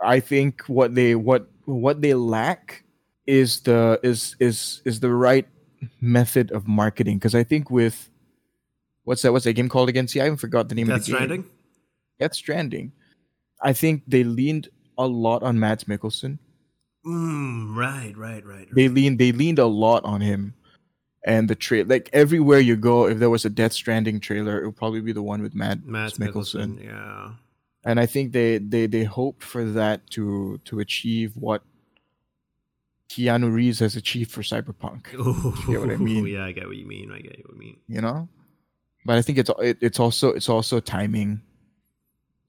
I 0.00 0.20
think 0.20 0.62
what 0.68 0.94
they 0.94 1.14
what 1.14 1.48
what 1.64 2.02
they 2.02 2.14
lack 2.14 2.84
is 3.26 3.60
the 3.62 3.98
is 4.02 4.36
is 4.38 4.80
is 4.84 5.00
the 5.00 5.12
right 5.12 5.46
method 6.00 6.50
of 6.52 6.66
marketing. 6.68 7.18
Because 7.18 7.34
I 7.34 7.42
think 7.44 7.70
with 7.70 8.10
what's 9.04 9.22
that 9.22 9.32
what's 9.32 9.44
that 9.44 9.54
game 9.54 9.68
called 9.68 9.88
again? 9.88 10.06
See, 10.08 10.20
I 10.20 10.26
even 10.26 10.36
forgot 10.38 10.68
the 10.68 10.74
name 10.76 10.86
Death 10.86 11.00
of 11.00 11.04
the 11.06 11.10
game. 11.12 11.16
Stranding. 11.16 11.44
Death 12.20 12.34
Stranding. 12.34 12.92
I 13.62 13.72
think 13.72 14.02
they 14.06 14.24
leaned 14.24 14.68
a 14.98 15.06
lot 15.06 15.42
on 15.42 15.58
Mads 15.58 15.84
Mikkelsen. 15.84 16.38
Mm, 17.06 17.74
right, 17.74 18.16
right, 18.16 18.44
right. 18.44 18.58
right. 18.58 18.68
They 18.74 18.88
leaned 18.88 19.18
they 19.18 19.32
leaned 19.32 19.58
a 19.58 19.66
lot 19.66 20.04
on 20.04 20.20
him. 20.20 20.54
And 21.24 21.48
the 21.48 21.54
trail 21.54 21.86
like 21.86 22.10
everywhere 22.12 22.58
you 22.58 22.76
go, 22.76 23.06
if 23.06 23.18
there 23.18 23.30
was 23.30 23.44
a 23.44 23.50
Death 23.50 23.72
Stranding 23.72 24.18
trailer, 24.18 24.60
it 24.60 24.66
would 24.66 24.76
probably 24.76 25.00
be 25.00 25.12
the 25.12 25.22
one 25.22 25.40
with 25.40 25.54
Mads, 25.54 25.84
Matt 25.84 26.14
Mikkelsen. 26.14 26.78
Mikkelsen. 26.78 26.84
Yeah. 26.84 27.30
And 27.84 28.00
I 28.00 28.06
think 28.06 28.32
they, 28.32 28.58
they 28.58 28.86
they 28.86 29.04
hoped 29.04 29.42
for 29.42 29.64
that 29.64 30.08
to 30.10 30.58
to 30.64 30.80
achieve 30.80 31.32
what 31.36 31.62
Keanu 33.08 33.52
Reeves 33.52 33.78
has 33.80 33.94
achieved 33.94 34.30
for 34.30 34.42
Cyberpunk. 34.42 35.12
Ooh, 35.14 35.54
get 35.70 35.80
what 35.80 35.90
I 35.90 35.96
mean? 36.10 36.26
Yeah, 36.26 36.44
I 36.44 36.52
get 36.52 36.66
what 36.66 36.76
you 36.76 36.86
mean. 36.86 37.12
I 37.12 37.20
get 37.20 37.38
what 37.44 37.54
you 37.54 37.58
mean. 37.58 37.76
You 37.86 38.00
know? 38.00 38.28
But 39.04 39.18
I 39.18 39.22
think 39.22 39.38
it's 39.38 39.50
it, 39.58 39.78
it's 39.80 40.00
also 40.00 40.30
it's 40.30 40.48
also 40.48 40.80
timing. 40.80 41.42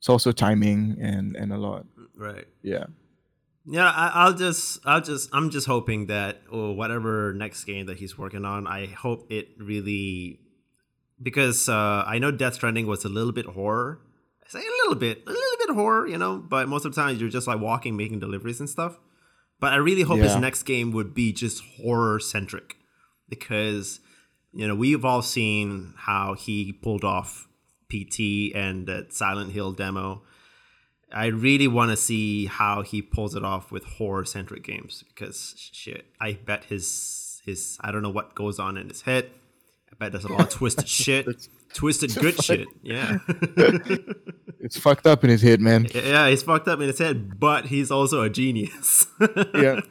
It's 0.03 0.09
also 0.09 0.33
timing 0.33 0.97
and 0.99 1.33
and 1.37 1.53
a 1.53 1.57
lot. 1.57 1.85
Right. 2.13 2.45
Yeah. 2.61 2.87
Yeah, 3.65 3.89
I, 3.89 4.11
I'll 4.13 4.33
just, 4.33 4.81
I'll 4.85 4.99
just, 4.99 5.29
I'm 5.31 5.49
just 5.49 5.65
hoping 5.65 6.07
that, 6.07 6.41
or 6.51 6.75
whatever 6.75 7.33
next 7.33 7.63
game 7.63 7.85
that 7.85 7.99
he's 7.99 8.17
working 8.17 8.43
on, 8.43 8.67
I 8.67 8.87
hope 8.87 9.31
it 9.31 9.51
really, 9.57 10.41
because 11.21 11.69
uh, 11.69 12.03
I 12.05 12.19
know 12.19 12.31
Death 12.31 12.55
Stranding 12.55 12.85
was 12.85 13.05
a 13.05 13.07
little 13.07 13.31
bit 13.31 13.45
horror. 13.45 14.01
I 14.45 14.49
say 14.49 14.59
a 14.59 14.77
little 14.83 14.95
bit, 14.95 15.23
a 15.25 15.29
little 15.29 15.57
bit 15.65 15.69
horror, 15.73 16.05
you 16.05 16.17
know, 16.17 16.39
but 16.39 16.67
most 16.67 16.83
of 16.83 16.93
the 16.93 17.01
time 17.01 17.15
you're 17.15 17.29
just 17.29 17.47
like 17.47 17.61
walking, 17.61 17.95
making 17.95 18.19
deliveries 18.19 18.59
and 18.59 18.69
stuff. 18.69 18.99
But 19.61 19.71
I 19.71 19.77
really 19.77 20.01
hope 20.01 20.19
his 20.19 20.35
next 20.35 20.63
game 20.63 20.91
would 20.91 21.13
be 21.13 21.31
just 21.31 21.63
horror 21.77 22.19
centric, 22.19 22.75
because 23.29 24.01
you 24.51 24.67
know 24.67 24.75
we've 24.75 25.05
all 25.05 25.21
seen 25.21 25.93
how 25.95 26.33
he 26.33 26.73
pulled 26.73 27.05
off 27.05 27.47
PT 27.93 28.55
and 28.55 28.87
that 28.87 29.13
Silent 29.13 29.51
Hill 29.51 29.71
demo. 29.71 30.21
I 31.13 31.27
really 31.27 31.67
want 31.67 31.91
to 31.91 31.97
see 31.97 32.47
how 32.47 32.81
he 32.81 33.01
pulls 33.01 33.35
it 33.35 33.45
off 33.45 33.71
with 33.71 33.83
horror 33.83 34.25
centric 34.25 34.63
games 34.63 35.03
because 35.09 35.53
shit, 35.71 36.05
I 36.19 36.39
bet 36.45 36.63
his 36.65 37.41
his 37.45 37.77
I 37.81 37.91
don't 37.91 38.01
know 38.01 38.09
what 38.09 38.33
goes 38.33 38.57
on 38.59 38.77
in 38.77 38.89
his 38.89 39.01
head. 39.01 39.29
I 39.91 39.95
bet 39.99 40.11
there's 40.11 40.23
a 40.25 40.31
lot 40.31 40.41
of 40.41 40.49
twisted 40.49 40.87
shit, 41.01 41.27
twisted 41.73 42.15
good 42.15 42.43
shit. 42.43 42.67
Yeah, 42.81 43.19
It's 44.59 44.77
fucked 44.79 45.05
up 45.05 45.23
in 45.25 45.29
his 45.29 45.41
head, 45.41 45.59
man. 45.59 45.87
yeah, 45.93 46.29
he's 46.29 46.41
fucked 46.41 46.69
up 46.69 46.79
in 46.79 46.87
his 46.87 46.97
head, 46.97 47.37
but 47.37 47.65
he's 47.65 47.91
also 47.91 48.21
a 48.23 48.29
genius. 48.29 49.05
Yeah. 49.53 49.81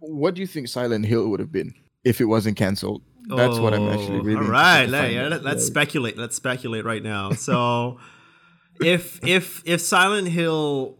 What 0.00 0.34
do 0.34 0.40
you 0.40 0.46
think 0.46 0.66
Silent 0.68 1.06
Hill 1.06 1.28
would 1.28 1.40
have 1.40 1.52
been 1.52 1.74
if 2.04 2.20
it 2.20 2.24
wasn't 2.24 2.56
canceled? 2.56 3.02
That's 3.28 3.58
what 3.58 3.72
I'm 3.74 3.88
actually 3.88 4.18
Oh, 4.18 4.22
really. 4.22 4.44
All 4.46 4.50
right, 4.50 4.86
let, 4.88 5.12
yeah, 5.12 5.28
let, 5.28 5.42
let's 5.44 5.62
Like, 5.62 5.66
speculate. 5.66 6.18
Let's 6.18 6.36
speculate 6.36 6.84
right 6.84 7.02
now. 7.02 7.32
So, 7.32 7.98
if 8.80 9.22
if 9.24 9.62
if 9.64 9.80
Silent 9.80 10.28
Hill 10.28 10.98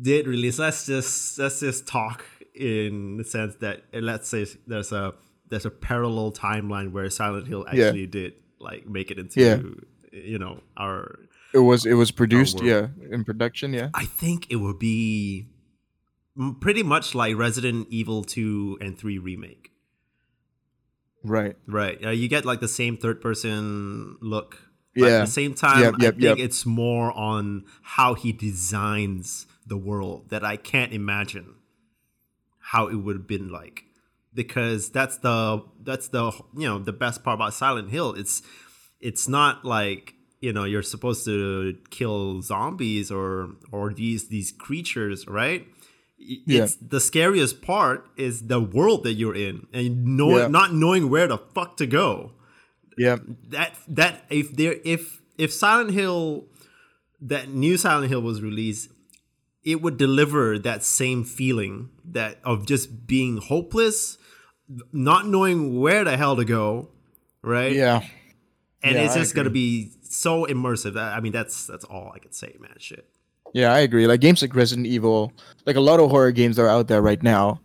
did 0.00 0.26
release, 0.26 0.58
let's 0.58 0.86
just 0.86 1.38
let's 1.38 1.60
just 1.60 1.86
talk 1.86 2.24
in 2.54 3.16
the 3.16 3.24
sense 3.24 3.54
that 3.56 3.82
let's 3.94 4.28
say 4.28 4.46
there's 4.66 4.92
a 4.92 5.14
there's 5.48 5.64
a 5.66 5.70
parallel 5.70 6.32
timeline 6.32 6.92
where 6.92 7.08
Silent 7.10 7.46
Hill 7.46 7.64
Yeah. 7.72 7.86
actually 7.86 8.06
did 8.06 8.34
like 8.58 8.86
make 8.86 9.10
it 9.10 9.18
into 9.18 9.40
Yeah. 9.40 9.58
you 10.12 10.38
know 10.38 10.60
our. 10.76 11.18
It 11.54 11.58
was 11.58 11.84
it 11.84 11.94
was 11.94 12.10
produced, 12.10 12.62
yeah, 12.62 12.88
in 13.10 13.24
production, 13.24 13.72
yeah. 13.74 13.90
I 13.94 14.06
think 14.06 14.50
it 14.50 14.56
would 14.56 14.78
be 14.78 15.48
pretty 16.60 16.82
much 16.82 17.14
like 17.14 17.36
Resident 17.36 17.88
Evil 17.90 18.24
two 18.24 18.78
and 18.80 18.98
three 18.98 19.18
remake. 19.18 19.70
Right. 21.24 21.56
Right. 21.66 22.04
Uh, 22.04 22.10
you 22.10 22.28
get 22.28 22.44
like 22.44 22.60
the 22.60 22.68
same 22.68 22.96
third 22.96 23.20
person 23.20 24.16
look. 24.20 24.58
But 24.94 25.08
Yeah. 25.08 25.16
at 25.18 25.26
the 25.26 25.32
same 25.32 25.54
time, 25.54 25.80
Yep, 25.82 25.94
I 25.98 26.10
think 26.10 26.22
yep. 26.22 26.38
it's 26.38 26.66
more 26.66 27.12
on 27.12 27.64
how 27.82 28.14
he 28.14 28.32
designs 28.32 29.46
the 29.66 29.76
world 29.76 30.28
that 30.30 30.44
I 30.44 30.56
can't 30.56 30.92
imagine 30.92 31.54
how 32.58 32.88
it 32.88 32.96
would 32.96 33.16
have 33.16 33.26
been 33.26 33.48
like. 33.50 33.84
Because 34.34 34.90
that's 34.90 35.18
the 35.18 35.62
that's 35.82 36.08
the 36.08 36.32
you 36.56 36.66
know 36.66 36.78
the 36.78 36.92
best 36.92 37.22
part 37.22 37.34
about 37.34 37.52
Silent 37.54 37.90
Hill. 37.90 38.14
It's 38.14 38.42
it's 39.00 39.28
not 39.28 39.64
like 39.64 40.14
you 40.40 40.52
know 40.54 40.64
you're 40.64 40.82
supposed 40.82 41.24
to 41.26 41.76
kill 41.90 42.40
zombies 42.40 43.10
or 43.10 43.50
or 43.70 43.92
these 43.92 44.28
these 44.28 44.50
creatures, 44.50 45.26
right? 45.28 45.66
I- 46.22 46.42
Yeah. 46.46 46.64
It's 46.64 46.76
the 46.76 47.00
scariest 47.00 47.62
part 47.62 48.06
is 48.16 48.46
the 48.46 48.60
world 48.60 49.02
that 49.04 49.14
you're 49.14 49.34
in 49.34 49.66
and 49.72 50.04
know, 50.16 50.38
Yeah. 50.38 50.46
not 50.48 50.72
knowing 50.72 51.10
where 51.10 51.26
the 51.26 51.38
fuck 51.38 51.76
to 51.78 51.86
go 51.86 52.32
Yeah. 52.96 53.16
that 53.50 53.76
that 53.88 54.24
if 54.30 54.54
there 54.56 54.76
if 54.84 55.20
if 55.38 55.52
Silent 55.52 55.90
Hill 55.92 56.46
that 57.20 57.48
new 57.50 57.76
Silent 57.76 58.08
Hill 58.10 58.22
was 58.22 58.40
released, 58.42 58.90
it 59.64 59.80
would 59.82 59.96
deliver 59.96 60.58
that 60.58 60.82
same 60.84 61.24
feeling 61.24 61.88
that 62.04 62.38
of 62.44 62.66
just 62.66 63.06
being 63.06 63.36
hopeless, 63.38 64.18
not 64.92 65.26
knowing 65.26 65.78
where 65.80 66.04
the 66.04 66.16
hell 66.16 66.36
to 66.36 66.44
go, 66.44 66.88
right? 67.42 67.72
Yeah. 67.74 68.02
and 68.84 68.94
yeah, 68.96 69.04
it's 69.04 69.14
just 69.14 69.34
gonna 69.36 69.50
be 69.50 69.92
so 70.02 70.44
immersive. 70.46 70.96
I 70.96 71.20
mean, 71.20 71.32
that's 71.32 71.66
that's 71.66 71.84
all 71.84 72.10
I 72.14 72.18
could 72.18 72.34
say, 72.34 72.56
man. 72.60 72.74
Shit. 72.78 73.06
Yeah, 73.52 73.72
I 73.72 73.80
agree. 73.80 74.06
Like 74.06 74.20
games 74.20 74.40
like 74.42 74.54
Resident 74.54 74.86
Evil, 74.86 75.32
like 75.66 75.76
a 75.76 75.80
lot 75.80 76.00
of 76.00 76.10
horror 76.10 76.32
games 76.32 76.56
that 76.56 76.62
are 76.62 76.68
out 76.68 76.88
there 76.88 77.02
right 77.02 77.22
now, 77.22 77.60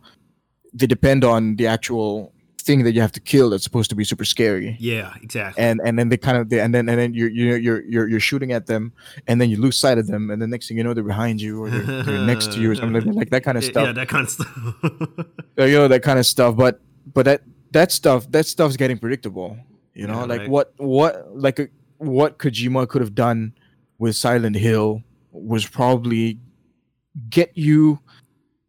they 0.74 0.86
depend 0.86 1.24
on 1.24 1.56
the 1.56 1.66
actual 1.66 2.32
thing 2.60 2.84
that 2.84 2.92
you 2.92 3.00
have 3.00 3.12
to 3.12 3.20
kill 3.20 3.48
that's 3.48 3.64
supposed 3.64 3.88
to 3.88 3.96
be 3.96 4.04
super 4.04 4.24
scary. 4.26 4.76
Yeah, 4.78 5.14
exactly. 5.22 5.64
And 5.64 5.80
and 5.82 5.98
then 5.98 6.10
they 6.10 6.18
kind 6.18 6.36
of 6.36 6.50
they, 6.50 6.60
and 6.60 6.74
then 6.74 6.88
and 6.88 6.98
then 6.98 7.14
you're 7.14 7.30
you're 7.30 7.56
you're 7.56 7.82
you're 7.84 8.08
you're 8.08 8.20
shooting 8.20 8.52
at 8.52 8.66
them 8.66 8.92
and 9.26 9.40
then 9.40 9.48
you 9.48 9.56
lose 9.58 9.78
sight 9.78 9.96
of 9.96 10.06
them 10.06 10.30
and 10.30 10.42
the 10.42 10.46
next 10.46 10.68
thing 10.68 10.76
you 10.76 10.84
know 10.84 10.92
they're 10.92 11.02
behind 11.04 11.40
you 11.40 11.62
or 11.62 11.70
they're, 11.70 12.02
they're 12.02 12.26
next 12.26 12.52
to 12.52 12.60
you 12.60 12.70
or 12.70 12.74
something 12.74 12.92
like 12.94 13.04
that, 13.04 13.14
like 13.14 13.30
that 13.30 13.42
kind 13.44 13.56
of 13.56 13.64
stuff. 13.72 13.86
yeah, 13.86 13.92
that 13.92 14.08
kind 14.08 14.24
of 14.24 14.30
stuff. 14.30 14.48
Uh, 15.58 15.64
you 15.64 15.74
know 15.76 15.88
that 15.88 16.02
kind 16.04 16.20
of 16.20 16.26
stuff 16.26 16.54
but 16.54 16.80
but 17.14 17.24
that 17.24 17.40
that 17.72 17.90
stuff 17.90 18.30
that 18.30 18.46
stuff's 18.46 18.76
getting 18.76 18.96
predictable 18.96 19.56
you 19.94 20.06
know 20.06 20.20
Yeah, 20.20 20.24
like 20.26 20.40
right. 20.42 20.48
what 20.50 20.72
what 20.76 21.34
like 21.36 21.58
a, 21.58 21.68
what 21.96 22.38
kojima 22.38 22.86
could 22.86 23.00
have 23.02 23.14
done 23.14 23.54
with 23.98 24.14
silent 24.14 24.54
hill 24.54 25.02
was 25.42 25.66
probably 25.66 26.38
get 27.30 27.52
you 27.56 28.00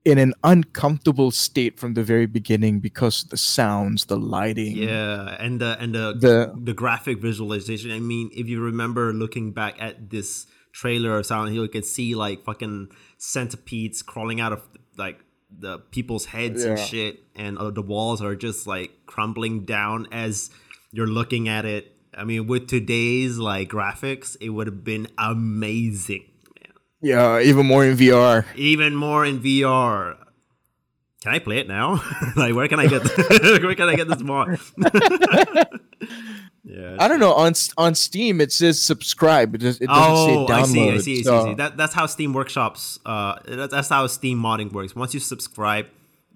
in 0.05 0.17
an 0.17 0.33
uncomfortable 0.43 1.29
state 1.29 1.77
from 1.79 1.93
the 1.93 2.03
very 2.03 2.25
beginning 2.25 2.79
because 2.79 3.25
the 3.25 3.37
sounds 3.37 4.05
the 4.05 4.17
lighting 4.17 4.75
Yeah, 4.77 5.35
and 5.39 5.59
the 5.59 5.77
and 5.79 5.93
the, 5.93 6.13
The- 6.17 6.53
the 6.63 6.73
graphic 6.73 7.19
visualization. 7.21 7.91
I 7.91 7.99
mean, 7.99 8.29
if 8.33 8.47
you 8.47 8.61
remember 8.61 9.13
looking 9.13 9.51
back 9.51 9.75
at 9.79 10.09
this 10.09 10.47
trailer 10.71 11.17
of 11.17 11.25
Silent 11.25 11.53
Hill, 11.53 11.63
you 11.63 11.69
can 11.69 11.83
see 11.83 12.15
like 12.15 12.43
fucking 12.43 12.89
centipedes 13.17 14.01
crawling 14.01 14.39
out 14.39 14.53
of 14.53 14.61
like 14.97 15.19
the 15.51 15.79
people's 15.91 16.25
heads 16.25 16.63
and 16.63 16.79
shit, 16.79 17.19
and 17.35 17.57
uh, 17.57 17.69
the 17.71 17.81
walls 17.81 18.21
are 18.21 18.35
just 18.35 18.65
like 18.67 18.91
crumbling 19.05 19.65
down 19.65 20.07
as 20.11 20.49
you're 20.91 21.07
looking 21.07 21.47
at 21.49 21.65
it. 21.65 21.91
I 22.17 22.23
mean, 22.23 22.47
with 22.47 22.67
today's 22.67 23.37
like 23.37 23.69
graphics, 23.69 24.37
it 24.41 24.49
would 24.49 24.67
have 24.67 24.83
been 24.83 25.07
amazing. 25.17 26.25
Yeah, 27.01 27.39
even 27.39 27.65
more 27.65 27.85
in 27.85 27.97
VR. 27.97 28.45
Even 28.55 28.95
more 28.95 29.25
in 29.25 29.39
VR. 29.39 30.17
Can 31.21 31.33
I 31.33 31.39
play 31.39 31.57
it 31.59 31.67
now? 31.67 32.01
like, 32.35 32.55
where 32.55 32.67
can 32.67 32.79
I 32.79 32.87
get 32.87 33.03
where 33.63 33.75
can 33.75 33.89
I 33.89 33.95
get 33.95 34.07
this 34.07 34.21
mod? 34.21 34.59
yeah, 36.63 36.95
I 36.97 37.07
don't 37.07 37.19
know. 37.19 37.33
On 37.33 37.53
on 37.77 37.95
Steam, 37.95 38.39
it 38.39 38.51
says 38.51 38.81
subscribe. 38.81 39.55
It, 39.55 39.59
does, 39.59 39.81
it 39.81 39.87
doesn't 39.87 40.13
oh, 40.13 40.47
say 40.47 40.53
download. 40.53 40.59
I 40.59 40.63
see. 40.65 40.89
I 40.91 40.97
see. 40.97 41.23
So. 41.23 41.39
I 41.39 41.43
see, 41.43 41.53
That, 41.55 41.77
that's 41.77 41.93
how 41.93 42.05
Steam 42.05 42.33
Workshops. 42.33 42.99
Uh, 43.05 43.39
that's 43.45 43.89
how 43.89 44.07
Steam 44.07 44.41
modding 44.41 44.71
works. 44.71 44.95
Once 44.95 45.13
you 45.13 45.19
subscribe, 45.19 45.87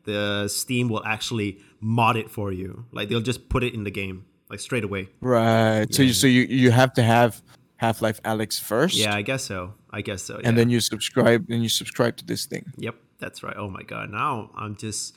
the 0.03 0.49
Steam 0.49 0.89
will 0.89 1.05
actually 1.05 1.59
mod 1.80 2.18
it 2.18 2.30
for 2.30 2.51
you. 2.51 2.86
Like 2.91 3.07
they'll 3.07 3.22
just 3.22 3.47
put 3.47 3.64
it 3.64 3.74
in 3.74 3.86
the 3.86 3.91
game 3.91 4.26
like 4.49 4.59
straight 4.59 4.84
away. 4.84 5.07
Right. 5.22 5.80
Yeah. 5.80 5.86
So 5.91 6.03
you 6.03 6.14
so 6.14 6.28
you 6.28 6.41
you 6.41 6.72
have 6.72 6.93
to 6.95 7.03
have 7.03 7.41
Half 7.84 8.01
Life 8.01 8.23
Alyx 8.23 8.61
first. 8.61 8.95
Yeah, 8.95 9.13
I 9.13 9.23
guess 9.23 9.43
so. 9.43 9.73
I 9.91 9.99
guess 9.99 10.23
so. 10.23 10.39
Yeah. 10.39 10.47
And 10.47 10.57
then 10.57 10.69
you 10.69 10.79
subscribe 10.79 11.49
and 11.49 11.61
you 11.61 11.67
subscribe 11.67 12.15
to 12.15 12.25
this 12.25 12.45
thing. 12.45 12.71
Yep, 12.77 12.95
that's 13.19 13.43
right. 13.43 13.57
Oh 13.57 13.69
my 13.69 13.84
god. 13.84 14.09
Now 14.09 14.51
I'm 14.55 14.77
just 14.77 15.13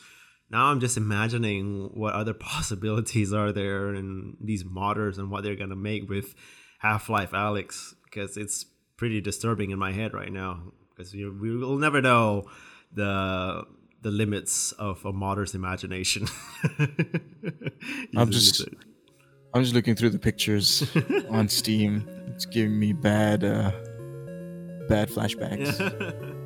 now 0.51 0.65
I'm 0.65 0.81
just 0.81 0.97
imagining 0.97 1.91
what 1.95 2.15
other 2.15 2.35
possibilities 2.55 3.33
are 3.33 3.53
there 3.53 3.91
and 3.91 4.37
these 4.41 4.65
modders 4.65 5.17
and 5.17 5.31
what 5.31 5.45
they're 5.45 5.55
gonna 5.55 5.77
make 5.77 6.09
with 6.09 6.35
Half 6.81 7.09
Life 7.09 7.31
Alyx 7.31 7.95
because 8.03 8.37
it's 8.37 8.67
pretty 8.97 9.21
disturbing 9.21 9.71
in 9.71 9.79
my 9.79 9.93
head 9.93 10.13
right 10.13 10.33
now 10.33 10.73
because 10.91 11.15
we 11.15 11.57
will 11.57 11.79
never 11.79 12.03
know 12.03 12.47
the 12.93 13.65
the 14.03 14.11
limits 14.11 14.73
of 14.73 15.05
a 15.05 15.13
modder's 15.13 15.55
imagination. 15.55 16.27
I'm 18.17 18.33
just 18.33 18.67
I'm 19.55 19.63
just 19.63 19.75
looking 19.75 19.95
through 19.95 20.11
the 20.11 20.19
pictures 20.19 20.85
on 21.31 21.49
Steam. 21.49 22.07
It's 22.29 22.45
giving 22.45 22.79
me 22.79 22.93
bad 22.93 23.45
uh 23.45 23.71
bad 24.89 25.09
flashbacks. 25.09 25.77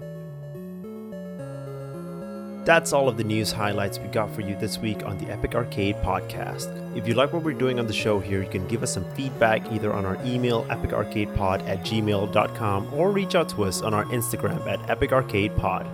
That's 2.64 2.92
all 2.92 3.08
of 3.08 3.16
the 3.16 3.24
news 3.24 3.50
highlights 3.50 3.98
we 3.98 4.08
got 4.08 4.30
for 4.34 4.42
you 4.42 4.54
this 4.54 4.78
week 4.78 5.04
on 5.04 5.16
the 5.18 5.30
Epic 5.30 5.54
Arcade 5.54 5.96
podcast. 5.96 6.68
If 6.94 7.08
you 7.08 7.14
like 7.14 7.32
what 7.32 7.42
we're 7.42 7.54
doing 7.54 7.78
on 7.78 7.86
the 7.86 7.92
show 7.92 8.20
here, 8.20 8.42
you 8.42 8.48
can 8.48 8.68
give 8.68 8.82
us 8.82 8.92
some 8.92 9.04
feedback 9.14 9.72
either 9.72 9.92
on 9.92 10.04
our 10.04 10.18
email, 10.26 10.64
epicarcadepod 10.64 11.66
at 11.66 11.80
gmail.com, 11.80 12.92
or 12.94 13.10
reach 13.12 13.34
out 13.34 13.48
to 13.50 13.64
us 13.64 13.80
on 13.80 13.94
our 13.94 14.04
Instagram 14.06 14.64
at 14.66 14.78
epicarcadepod. 14.80 15.86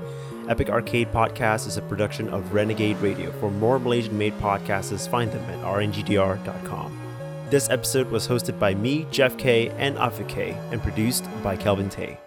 Epic 0.49 0.71
Arcade 0.71 1.11
Podcast 1.13 1.67
is 1.67 1.77
a 1.77 1.83
production 1.83 2.29
of 2.29 2.55
Renegade 2.55 2.99
Radio. 2.99 3.33
For 3.41 3.51
more 3.51 3.79
Malaysian 3.79 4.17
made 4.17 4.33
podcasts, 4.39 5.09
find 5.09 5.31
them 5.33 5.43
at 5.51 5.59
rngdr.com. 5.65 7.47
This 7.51 7.69
episode 7.69 8.11
was 8.11 8.29
hosted 8.29 8.59
by 8.59 8.75
me, 8.75 9.07
Jeff 9.11 9.37
K, 9.39 9.71
and 9.71 9.97
Afi 9.97 10.29
K, 10.29 10.51
and 10.71 10.83
produced 10.83 11.25
by 11.43 11.57
Kelvin 11.57 11.89
Tay. 11.89 12.19